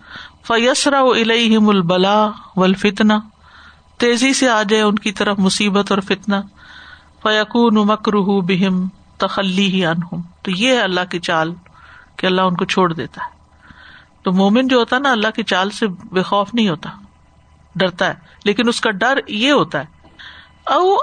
فیسرا 0.51 0.99
الم 0.99 1.69
البلا 1.69 2.29
و 2.55 2.63
الفتنا 2.63 3.19
تیزی 3.97 4.33
سے 4.33 4.49
آ 4.49 4.63
جائے 4.63 4.83
ان 4.83 4.95
کی 4.95 5.11
طرف 5.11 5.39
مصیبت 5.39 5.91
اور 5.91 5.99
فتنا 5.99 6.41
فیقون 7.23 7.75
مکرہ 7.75 8.41
بہم 8.41 8.87
تخلی 9.17 9.67
ہی 9.67 9.85
انہم 9.85 10.21
تو 10.41 10.51
یہ 10.51 10.71
ہے 10.71 10.81
اللہ 10.81 10.99
کی 11.09 11.19
چال 11.19 11.53
کہ 12.15 12.25
اللہ 12.25 12.41
ان 12.41 12.55
کو 12.55 12.65
چھوڑ 12.65 12.93
دیتا 12.93 13.21
ہے۔ 13.25 13.29
تو 14.23 14.31
مومن 14.31 14.67
جو 14.67 14.77
ہوتا 14.77 14.95
ہے 14.95 15.01
نا، 15.01 15.11
اللہ 15.11 15.27
کی 15.35 15.43
چال 15.43 15.69
سے 15.69 15.87
بے 15.87 16.21
خوف 16.21 16.53
نہیں 16.53 16.69
ہوتا، 16.69 16.89
ڈرتا 17.75 18.07
ہے۔ 18.07 18.13
لیکن 18.45 18.67
اس 18.67 18.81
کا 18.81 18.91
ڈر 18.91 19.19
یہ 19.27 19.51
ہوتا 19.51 19.79
ہے 19.79 20.00
او 20.72 20.97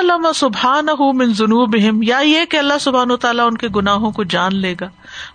لما 0.00 0.32
سبحان 0.32 0.86
من 1.14 1.32
جنوب 1.32 1.76
یا 2.02 2.18
یہ 2.18 2.44
کہ 2.44 2.56
اللہ 2.56 2.78
سبحان 2.80 3.10
و 3.10 3.16
تعالیٰ 3.16 3.46
ان 3.46 3.56
کے 3.56 3.68
گناہوں 3.76 4.10
کو 4.10 4.24
جان 4.24 4.56
لے 4.56 4.74
گا۔ 4.80 4.88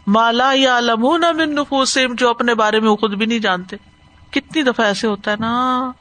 مالا 0.08 0.52
یا 0.54 0.80
لمون 0.80 1.24
من 1.38 1.56
نفوسم 1.56 2.14
جو 2.18 2.30
اپنے 2.30 2.56
بارے 2.56 2.80
میں 2.80 2.90
وہ 2.90 2.96
خود 2.96 3.14
بھی 3.14 3.26
نہیں 3.26 3.40
جانتے۔ 3.40 3.76
کتنی 4.32 4.64
دفعہ 4.64 4.86
ایسے 4.86 5.08
ہوتا 5.08 5.32
ہے 5.32 5.36
نا۔ 5.40 5.92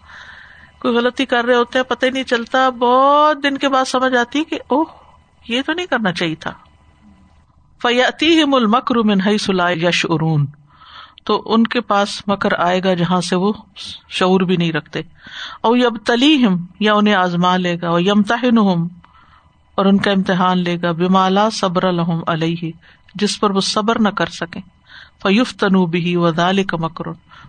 کوئی 0.81 0.97
غلطی 0.97 1.26
کر 1.26 1.45
رہے 1.45 1.55
ہوتے 1.55 1.79
ہیں، 1.79 1.85
پتہ 1.85 2.07
ہی 2.07 2.11
نہیں 2.11 2.24
چلتا۔ 2.24 2.70
بہت 2.70 3.43
دن 3.43 3.59
کے 3.59 3.68
بعد 3.68 3.85
سمجھ 3.85 4.14
آتی 4.14 4.45
کہ 4.45 4.59
اوہ، 4.68 4.85
یہ 5.49 5.62
تو 5.66 5.72
نہیں 5.72 5.87
کرنا 5.87 6.12
چاہیے 6.12 6.35
تھا۔ 6.35 6.53
فیاتی 7.83 8.45
مل 8.45 8.66
مکر 8.66 8.97
من 8.97 9.20
ہئی 9.20 9.39
سلا 9.39 9.70
یش 9.70 10.07
ارون 10.09 10.47
تو 11.29 11.43
ان 11.47 11.66
کے 11.66 11.81
پاس 11.81 12.29
مکر 12.29 12.49
آئے 12.59 12.81
گا 12.85 12.95
جہاں 12.95 13.20
سے 13.20 13.37
وہ 13.37 13.53
شعور 14.09 14.41
بھی 14.41 14.57
نہیں 14.57 14.72
رکھتے۔ 14.72 15.01
اور 15.61 15.76
یب 15.76 15.97
تلی 16.05 16.47
ہم 16.47 16.66
یا 16.81 16.95
انہیں 16.95 17.14
آزما 17.14 17.57
لے 17.57 17.76
گا 17.83 17.89
اور 17.89 18.01
یم 18.01 18.22
اور 19.74 19.85
ان 19.85 19.99
کا 19.99 20.11
امتحان 20.11 20.59
لے 20.59 20.76
گا 20.83 20.93
بمالا 20.93 21.51
صبر 21.51 21.85
الحم 21.85 22.20
علیہ، 22.26 22.70
جس 23.14 23.41
پر 23.41 23.51
وہ 23.51 23.61
صبر 23.61 24.01
نہ 24.01 24.09
کر 24.09 24.26
سکیں۔ 24.26 24.62
فیوف 25.22 25.55
تنو 25.55 25.87
بھی 25.87 26.16
و 26.16 26.31
دال 26.31 26.64
کا 26.64 26.76
مکر، 26.76 27.05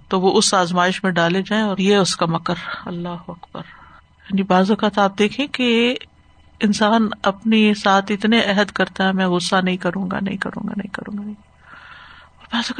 تو 0.08 0.22
وہ 0.22 0.38
اس 0.38 0.54
آزمائش 0.54 1.04
میں 1.04 1.12
ڈالے 1.12 1.42
جائیں 1.42 1.64
اور 1.64 1.78
یہ 1.78 1.96
اس 1.96 2.16
کا 2.16 2.26
مکر۔ 2.26 2.56
اللہ 2.86 3.10
اکبر۔ 3.10 3.62
یعنی 4.30 4.44
بعض 4.44 4.72
اوقات 4.72 4.98
آپ 4.98 5.20
دیکھیں 5.20 5.48
کہ 5.48 5.96
انسان 6.60 7.08
اپنی 7.24 7.74
ساتھ 7.74 8.12
اتنے 8.12 8.42
عہد 8.42 8.72
کرتا 8.72 9.08
ہے، 9.08 9.14
میں 9.14 9.28
غصہ 9.28 9.56
نہیں 9.64 9.78
کروں 9.78 10.12
گا، 10.12 10.20
نہیں 10.22 10.38
کروں 10.38 10.68
گا، 10.68 10.74
نہیں 10.78 10.94
کروں 10.94 11.18
گا، 11.18 11.24
نہیں۔ 11.24 11.49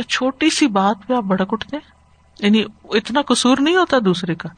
چھوٹی 0.08 0.50
سی 0.50 0.68
بات 0.68 1.08
پہ 1.08 1.14
آپ 1.14 1.24
بڑک 1.24 1.48
اٹھتے 1.52 1.78
ہیں۔ 1.78 1.92
یعنی 2.40 2.64
اتنا 2.84 3.22
قصور 3.22 3.58
نہیں 3.60 3.76
ہوتا 3.76 3.98
دوسرے 4.06 4.36
کا۔ 4.36 4.50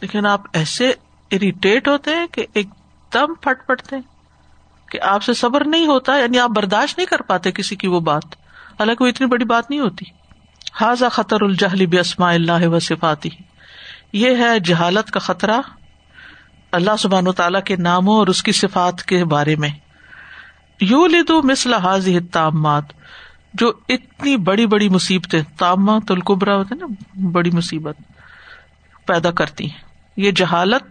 لیکن 0.00 0.26
آپ 0.26 0.40
ایسے 0.52 0.92
اریٹیٹ 1.30 1.88
ہوتے 1.88 2.10
ہیں 2.10 2.26
کہ 2.26 2.46
ایک 2.54 2.66
دم 3.14 3.34
پھٹ 3.34 3.66
پڑتے 3.66 3.96
ہیں 3.96 4.02
کہ 4.90 5.00
آپ 5.00 5.22
سے 5.22 5.32
صبر 5.32 5.64
نہیں 5.64 5.86
ہوتا 5.86 6.16
یعنی 6.16 6.38
آپ 6.38 6.50
برداشت 6.50 6.98
نہیں 6.98 7.06
کر 7.06 7.22
پاتے 7.22 7.52
کسی 7.52 7.76
کی 7.76 7.88
وہ 7.88 8.00
بات۔ 8.00 8.24
حالانکہ 8.80 9.04
وہ 9.04 9.08
اتنی 9.08 9.26
بڑی 9.26 9.44
بات 9.44 9.70
نہیں 9.70 9.80
ہوتی۔ 9.80 10.04
حاضہ 10.80 11.04
خطر 11.12 11.40
الجہل 11.40 11.86
بسما 11.86 12.32
اللہ 12.32 12.68
و 12.68 12.78
صفاتی۔ 12.78 13.28
یہ 14.12 14.36
ہے 14.36 14.60
جہالت 14.60 15.10
کا 15.10 15.20
خطرہ 15.20 15.60
اللہ 16.72 16.96
سبحان 16.98 17.28
و 17.28 17.32
تعالیٰ 17.32 17.62
کے 17.62 17.76
ناموں 17.76 18.16
اور 18.16 18.26
اس 18.26 18.42
کی 18.42 18.52
صفات 18.52 19.02
کے 19.02 19.24
بارے 19.24 19.56
میں۔ 19.56 19.68
یو 20.80 21.06
لدو 21.06 21.42
مسل 21.42 21.74
حاضی 21.74 22.20
تامات 22.20 22.84
جو 23.58 23.72
اتنی 23.88 24.36
بڑی 24.46 24.66
بڑی 24.66 24.88
مصیبتیں، 24.88 25.40
تامہ 25.58 25.98
تلکبرا 26.08 26.56
ہوتے 26.56 26.74
نا، 26.74 26.86
بڑی 27.32 27.50
مصیبت 27.50 27.96
پیدا 29.06 29.30
کرتی 29.30 29.64
ہیں۔ 29.64 29.84
یہ 30.16 30.30
جہالت 30.32 30.84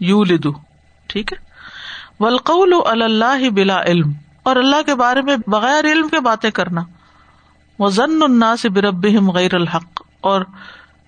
یو 0.00 0.22
لدو 0.24 0.52
ٹھیک 1.08 1.32
ہے؟ 1.32 1.38
ولقول 2.20 2.74
اللہ 2.86 3.48
بلا 3.50 3.80
علم، 3.82 4.12
اور 4.42 4.56
اللہ 4.56 4.82
کے 4.86 4.94
بارے 4.94 5.22
میں 5.22 5.36
بغیر 5.46 5.92
علم 5.92 6.08
کے 6.08 6.20
باتیں 6.20 6.50
کرنا۔ 6.50 6.82
وہ 7.78 7.88
ضن 7.90 8.22
النا 8.22 8.54
سے 8.56 8.68
برب 8.68 9.06
غیر 9.34 9.54
الحق، 9.54 10.02
اور 10.20 10.40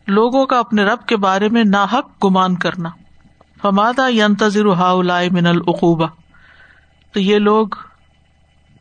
لوگوں 0.06 0.46
کا 0.46 0.58
اپنے 0.58 0.84
رب 0.84 1.06
کے 1.06 1.16
بارے 1.16 1.48
میں 1.48 1.64
نا 1.64 1.84
حق 1.92 2.24
گمان 2.24 2.56
کرنا۔ 2.56 2.90
فمادا 3.62 4.06
ینتظر 4.08 4.66
ہا 4.74 4.92
من 5.30 5.46
العقوبہ 5.46 6.06
تو 7.14 7.20
یہ 7.20 7.38
لوگ 7.38 7.68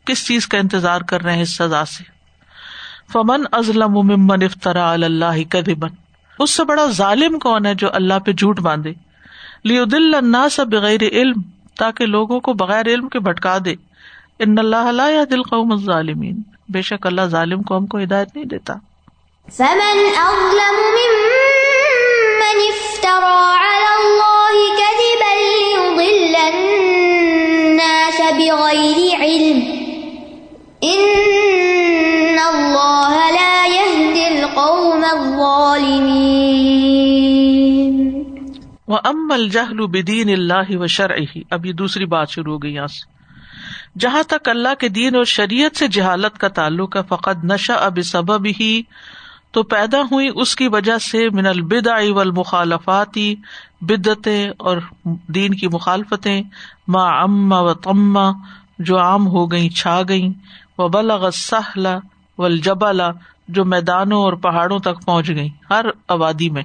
کس 0.06 0.26
چیز 0.26 0.46
کا 0.46 0.58
انتظار 0.58 1.00
کر 1.00 1.22
رہے 1.22 1.34
ہیں 1.34 1.42
اس 1.42 1.56
سزا 1.56 1.84
سے؟ 1.84 2.04
فمن 3.12 3.44
ازلم 3.52 3.92
ممن 3.92 4.42
افطرا 4.42 4.92
اللہ 4.92 5.42
کذبن 5.48 5.88
اس 6.38 6.50
سے 6.50 6.64
بڑا 6.64 6.86
ظالم 6.86 7.38
کون 7.38 7.66
ہے 7.66 7.74
جو 7.74 7.88
اللہ 7.92 8.18
پہ 8.18 8.32
جھوٹ 8.32 8.60
باندھے؟ 8.60 8.92
لیو 9.64 9.84
لیدل 9.84 10.14
الناس 10.14 10.60
بغیر 10.60 11.00
علم، 11.12 11.42
تاکہ 11.78 12.06
لوگوں 12.06 12.40
کو 12.40 12.52
بغیر 12.52 12.86
علم 12.86 13.08
کے 13.08 13.18
بھٹکا 13.18 13.58
دے۔ 13.64 13.74
ان 14.38 14.58
اللہ 14.58 14.90
لا 14.92 15.10
يهدي 15.10 15.34
القوم 15.34 15.72
الظالمین 15.72 16.42
بے 16.68 16.82
شک 16.82 17.06
اللہ 17.06 17.22
ظالم 17.22 17.62
قوم 17.62 17.86
کو 17.86 17.98
ہدایت 17.98 18.28
نہیں 18.34 18.46
دیتا۔ 18.46 18.74
فمن 19.56 19.98
اظلم 20.16 20.76
ممن 20.78 22.60
افترى 22.72 23.38
على 23.58 23.92
الله 23.98 24.58
كذبا 24.78 25.34
ليضل 25.34 26.36
الناس 26.36 28.20
بغير 28.20 28.91
امل 39.04 39.48
جہل 39.48 39.86
بدین 39.86 40.30
اللہ 40.30 40.76
و 40.76 40.84
اب 41.50 41.66
یہ 41.66 41.72
دوسری 41.72 42.04
بات 42.04 42.30
شروع 42.30 42.52
ہو 42.52 42.62
گئی 42.62 42.74
یہاں 42.74 42.86
سے۔ 42.86 43.12
جہاں 43.98 44.22
تک 44.22 44.48
اللہ 44.48 44.74
کے 44.78 44.88
دین 44.88 45.16
اور 45.16 45.24
شریعت 45.24 45.76
سے 45.76 45.88
جہالت 45.88 46.38
کا 46.38 46.48
تعلق 46.48 46.96
ہے 46.96 47.00
فقط 47.08 47.44
نشا 47.44 47.74
اب 47.74 47.98
سبب 48.04 48.46
ہی 48.60 48.82
تو 49.52 49.62
پیدا 49.62 50.02
ہوئی 50.02 50.28
اس 50.34 50.56
کی 50.56 50.68
وجہ 50.68 50.98
سے 50.98 51.28
من 51.28 51.46
البدا 51.46 51.94
والمخالفاتی 52.14 53.34
بدتیں 53.80 54.50
اور 54.58 54.76
دین 55.04 55.54
کی 55.54 55.68
مخالفتیں، 55.68 56.42
ما 56.88 57.22
اما 57.22 57.60
و 57.60 57.74
تما 57.74 58.30
جو 58.78 58.98
عام 58.98 59.26
ہو 59.26 59.52
گئی 59.52 59.68
چھا 59.68 60.00
گئی 60.08 60.28
وہ 60.78 60.88
بلغ 60.88 61.30
سہلا 61.30 61.98
و 62.38 62.48
جو 63.48 63.64
میدانوں 63.64 64.22
اور 64.22 64.32
پہاڑوں 64.32 64.78
تک 64.78 65.04
پہنچ 65.04 65.28
گئی 65.28 65.48
ہر 65.70 65.84
آبادی 66.08 66.50
میں۔ 66.50 66.62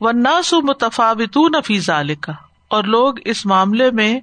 وہ 0.00 0.12
ناسو 0.12 0.60
متفاوت 0.60 1.36
نفیز 1.36 1.90
اور 1.90 2.84
لوگ 2.84 3.14
اس 3.24 3.46
معاملے 3.46 3.90
میں 3.90 4.20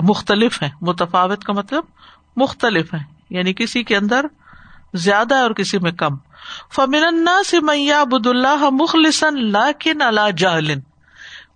مختلف 0.00 0.62
ہیں۔ 0.62 0.70
متفاوت 0.80 1.44
کا 1.44 1.52
مطلب 1.52 1.84
مختلف 2.36 2.94
ہیں۔ 2.94 3.04
یعنی 3.30 3.54
کسی 3.54 3.82
کے 3.82 3.96
اندر 3.96 4.26
زیادہ 4.94 5.34
اور 5.34 5.50
کسی 5.50 5.78
میں 5.78 5.92
کم۔ 5.92 6.16
فمن 6.74 7.28
سے 7.50 7.60
میاں 7.60 8.04
بد 8.04 8.26
اللہ 8.26 8.70
مخلصن 8.70 9.50
لاکن 9.50 10.02
اللہ 10.02 10.30
جہلن 10.36 10.78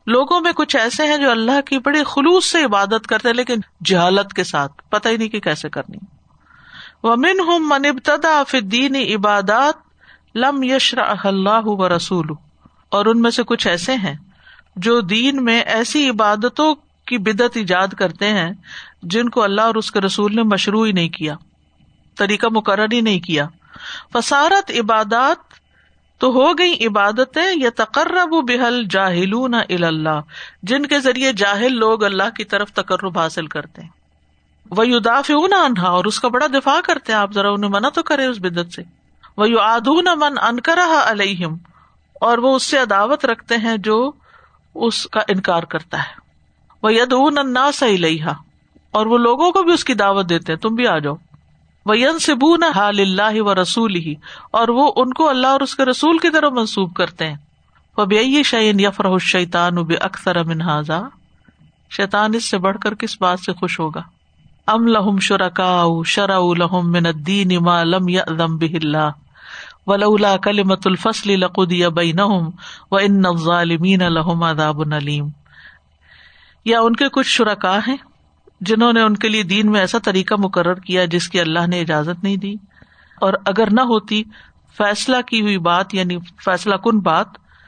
لوگوں 0.06 0.40
میں 0.40 0.52
کچھ 0.52 0.76
ایسے 0.76 1.06
ہیں 1.06 1.16
جو 1.16 1.30
اللہ 1.30 1.60
کی 1.60 1.78
بڑے 1.78 2.04
خلوص 2.04 2.44
سے 2.44 2.64
عبادت 2.64 3.06
کرتے 3.06 3.32
لیکن 3.32 3.56
جہالت 3.84 4.32
کے 4.32 4.44
ساتھ 4.44 4.72
پتہ 4.88 5.08
ہی 5.08 5.16
نہیں 5.16 5.28
کہ 5.28 5.40
کیسے 5.40 5.68
کرنی۔ 5.68 6.15
ومن 7.06 7.40
ہوں 7.40 7.58
من 7.58 7.86
ابتدا 7.86 8.42
فدین 8.48 8.96
عبادات 8.96 9.74
لم 10.34 10.62
یشر 10.62 10.98
اللہ 11.24 11.66
و 11.66 11.96
رسول 11.96 12.26
اور 12.88 13.06
ان 13.06 13.22
میں 13.22 13.30
سے 13.30 13.42
کچھ 13.42 13.66
ایسے 13.66 13.94
ہیں 13.94 14.14
جو 14.76 15.00
دین 15.00 15.44
میں 15.44 15.60
ایسی 15.60 16.08
عبادتوں 16.08 16.74
کی 17.06 17.18
بدت 17.18 17.56
ایجاد 17.56 17.88
کرتے 17.88 18.28
ہیں 18.28 18.50
جن 19.02 19.28
کو 19.28 19.42
اللہ 19.42 19.60
اور 19.60 19.74
اس 19.74 19.90
کے 19.90 20.00
رسول 20.00 20.34
نے 20.34 20.42
مشروع 20.42 20.86
ہی 20.86 20.92
نہیں 20.92 21.08
کیا، 21.08 21.34
طریقہ 22.16 22.46
مقرر 22.50 22.92
ہی 22.92 23.00
نہیں 23.00 23.20
کیا۔ 23.20 23.46
فسارت 24.12 24.70
عبادات 24.70 25.54
تو 26.18 26.30
ہو 26.30 26.58
گئی 26.58 26.86
عبادتیں 26.86 27.52
یا 27.56 27.70
تقرب 27.76 28.32
و 28.32 28.40
بحل 28.40 28.84
جاہل 28.90 29.84
اللہ، 29.84 30.20
جن 30.62 30.86
کے 30.86 31.00
ذریعے 31.00 31.32
جاہل 31.32 31.74
لوگ 31.74 32.04
اللہ 32.04 32.30
کی 32.36 32.44
طرف 32.44 32.72
تقرب 32.72 33.18
حاصل 33.18 33.46
کرتے 33.46 33.82
ہیں۔ 33.82 34.05
وہ 34.70 34.82
اداف 34.82 35.30
انہا 35.34 35.88
اور 35.88 36.04
اس 36.04 36.20
کا 36.20 36.28
بڑا 36.28 36.46
دفاع 36.46 36.80
کرتے 36.84 37.12
ہیں 37.12 37.20
آپ، 37.20 37.32
ذرا 37.32 37.50
انہیں 37.50 37.70
منع 37.70 37.88
تو 37.88 38.02
کرے 38.02 38.26
اس 38.26 38.38
بدت 38.38 38.72
سے۔ 38.72 38.82
وہ 39.36 39.50
یو 39.50 39.58
آدون 39.58 40.04
من 40.16 40.34
انکرا 40.42 41.10
علیہم 41.10 41.56
اور 42.20 42.38
وہ 42.38 42.56
اس 42.56 42.62
سے 42.62 42.78
عداوت 42.78 43.24
رکھتے 43.24 43.56
ہیں 43.56 43.76
جو 43.76 44.12
اس 44.74 45.06
کا 45.06 45.20
انکار 45.28 45.62
کرتا 45.62 45.98
ہے۔ 45.98 46.20
وہ 46.82 46.92
ید 46.92 47.14
انا 47.16 47.72
سی 47.72 48.22
اور 48.90 49.06
وہ 49.06 49.18
لوگوں 49.18 49.52
کو 49.52 49.62
بھی 49.62 49.72
اس 49.72 49.84
کی 49.84 49.94
دعوت 49.94 50.28
دیتے 50.28 50.52
ہیں، 50.52 50.60
تم 50.60 50.74
بھی 50.74 50.86
آ 50.86 50.98
جاؤ۔ 50.98 51.14
وہ 51.86 51.98
ین 51.98 52.18
سے 52.18 52.32
نہ 52.56 52.64
حال 52.76 53.00
اللہ 53.00 53.40
و 53.40 53.62
رسول 53.62 53.94
ہی 53.94 54.14
اور 54.50 54.68
وہ 54.68 54.92
ان 54.96 55.12
کو 55.12 55.28
اللہ 55.28 55.46
اور 55.46 55.60
اس 55.60 55.74
کے 55.74 55.84
رسول 55.84 56.18
کی 56.18 56.30
طرف 56.30 56.52
منسوب 56.52 56.94
کرتے 56.94 57.26
ہیں۔ 57.26 57.36
وہ 57.96 58.04
بے 58.04 58.42
شعین 58.42 58.80
یفر 58.80 59.18
شیتان 59.18 59.74
بے 59.74 59.94
اکثر 59.94 60.44
منہذا 60.44 61.02
شیتان 61.90 62.34
اس 62.34 62.50
سے 62.50 62.58
بڑھ 62.58 62.78
کر 62.78 62.94
کس 62.94 63.20
بات 63.20 63.40
سے 63.40 63.52
خوش 63.52 63.80
ہوگا؟ 63.80 64.02
ام 64.66 64.86
لہم 64.86 65.18
شرکا 65.18 65.84
شرا 66.06 66.38
لہم 66.58 66.92
من 66.92 67.06
الدین 67.06 67.48
ما 67.62 67.82
لم 67.82 68.08
یأذن 68.08 68.56
به 68.56 68.78
اللہ 68.82 69.10
ولا 69.86 70.36
کلمت 70.36 70.86
الفصل 70.86 71.40
لقدی 71.40 71.88
بینہم 71.88 72.48
و 72.90 72.96
ان 72.96 73.26
الظالمین 73.26 74.00
لہم 74.00 74.42
عذاب 74.42 74.94
علیم۔ 74.94 75.28
یا 76.64 76.80
ان 76.80 76.96
کے 76.96 77.08
کچھ 77.08 77.28
شرکا 77.28 77.78
ہیں 77.88 77.96
جنہوں 78.60 78.92
نے 78.92 79.00
ان 79.00 79.16
کے 79.16 79.28
لیے 79.28 79.42
دین 79.42 79.70
میں 79.70 79.80
ایسا 79.80 79.98
طریقہ 79.98 80.34
مقرر 80.38 80.74
کیا 80.74 81.04
جس 81.04 81.28
کی 81.28 81.40
اللہ 81.40 81.66
نے 81.66 81.80
اجازت 81.80 82.24
نہیں 82.24 82.36
دی۔ 82.36 82.54
اور 83.20 83.32
اگر 83.44 83.70
نہ 83.70 83.80
ہوتی 83.80 84.22
فیصلہ 84.76 85.16
کی 85.26 85.40
ہوئی 85.40 85.58
بات 85.58 85.94
یعنی 85.94 86.18
فیصلہ 86.44 86.76
کن 86.76 86.98
بات 86.98 87.26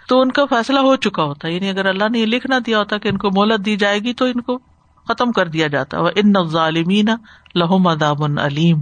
تو 0.09 0.21
ان 0.21 0.31
کا 0.31 0.45
فیصلہ 0.45 0.81
ہو 0.81 0.97
چکا 0.97 1.23
ہوتا۔ 1.23 1.49
یعنی 1.49 1.69
اگر 1.69 1.87
اللہ 1.87 2.09
نے 2.13 2.19
یہ 2.19 2.27
لکھ 2.27 2.47
نہ 2.47 2.55
دیا 2.67 2.79
ہوتا 2.79 2.99
کہ 2.99 3.09
ان 3.09 3.19
کو 3.19 3.29
مہلت 3.37 3.65
دی 3.67 3.77
جائے 3.77 3.99
گی 3.99 4.13
تو 4.13 4.25
ان 4.25 4.41
کو 4.41 4.59
ختم 5.09 5.33
کر 5.33 5.47
دیا 5.49 5.67
جاتا 5.67 6.01
وہ 6.01 6.11
ان 6.17 6.35
ظالمین 6.49 7.09
لہم 7.55 7.87
اداب 7.87 8.23
علیم 8.25 8.79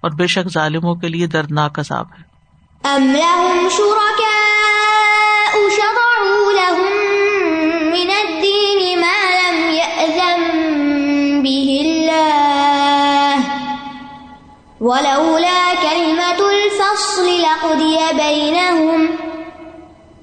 اور 0.00 0.10
بے 0.10 0.26
شک 0.26 0.46
ظالموں 0.52 0.94
کے 0.94 1.08
لیے 1.08 1.26
دردناک 1.26 1.78
عذاب 1.78 2.06
ہے۔ 2.18 2.30
أم 2.84 3.04
لهم 3.16 3.66
شركاء 3.74 5.52
شرعوا 5.74 6.46
لهم 6.52 6.94
من 7.90 8.10
الدين 8.14 8.80
ما 9.02 9.20
لم 9.34 9.58
يأذن 9.74 10.40
به 11.44 11.68
الله 11.82 13.36
ولولا 14.80 15.62
كلمة 15.82 16.40
الفصل 16.48 17.26
لقضي 17.44 17.96
بينهم 18.16 19.00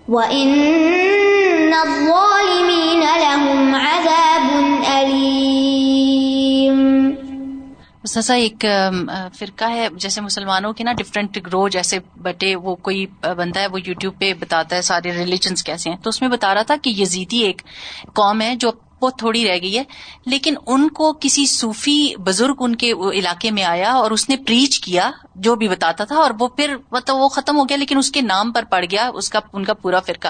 وإن 0.09 0.47
الظالمين 1.73 3.01
لهم 3.23 3.75
عذاب 3.75 4.45
علیم 4.87 6.77
سسا 8.05 8.33
ایک 8.33 8.65
فرقہ 9.37 9.69
ہے، 9.69 9.87
جیسے 9.93 10.21
مسلمانوں 10.21 10.71
کے 10.73 10.83
نا 10.83 10.93
ڈفرینٹ 10.97 11.37
گروہ 11.47 11.67
جیسے 11.69 11.99
بٹے، 12.23 12.55
وہ 12.55 12.75
کوئی 12.87 13.05
بندہ 13.21 13.59
ہے، 13.59 13.67
وہ 13.67 13.79
یوٹیوب 13.85 14.13
پہ 14.19 14.33
بتاتا 14.39 14.75
ہے 14.75 14.81
سارے 14.81 15.11
ریلیجنس 15.11 15.63
کیسے 15.63 15.89
ہیں۔ 15.89 15.97
تو 16.03 16.09
اس 16.09 16.21
میں 16.21 16.29
بتا 16.29 16.53
رہا 16.53 16.63
تھا 16.67 16.75
کہ 16.83 16.89
یزیدی 16.97 17.39
ایک 17.45 17.61
قوم 18.13 18.41
ہے 18.41 18.55
جو 18.55 18.71
بہت 19.01 19.15
تھوڑی 19.17 19.47
رہ 19.47 19.55
گئی 19.61 19.77
ہے۔ 19.77 19.83
لیکن 20.25 20.53
ان 20.67 20.89
کو 20.89 21.13
کسی 21.13 21.45
صوفی 21.45 22.13
بزرگ 22.17 22.55
ان 22.59 22.75
کے 22.75 22.91
علاقے 23.13 23.51
میں 23.51 23.63
آیا 23.63 23.91
اور 23.91 24.11
اس 24.11 24.29
نے 24.29 24.37
پریچ 24.37 24.79
کیا 24.79 25.11
جو 25.35 25.55
بھی 25.55 25.67
بتاتا 25.67 26.03
تھا 26.03 26.15
اور 26.15 26.31
وہ 26.39 26.47
پھر 26.47 26.75
مطلب 26.91 27.15
وہ 27.15 27.29
ختم 27.29 27.57
ہو 27.57 27.69
گیا 27.69 27.77
لیکن 27.77 27.97
اس 27.97 28.11
کے 28.11 28.21
نام 28.21 28.51
پر 28.51 28.63
پڑ 28.63 28.85
گیا 28.91 29.09
اس 29.13 29.29
کا 29.29 29.39
ان 29.53 29.63
کا 29.63 29.73
پورا 29.73 29.99
فرقہ۔ 29.99 30.27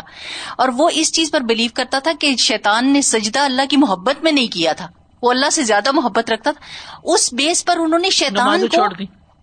اور 0.57 0.70
وہ 0.78 0.89
اس 0.93 1.13
چیز 1.13 1.32
پر 1.32 1.41
بلیو 1.41 1.70
کرتا 1.74 1.99
تھا 1.99 2.11
کہ 2.20 2.36
شیطان 2.36 2.93
نے 2.93 3.01
سجدہ 3.01 3.39
اللہ 3.39 3.61
کی 3.70 3.78
محبت 3.78 4.24
میں 4.24 4.32
نہیں 4.32 4.47
کیا 4.47 4.74
تھا۔ 4.74 4.88
وہ 5.22 5.32
اللہ 5.32 5.49
سے 5.49 5.63
زیادہ 5.63 5.91
محبت 5.91 6.32
رکھتا 6.32 6.51
تھا۔ 6.51 6.95
اس 7.03 7.34
بیس 7.34 7.65
پر 7.65 7.78
انہوں 7.78 7.99
نے 7.99 8.09
شیطان 8.09 8.61
کو 8.67 8.82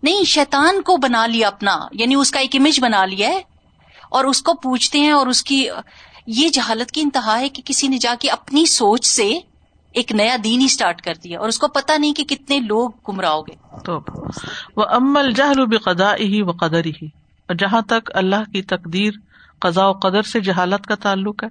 نہیں 0.03 0.25
شیطان 0.25 0.83
کو 0.83 0.97
بنا 0.97 1.27
لیا 1.27 1.47
اپنا 1.47 1.79
یعنی 1.93 2.15
اس 2.15 2.31
کا 2.31 2.41
ایک 2.41 2.57
امیج 2.57 2.81
بنا 2.81 3.05
لیا 3.05 3.29
ہے۔ 3.29 3.41
اور 4.11 4.25
اس 4.25 4.43
کو 4.43 4.55
پوچھتے 4.55 4.99
ہیں 5.01 5.11
اور 5.11 5.27
اس 5.27 5.43
کی 5.43 5.69
یہ 6.27 6.49
جہالت 6.49 6.91
کی 6.91 7.01
انتہا 7.01 7.39
ہے 7.39 7.49
کہ 7.49 7.63
کسی 7.65 7.89
نے 7.89 7.99
جا 7.99 8.15
کے 8.21 8.31
اپنی 8.31 8.65
سوچ 8.65 9.07
سے 9.07 9.39
ایک 9.93 10.13
نیا 10.13 10.37
دین 10.45 10.61
ہی 10.61 10.69
سٹارٹ 10.69 11.03
کر 11.03 11.15
دیا 11.25 11.41
اور 11.41 11.49
اس 11.49 11.59
کو 11.59 11.69
پتا 11.69 11.97
نہیں 11.97 12.15
کہ 12.15 12.25
کتنے 12.25 12.59
لوگ 12.59 12.91
گمراہ 13.09 13.31
ہو 13.31 13.43
گئے۔ 13.43 13.57
تو 13.85 14.01
وہ 14.77 14.85
امل 14.91 15.33
جہل 15.33 15.67
بقدا 15.67 16.15
ہی 16.15 16.43
و 16.43 16.51
قدر 16.51 16.85
ہی 16.85 17.07
اور 17.49 17.55
جہاں 17.55 17.81
تک 17.81 18.11
اللہ 18.15 18.51
کی 18.53 18.63
تقدیر، 18.63 19.13
قضاء 19.61 19.89
و 19.89 19.93
قدر 19.93 20.23
سے 20.23 20.41
جہالت 20.41 20.87
کا 20.87 20.95
تعلق 20.95 21.45
ہے 21.45 21.49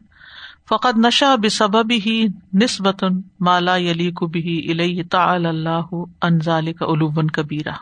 فقط 0.70 0.98
نشا 0.98 1.36
بسبب 1.36 1.92
ہی 2.06 2.26
نسبت 2.54 3.04
مالا 3.40 3.76
یلی 3.76 4.12
کبھی 4.12 4.72
الہ 4.72 5.04
تعال 5.12 5.46
اللہ 5.46 5.94
انزال 6.22 6.74
کا 6.74 6.86
علوبن 6.86 7.28
کبیرہ 7.28 7.74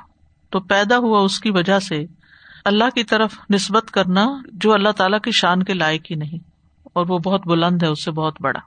تو 0.50 0.60
پیدا 0.60 0.98
ہوا 0.98 1.20
اس 1.20 1.40
کی 1.40 1.52
وجہ 1.52 1.80
سے 1.80 2.06
اللہ 2.66 2.90
کی 2.96 3.04
طرف 3.04 3.34
نسبت 3.50 3.92
کرنا 3.92 4.28
جو 4.54 4.74
اللہ 4.74 4.90
تعالیٰ 4.90 5.20
کی 5.20 5.32
شان 5.32 5.64
کے 5.64 5.74
لائق 5.74 6.12
ہی 6.12 6.16
نہیں۔ 6.16 6.53
اور 6.94 7.06
وہ 7.10 7.20
بہت 7.20 7.48
بلند 7.48 7.84
ہے، 7.84 7.88
اس 7.88 8.04
سے 8.04 8.12
بہت 8.12 8.36
بڑا۔ 8.42 8.60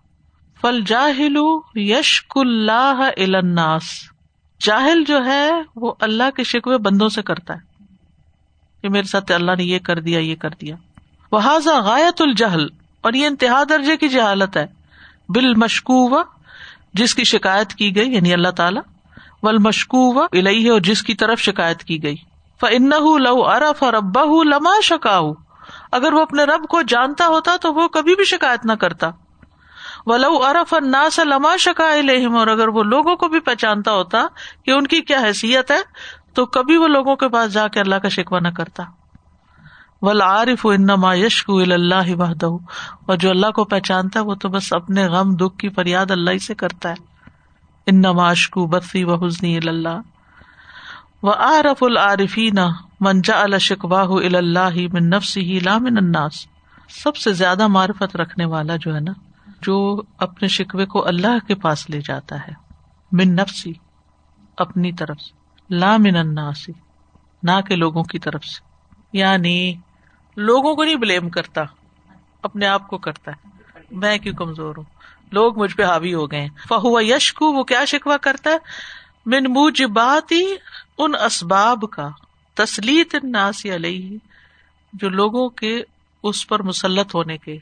فل 0.61 0.81
جاہل 0.87 1.37
یشک 1.74 2.39
اللہ 2.39 3.11
الناس۔ 3.16 3.83
جاہل 4.62 5.05
جو 5.05 5.24
ہے، 5.24 5.51
وہ 5.77 5.95
اللہ 6.01 6.31
کے 6.37 6.45
شکوے 6.45 6.79
بندوں 6.79 7.09
سے 7.09 7.22
کرتا 7.22 7.55
ہے۔ 7.55 7.85
کہ 8.83 8.89
میرے 8.89 9.03
ساتھ 9.03 9.33
اللہ 9.33 9.53
نے 9.59 9.64
یہ 9.64 9.79
کر 9.79 10.01
دیا، 10.01 10.18
یہ 10.18 10.37
کر 10.37 10.51
دیا۔ 10.51 10.77
وہ 11.33 11.41
غایت 11.66 12.22
الجہل 12.22 12.66
اور 13.01 13.12
یہ 13.12 13.27
انتہا 13.27 13.62
درجے 13.68 13.97
کی 13.97 14.09
جہالت 14.09 14.57
ہے۔ 14.57 14.66
بال 15.29 15.55
مشکو 15.55 16.22
جس 16.95 17.14
کی 17.14 17.24
شکایت 17.24 17.74
کی 17.74 17.97
گئی 17.97 18.14
یعنی 18.14 18.33
اللہ 18.33 18.49
تعالیٰ۔ 18.49 18.83
ول 19.43 19.59
مشکو 19.59 20.22
الہی 20.22 20.68
اور 20.68 20.81
جس 20.81 21.03
کی 21.03 21.14
طرف 21.14 21.41
شکایت 21.41 21.85
کی 21.85 22.03
گئی۔ 22.03 22.16
فن 22.61 22.89
لو 23.18 23.49
ارف 23.49 23.83
اور 23.83 23.93
ابا 23.93 24.24
لما 24.45 24.81
شکا 24.83 25.18
اگر 25.93 26.12
وہ 26.12 26.22
اپنے 26.22 26.45
رب 26.45 26.68
کو 26.68 26.82
جانتا 26.82 27.26
ہوتا 27.26 27.57
تو 27.61 27.74
وہ 27.74 27.89
کبھی 27.89 28.14
بھی 28.14 28.24
شکایت 28.24 28.64
نہ 28.64 28.72
کرتا۔ 28.72 29.11
ولو 30.07 30.45
ارف 30.45 30.74
الناس 30.74 31.18
لما 31.18 31.57
شکا 31.57 31.93
الہم 31.93 32.37
اور 32.37 32.47
اگر 32.47 32.68
وہ 32.68 32.82
لوگوں 32.82 33.16
کو 33.16 33.28
بھی 33.28 33.41
پہچانتا 33.41 33.93
ہوتا 33.93 34.26
کہ 34.64 34.70
ان 34.70 34.87
کی 34.87 35.01
کیا 35.01 35.20
حیثیت 35.24 35.70
ہے، 35.70 35.80
تو 36.34 36.47
کبھی 36.47 36.76
وہ 36.76 36.89
لوگوں 36.89 37.16
کے 37.16 37.28
پاس 37.28 37.53
جا 37.53 37.68
کے 37.68 37.80
اللہ 37.80 37.95
کا 37.95 38.09
شکوا 38.09 38.39
نہ 38.39 38.49
کرتا۔ 38.49 38.82
ول 40.03 40.20
عارف 40.20 40.66
انما 40.66 41.14
یشکو 41.14 41.59
اللہ 41.59 42.14
وحدہ 42.14 42.47
اور 43.07 43.16
جو 43.16 43.30
اللہ 43.30 43.51
کو 43.51 43.64
پہچانتا 43.64 44.20
ہے، 44.20 44.24
وہ 44.24 44.34
تو 44.34 44.49
بس 44.49 44.72
اپنے 44.72 45.07
غم، 45.07 45.34
دکھ 45.34 45.59
کی 45.59 45.68
فریاد 45.68 46.11
اللہ 46.11 46.30
ہی 46.30 46.39
سے 46.39 46.55
کرتا 46.55 46.89
ہے۔ 46.89 46.95
انما 47.87 48.28
اشکو 48.28 48.66
بسی 48.66 49.05
و 49.05 49.26
حسنی 49.26 49.57
اللہ 49.57 50.01
و 51.22 51.30
عارف 51.30 51.82
العارفین 51.82 52.59
من 53.01 53.23
جعل 53.23 53.55
اللہ 54.35 54.75
من 54.93 55.11
نفسه 55.11 55.59
لا 55.63 55.79
من 55.79 55.97
الناس۔ 55.97 56.47
سب 56.89 57.17
سے 57.17 57.33
زیادہ 57.33 57.67
معرفت 57.67 58.17
رکھنے 58.17 58.45
والا 58.45 58.77
جو 58.77 58.95
ہے 58.95 59.01
نا، 59.01 59.13
جو 59.63 60.03
اپنے 60.19 60.49
شکوے 60.49 60.87
کو 60.87 61.07
اللہ 61.07 61.47
کے 61.49 61.55
پاس 61.55 61.91
لے 61.91 62.01
جاتا 62.01 62.37
ہے۔ 62.37 62.53
من 63.13 63.37
نفسی 63.37 63.73
اپنی 64.57 64.93
طرف 64.93 65.21
سے۔ 65.21 65.33
لا 65.75 65.97
من 65.97 66.17
الناس، 66.17 66.71
نہ 67.43 67.61
کہ 67.69 67.77
لوگوں 67.77 68.03
کی 68.05 68.19
طرف 68.19 68.45
سے۔ 68.45 68.65
یعنی 69.13 69.75
لوگوں 70.37 70.77
کو 70.77 70.85
نہیں 70.85 70.97
بلیم 70.97 71.29
کرتا، 71.29 71.63
اپنے 72.43 72.67
آپ 72.67 72.89
کو 72.89 72.99
کرتا 72.99 73.31
ہے۔ 73.31 73.49
میں 73.91 74.19
کیوں 74.19 74.35
کمزور 74.35 74.77
ہوں؟ 74.77 74.85
لوگ 75.33 75.59
مجھ 75.59 75.77
پہ 75.77 75.85
حاوی 75.85 76.15
ہو 76.15 76.31
گئے 76.31 76.49
فہو 76.69 77.01
یشکو، 77.01 77.53
وہ 77.53 77.65
کیا 77.65 77.85
شکوا 77.85 78.17
کرتا 78.17 78.51
ہے؟ 78.51 78.59
من 79.27 79.45
موجباتی، 79.45 80.45
ان 80.99 81.13
اسباب 81.25 81.85
کا۔ 81.93 82.09
تسلیت 82.57 83.15
ناسی 83.25 83.75
علیہ، 83.75 84.17
جو 84.93 85.09
لوگوں 85.09 85.49
کے 85.49 85.83
اس 86.23 86.49
پر 86.49 86.63
مسلط 86.63 87.15
ہونے 87.15 87.39
کے 87.39 87.59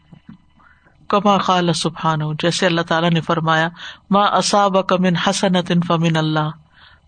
کما 1.09 1.39
خال 1.39 1.73
سبحان 1.73 2.21
جیسے 2.43 2.67
اللہ 2.67 2.81
تعالیٰ 2.81 3.11
نے 3.11 3.21
فرمایا 3.21 3.69
ماں 4.11 4.29
اصاب 4.29 4.89
کمن 4.89 5.17
حسنت 5.17 5.73
فمن 5.87 6.17
اللہ۔ 6.17 6.51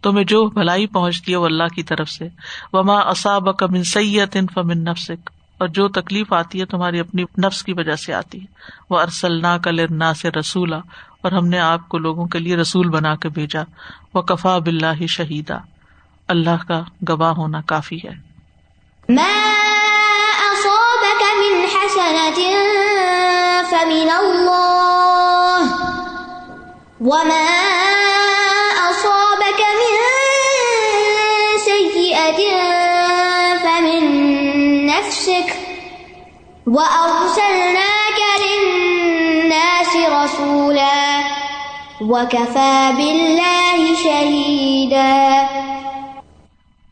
تمہیں 0.03 0.25
جو 0.25 0.47
بھلائی 0.47 0.87
پہنچتی 0.87 1.33
ہے 1.33 1.37
وہ 1.37 1.47
اللہ 1.47 1.75
کی 1.75 1.83
طرف 1.83 2.09
سے۔ 2.09 2.29
وہ 2.73 2.83
ماں 2.83 3.03
اصاب 3.03 3.57
کمن 3.57 3.85
سید 3.85 4.37
ان 4.37 4.47
فمن 4.55 4.85
نفسک۔ 4.85 5.31
اور 5.59 5.69
جو 5.69 5.89
تکلیف 5.89 6.33
آتی 6.33 6.61
ہے 6.61 6.65
تمہاری 6.65 7.01
اپنی 7.01 7.25
نفس 7.39 7.63
کی 7.63 7.73
وجہ 7.73 7.97
سے 7.97 8.15
آتی 8.15 8.41
ہے۔ 8.41 8.47
وہ 8.91 9.01
ارسل 9.01 9.41
نا 9.41 9.59
کل 9.59 9.99
نا 9.99 10.15
سے 10.15 10.31
رسولا۔ 10.31 10.79
اور 11.23 11.33
ہم 11.33 11.47
نے 11.47 11.59
آپ 11.59 11.89
کو 11.89 11.99
لوگوں 11.99 12.27
کے 12.27 12.39
لیے 12.39 12.57
رسول 12.57 12.89
بنا 12.89 13.17
کے 13.17 13.29
بھیجا۔ 13.29 13.63
وہ 14.15 14.23
کفا 14.23 14.59
بلّہ 14.59 15.07
شہیدا 15.07 15.57
اللہ 16.29 16.63
کا 16.69 16.83
گواہ 17.09 17.33
ہونا 17.33 17.61
کافی 17.61 17.97
ہے۔ 17.97 18.27
ما 19.09 19.35
أصابك 20.47 21.23
من 21.41 21.55
حسنة 21.75 22.41
فمن 23.71 24.09
الله 24.23 25.61
وما 27.01 27.51
أصابك 28.89 29.61
من 29.81 29.95
سيئة 31.69 32.41
فمن 33.63 34.03
نفسك 34.87 35.49
وأرسلناك 36.67 38.21
للناس 38.45 39.97
رسولا 40.17 41.23
وكفى 42.01 42.93
بالله 42.97 43.95
شهيدا 43.95 45.47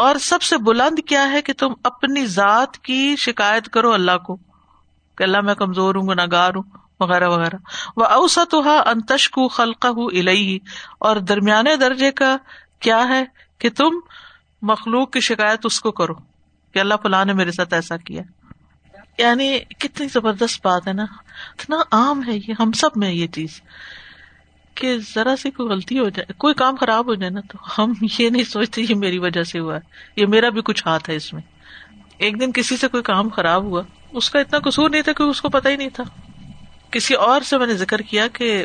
اور 0.00 0.16
سب 0.16 0.42
سے 0.42 0.58
بلند 0.58 0.98
کیا 1.06 1.32
ہے 1.32 1.42
کہ 1.42 1.52
تم 1.52 1.72
اپنی 1.84 2.26
ذات 2.26 2.78
کی 2.78 3.16
شکایت 3.16 3.68
کرو 3.68 3.92
اللہ 3.92 4.18
کو، 4.18 4.36
کہ 5.18 5.22
اللہ 5.22 5.40
میں 5.40 5.54
کمزور 5.54 5.94
ہوں 5.94 6.08
گناہ 6.08 6.26
گار 6.32 6.54
ہوں، 6.54 6.62
وغیرہ 7.00 7.28
وغیرہ۔ 7.28 7.56
وہ 7.96 8.04
اوسط 8.04 8.54
انتشکو 8.86 9.48
خلق 9.48 9.86
الہی 10.12 10.58
اور 10.98 11.16
درمیانے 11.16 11.76
درجے 11.76 12.10
کا 12.10 12.36
کیا 12.80 13.08
ہے 13.08 13.24
کہ 13.58 13.70
تم 13.70 13.90
مخلوق 14.62 15.10
کی 15.10 15.20
شکایت 15.20 15.58
اس 15.64 15.80
کو 15.80 15.90
کرو 15.90 16.14
کہ 16.72 16.78
اللہ 16.78 16.94
فلاں 17.02 17.24
نے 17.24 17.32
میرے 17.32 17.52
ساتھ 17.52 17.74
ایسا 17.74 17.96
کیا۔ 17.96 18.22
یعنی 19.18 19.58
کتنی 19.58 20.08
زبردست 20.08 20.66
بات 20.66 20.88
ہے 20.88 20.92
نا، 20.92 21.04
اتنا 21.58 21.76
عام 21.92 22.22
ہے 22.26 22.36
یہ، 22.36 22.54
ہم 22.60 22.72
سب 22.72 22.90
میں 22.96 23.10
یہ 23.10 23.26
چیز۔ 23.26 23.60
کہ 24.74 24.96
ذرا 25.14 25.36
سی 25.36 25.50
کوئی 25.50 25.68
غلطی 25.68 25.98
ہو 25.98 26.08
جائے، 26.08 26.32
کوئی 26.32 26.54
کام 26.54 26.74
خراب 26.74 27.06
ہو 27.06 27.14
جائے 27.14 27.30
نا 27.30 27.40
تو 27.40 27.58
ہم 27.78 27.92
یہ 28.18 28.30
نہیں 28.30 28.44
سوچتے 28.44 28.82
یہ 28.82 28.94
میری 28.94 29.18
وجہ 29.18 29.42
سے 29.42 29.58
ہوا 29.58 29.74
ہے، 29.74 29.80
یہ 30.16 30.26
میرا 30.26 30.48
بھی 30.48 30.62
کچھ 30.62 30.86
ہاتھ 30.86 31.10
ہے 31.10 31.16
اس 31.16 31.32
میں۔ 31.32 31.42
ایک 32.18 32.40
دن 32.40 32.52
کسی 32.52 32.76
سے 32.76 32.88
کوئی 32.88 33.02
کام 33.02 33.28
خراب 33.28 33.62
ہوا، 33.62 33.82
اس 34.12 34.30
کا 34.30 34.38
اتنا 34.38 34.58
قصور 34.58 34.90
نہیں 34.90 35.02
تھا 35.02 35.12
کہ 35.12 35.22
اس 35.22 35.40
کو 35.40 35.48
پتا 35.48 35.68
ہی 35.68 35.76
نہیں 35.76 35.88
تھا۔ 35.88 36.04
کسی 36.90 37.14
اور 37.14 37.40
سے 37.40 37.58
میں 37.58 37.66
نے 37.66 37.74
ذکر 37.74 37.98
کیا 37.98 38.26
کہ 38.28 38.64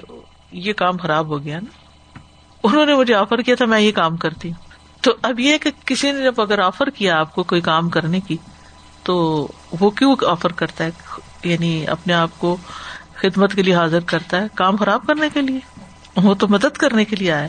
یہ 0.52 0.74
کام 0.74 0.98
خراب 0.98 1.28
ہو 1.28 1.44
گیا 1.44 1.60
نا۔ 1.60 1.88
انہوں 2.64 2.86
نے 2.86 2.96
مجھے 2.96 3.14
آفر 3.14 3.42
کیا 3.42 3.56
تھا، 3.56 3.66
میں 3.66 3.80
یہ 3.80 3.92
کام 3.92 4.18
کرتی 4.18 4.52
ہوں۔ 4.52 4.66
تو 5.04 5.12
اب 5.22 5.40
یہ 5.40 5.58
کہ 5.58 5.72
کسی 5.86 6.12
نے 6.12 6.24
جب 6.24 6.42
اگر 6.42 6.60
آفر 6.60 6.90
کیا 6.90 7.20
آپ 7.20 7.36
کو 7.36 7.44
کوئی 7.44 7.62
کام 7.62 7.90
کرنے 7.90 8.20
کی، 8.20 8.38
تو 9.04 9.48
وہ 9.80 9.90
کیوں 9.90 10.16
آفر 10.28 10.52
کرتا 10.52 10.84
ہے؟ 10.84 10.92
یعنی 11.44 11.88
اپنے 11.88 12.14
آپ 12.14 12.30
کو 12.38 12.58
خدمت 13.16 13.54
کے 13.54 13.64
لیے 13.64 13.76
حاضر 13.76 14.00
کرتا 14.00 14.42
ہے 14.42 14.48
کام 14.56 14.76
خراب 14.76 15.08
کرنے 15.08 15.30
کے 15.34 15.42
لیے۔ 15.42 15.60
وہ 16.16 16.36
تو 16.36 16.48
مدد 16.48 16.78
کرنے 16.78 17.06
کے 17.06 17.16
لیے 17.16 17.32
آیا 17.32 17.48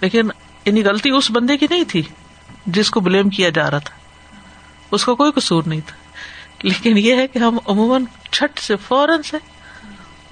لیکن 0.00 0.28
یعنی 0.64 0.84
غلطی 0.84 1.10
اس 1.10 1.30
بندے 1.30 1.56
کی 1.56 1.66
نہیں 1.70 1.84
تھی 1.88 2.02
جس 2.66 2.90
کو 2.90 3.00
بلیم 3.00 3.30
کیا 3.30 3.48
جا 3.48 3.70
رہا 3.70 3.78
تھا۔ 3.78 3.96
اس 4.90 5.04
کا 5.04 5.14
کوئی 5.14 5.32
قصور 5.32 5.62
نہیں 5.66 5.80
تھا۔ 5.86 5.96
لیکن 6.62 6.98
یہ 6.98 7.14
ہے 7.14 7.26
کہ 7.26 7.38
ہم 7.38 7.58
عموماً 7.66 8.04
چھٹ 8.32 8.58
سے 8.58 8.76
فوراً 8.76 9.22
سے 9.22 9.36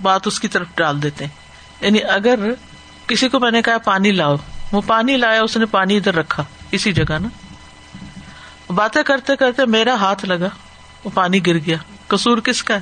بات 0.02 0.26
اس 0.26 0.40
کی 0.40 0.48
طرف 0.48 0.66
ڈال 0.74 1.02
دیتے 1.02 1.24
ہیں۔ 1.24 1.32
یعنی 1.80 1.98
اگر 2.02 2.38
کسی 3.06 3.28
کو 3.28 3.40
میں 3.40 3.50
نے 3.50 3.62
کہا 3.62 3.78
پانی 3.78 4.12
لاؤ، 4.12 4.36
وہ 4.72 4.80
پانی 4.86 5.16
لایا، 5.16 5.42
اس 5.42 5.56
نے 5.56 5.66
پانی 5.66 5.96
ادھر 5.96 6.14
رکھا، 6.14 6.44
اسی 6.70 6.92
جگہ 6.92 7.18
نا۔ 7.18 7.28
باتیں 8.72 9.02
کرتے 9.02 9.36
کرتے 9.36 9.66
میرا 9.66 9.94
ہاتھ 9.94 10.24
لگا، 10.24 10.48
وہ 11.04 11.10
پانی 11.14 11.46
گر 11.46 11.58
گیا۔ 11.58 11.76
کسور 12.08 12.38
کس 12.38 12.62
کا 12.62 12.74
ہے؟ 12.74 12.80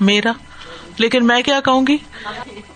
میرا۔ 0.00 0.32
لیکن 0.98 1.26
میں 1.26 1.42
کیا 1.42 1.60
کہوں 1.60 1.86
گی؟ 1.86 1.96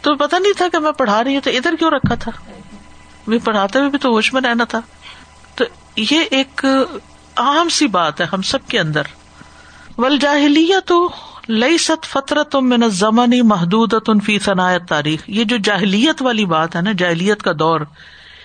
تو 0.01 0.17
پتا 0.17 0.39
نہیں 0.39 0.53
تھا 0.53 0.69
کہ 0.73 0.79
میں 0.79 0.93
پڑھا 0.93 1.25
رہی 1.25 1.35
ہوں، 1.35 1.41
تو 1.41 1.51
ادھر 1.51 1.75
کیوں 1.79 1.91
رکھا 1.91 2.14
تھا؟ 2.14 2.33
میں 3.27 3.39
پڑھاتے 3.45 3.79
ہوئے 3.79 3.91
بھی 3.91 3.99
تو 3.99 4.09
ہوش 4.09 4.33
میں 4.33 4.41
رہنا 4.41 4.64
تھا۔ 4.64 4.81
تو 5.55 5.64
یہ 5.97 6.21
ایک 6.31 6.64
عام 7.37 7.69
سی 7.69 7.87
بات 7.87 8.21
ہے 8.21 8.27
ہم 8.33 8.43
سب 8.43 8.59
کے 8.69 8.81
اندر۔ 8.81 9.03
ول 9.99 10.19
جاہلیہ 10.19 10.77
تو 10.87 11.09
لئی 11.49 11.79
ست 11.79 12.07
فطرت 12.07 12.57
من 12.57 12.91
زمنی 12.91 13.43
محدود 13.43 13.95
فی 14.25 14.39
صنعت 14.39 14.89
تاریخ 14.89 15.23
یہ 15.27 15.45
جو 15.45 15.57
جاہلیت 15.57 16.23
والی 16.23 16.45
بات 16.45 16.77
ہے 16.77 16.81
نا، 16.81 16.93
جاہلیت 16.99 17.43
کا 17.43 17.53
دور، 17.59 17.81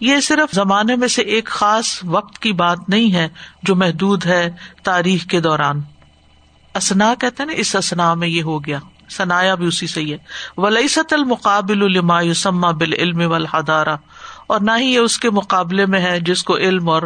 یہ 0.01 0.19
صرف 0.19 0.55
زمانے 0.55 0.95
میں 0.95 1.07
سے 1.07 1.21
ایک 1.21 1.45
خاص 1.45 1.99
وقت 2.03 2.39
کی 2.39 2.53
بات 2.53 2.79
نہیں 2.87 3.13
ہے 3.13 3.29
جو 3.63 3.75
محدود 3.75 4.25
ہے 4.25 4.51
تاریخ 4.83 5.25
کے 5.25 5.39
دوران۔ 5.39 5.81
اسنا 6.75 7.13
کہتے 7.19 7.45
نا، 7.45 7.53
اس 7.53 7.75
اسنا 7.75 8.13
میں 8.13 8.27
یہ 8.27 8.43
ہو 8.43 8.65
گیا۔ 8.65 8.79
سنایا 9.11 9.55
بھی 9.55 9.67
اسی 9.67 9.87
سے 9.87 10.01
یہ 10.01 10.17
ولیست 10.57 11.13
المقابل 11.13 11.95
یسما 12.21 12.71
بال 12.71 12.93
علم 12.93 13.31
والحدارا 13.31 13.95
اور 14.47 14.61
نہ 14.61 14.71
ہی 14.77 14.85
یہ 14.85 14.99
اس 14.99 15.19
کے 15.19 15.29
مقابلے 15.29 15.85
میں 15.85 15.99
ہے 15.99 16.19
جس 16.19 16.43
کو 16.43 16.57
علم 16.57 16.89
اور 16.89 17.01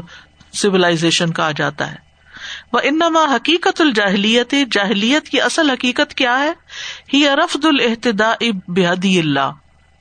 سولاشن 0.54 1.34
کہا 1.34 1.52
جاتا 1.52 1.92
ہے۔ 1.92 1.96
وہ 2.74 2.80
انما 2.84 3.36
حقیقت 3.36 3.82
الجاہلیت 3.82 4.54
جاہلیت 4.72 5.30
کی 5.30 5.42
اصل 5.42 5.70
حقیقت 5.70 6.14
کیا 6.14 6.40
ہے؟ 6.40 6.54
ہی 7.14 7.30
رفد 7.30 7.66
الحتدا 7.66 8.34
بحدی 8.68 9.20
اللہ 9.20 9.52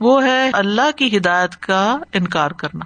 وہ 0.00 0.24
ہے 0.24 0.50
اللہ 0.52 0.90
کی 0.96 1.16
ہدایت 1.16 1.56
کا 1.56 1.98
انکار 2.12 2.50
کرنا۔ 2.50 2.84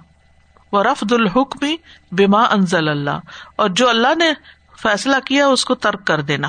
وہ 0.72 0.82
رفد 0.82 1.12
الحکم 1.12 1.66
بما 2.12 2.42
انزل 2.42 2.88
اللہ 2.88 3.20
اور 3.56 3.68
جو 3.68 3.88
اللہ 3.88 4.14
نے 4.18 4.32
فیصلہ 4.82 5.16
کیا 5.24 5.46
اس 5.46 5.64
کو 5.64 5.74
ترک 5.74 6.06
کر 6.06 6.20
دینا۔ 6.20 6.48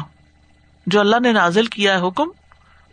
جو 0.87 0.99
اللہ 0.99 1.15
نے 1.19 1.31
نازل 1.31 1.65
کیا 1.65 1.99
ہے 1.99 2.07
حکم 2.07 2.29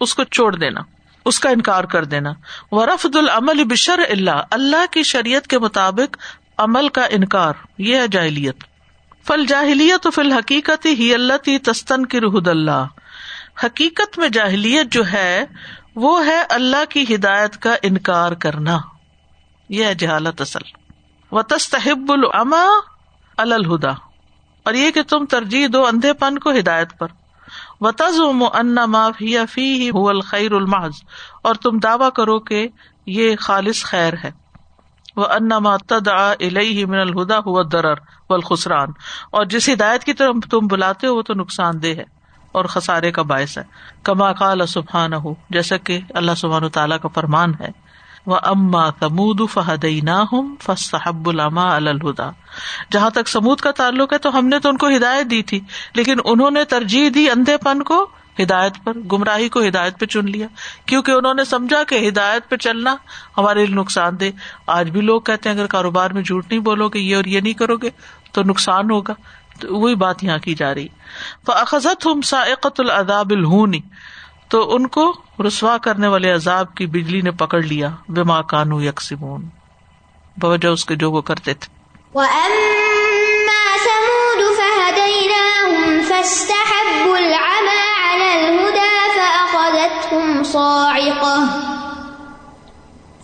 اس 0.01 0.15
کو 0.15 0.25
چھوڑ 0.25 0.57
دینا، 0.57 0.81
اس 1.25 1.41
کا 1.41 1.51
انکار 1.51 1.85
کر 1.85 2.05
دینا۔ 2.05 2.33
وہ 2.73 2.87
رفد 2.87 3.17
العمل 3.17 3.65
بشر 3.65 4.01
اللہ 4.11 4.43
اللہ 4.51 4.87
کی 4.91 5.03
شریعت 5.03 5.47
کے 5.47 5.59
مطابق 5.59 6.17
عمل 6.59 6.89
کا 6.89 7.05
انکار، 7.05 7.53
یہ 7.79 7.97
ہے 7.97 8.09
جاہلیت۔ 8.09 8.65
فل 9.27 9.47
جاہلیت 9.47 10.07
فل 10.15 10.33
حقیقت 10.33 10.87
ہی 10.87 11.15
اللہ 11.15 11.37
تی 11.37 11.59
تستن 11.59 12.07
کی 12.07 12.21
رحد 12.21 12.49
اللہ 12.49 12.85
حقیقت 13.65 14.19
میں 14.19 14.29
جاہلیت 14.29 14.93
جو 14.93 15.13
ہے، 15.13 15.45
وہ 15.95 16.27
ہے 16.27 16.43
اللہ 16.49 16.85
کی 16.91 17.15
ہدایت 17.15 17.57
کا 17.57 17.77
انکار 17.83 18.33
کرنا۔ 18.33 18.79
یہ 19.69 19.85
ہے 19.85 19.95
جہالت 19.95 20.41
اصل۔ 20.41 20.61
و 21.33 21.43
تستحب 21.43 22.13
العما 22.13 22.65
الہدا 23.37 23.91
اور 24.63 24.73
یہ 24.73 24.91
کہ 24.91 25.03
تم 25.03 25.25
ترجیح 25.25 25.67
دو 25.73 25.87
اندھے 25.87 26.13
پن 26.13 26.39
کو 26.39 26.51
ہدایت 26.51 26.99
پر۔ 26.99 27.07
و 27.81 27.93
تز 27.93 28.21
ان 28.55 28.77
فی 29.49 29.91
الخیر 29.95 30.53
الماض 30.53 30.93
اور 31.43 31.55
تم 31.55 31.79
دعوی 31.79 32.11
کرو 32.17 32.39
کہ 32.39 32.69
یہ 33.07 33.37
خالص 33.37 33.85
خیر 33.85 34.13
ہے۔ 34.25 34.31
وہ 35.17 35.25
ان 35.25 35.49
تد 35.87 36.09
من 36.89 36.99
الہدا 36.99 37.39
ہوا 37.39 37.63
درر 37.73 37.95
و 38.31 38.35
الخسران 38.35 38.89
اور 39.31 39.45
جس 39.45 39.69
ہدایت 39.69 40.05
کی 40.05 40.13
طرف 40.13 40.35
تم 40.51 40.67
بلاتے 40.67 41.07
ہو 41.07 41.15
وہ 41.15 41.23
تو 41.23 41.35
نقصان 41.35 41.83
دہ 41.83 41.87
ہے 41.87 42.05
اور 42.53 42.65
خسارے 42.65 43.13
کا 43.13 43.23
باعث 43.23 43.59
ہے۔ 43.59 43.63
کما 44.03 44.33
کال 44.33 44.67
سبحان 44.67 45.15
ہو 45.15 45.35
جیسا 45.51 45.77
کہ 45.77 46.01
اللہ 46.15 46.35
سبحان 46.37 46.69
تعالیٰ 46.69 46.99
کا 47.01 47.09
فرمان 47.09 47.53
ہے۔ 47.61 47.86
وہ 48.27 48.37
اما 48.43 48.91
سمود 48.91 49.41
فہدئی 49.51 50.01
فصحب 50.63 51.29
العما 51.29 51.75
الہدا 51.75 52.31
جہاں 52.93 53.11
تک 53.11 53.29
سمود 53.29 53.61
کا 53.61 53.71
تعلق 53.71 54.13
ہے 54.13 54.19
تو 54.19 54.39
ہم 54.39 54.47
نے 54.47 54.59
تو 54.59 54.69
ان 54.69 54.77
کو 54.77 54.89
ہدایت 54.89 55.31
دی 55.31 55.43
تھی، 55.43 55.61
لیکن 55.95 56.17
انہوں 56.25 56.51
نے 56.51 56.65
ترجیح 56.65 57.11
دی 57.15 57.31
اندھے 57.31 57.57
پن 57.57 57.83
کو 57.83 58.07
ہدایت 58.43 58.73
پر، 58.85 58.93
گمراہی 59.13 59.49
کو 59.49 59.61
ہدایت 59.61 60.01
پہ 60.01 60.07
چن 60.07 60.31
لیا، 60.31 60.47
کیونکہ 60.87 61.13
انہوں 61.13 61.35
نے 61.35 61.45
سمجھا 61.45 61.83
کہ 61.83 62.09
ہدایت 62.09 62.49
پہ 62.49 62.57
چلنا 62.57 62.97
ہمارے 63.39 63.67
لیے 63.67 63.75
نقصان 63.75 64.21
دہ۔ 64.21 64.25
آج 64.67 64.91
بھی 64.91 65.01
لوگ 65.01 65.21
کہتے 65.21 65.49
ہیں 65.49 65.57
اگر 65.57 65.67
کاروبار 65.67 66.11
میں 66.11 66.23
جھوٹ 66.23 66.51
نہیں 66.51 66.61
بولو 66.61 66.89
گے، 66.89 66.99
یہ 66.99 67.17
اور 67.17 67.25
یہ 67.25 67.41
نہیں 67.41 67.53
کرو 67.53 67.77
گے، 67.77 67.91
تو 68.33 68.43
نقصان 68.43 68.91
ہوگا۔ 68.91 69.15
تو 69.61 69.77
وہی 69.77 69.95
بات 69.95 70.25
یہاں 70.25 70.39
کی 70.39 70.55
جا 70.55 70.75
رہی۔ 70.75 70.89
فضت 71.47 72.07
ہم 72.07 72.21
سائقت 72.21 72.81
العذاب 72.81 73.31
الہونی 73.31 73.81
تو 74.49 74.75
ان 74.75 74.87
کو 74.87 75.13
رسوا 75.41 75.79
کرنے 75.79 76.07
والے 76.07 76.31
عذاب 76.31 76.75
کی 76.75 76.87
بجلی 76.87 77.21
نے 77.21 77.31
پکڑ 77.31 77.63
لیا۔ 77.63 77.89
بے 78.09 78.23
ماں 78.23 78.43
کانو 78.43 78.83
یکسمون 78.83 79.49
بوجہ 80.37 80.69
اس 80.69 80.85
کے 80.85 80.97
جو 80.97 81.11
وہ 81.11 81.21
کرتے 81.21 81.55
تھے۔ 81.55 81.77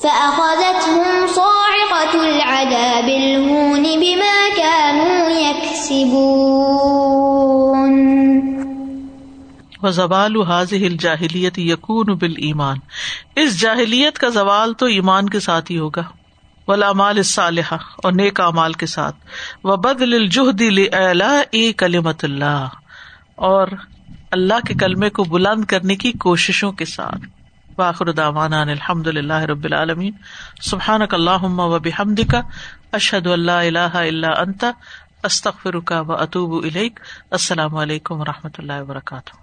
فأخذتهم 0.03 1.27
صاعقة 1.35 2.15
العذاب 2.15 3.07
الهون 3.07 3.83
بما 3.83 4.49
كانوا 4.57 5.31
يكسبون۔ 5.31 7.82
وزوال 9.83 10.37
هذه 10.37 10.87
الجاہلیت 10.87 11.59
یقون 11.59 12.14
بال 12.14 12.33
ایمان 12.37 12.76
اس 13.37 13.61
جاہلیت 13.61 14.18
کا 14.18 14.28
زوال 14.28 14.74
تو 14.74 14.87
ایمان 14.87 15.28
کے 15.28 15.41
ساتھ 15.41 15.72
ہی 15.72 15.78
ہوگا۔ 15.78 16.03
ولامال 16.68 17.16
الصالحہ 17.16 17.74
اور 17.74 18.12
نیک 18.12 18.41
امال 18.41 18.72
کے 18.72 18.87
ساتھ۔ 18.87 19.16
و 19.64 19.76
بدل 19.76 20.14
الجہد 20.14 20.62
کلمت 21.76 22.24
اللہ۔ 22.24 22.68
اور 23.35 23.68
اللہ 24.30 24.66
کے 24.66 24.74
کلمے 24.74 25.11
کو 25.11 25.24
بلند 25.24 25.64
کرنے 25.64 25.97
کی 25.97 26.12
کوششوں 26.12 26.72
کے 26.72 26.85
ساتھ۔ 26.85 27.20
واخر 27.78 28.12
داوانا 28.12 28.61
الحمد 28.61 29.07
اللہ 29.07 29.39
رب 29.39 29.64
العالمین۔ 29.64 30.12
سبحان 30.62 31.01
اللہ 31.11 31.45
و 31.45 31.78
بحمد 31.78 32.30
کا 32.30 32.41
اشد 32.93 33.26
اللہ 33.26 33.53
اللہ 33.53 33.97
اللہ 33.97 34.26
انتا 34.26 34.70
استخر 35.24 35.80
کا 35.80 36.01
و 36.01 36.12
اطوب 36.12 36.66
السلام 37.30 37.76
علیکم 37.76 38.20
و 38.20 38.24
رحمۃ 38.24 38.51
اللہ 38.59 38.83
وبرکاتہ۔ 38.83 39.41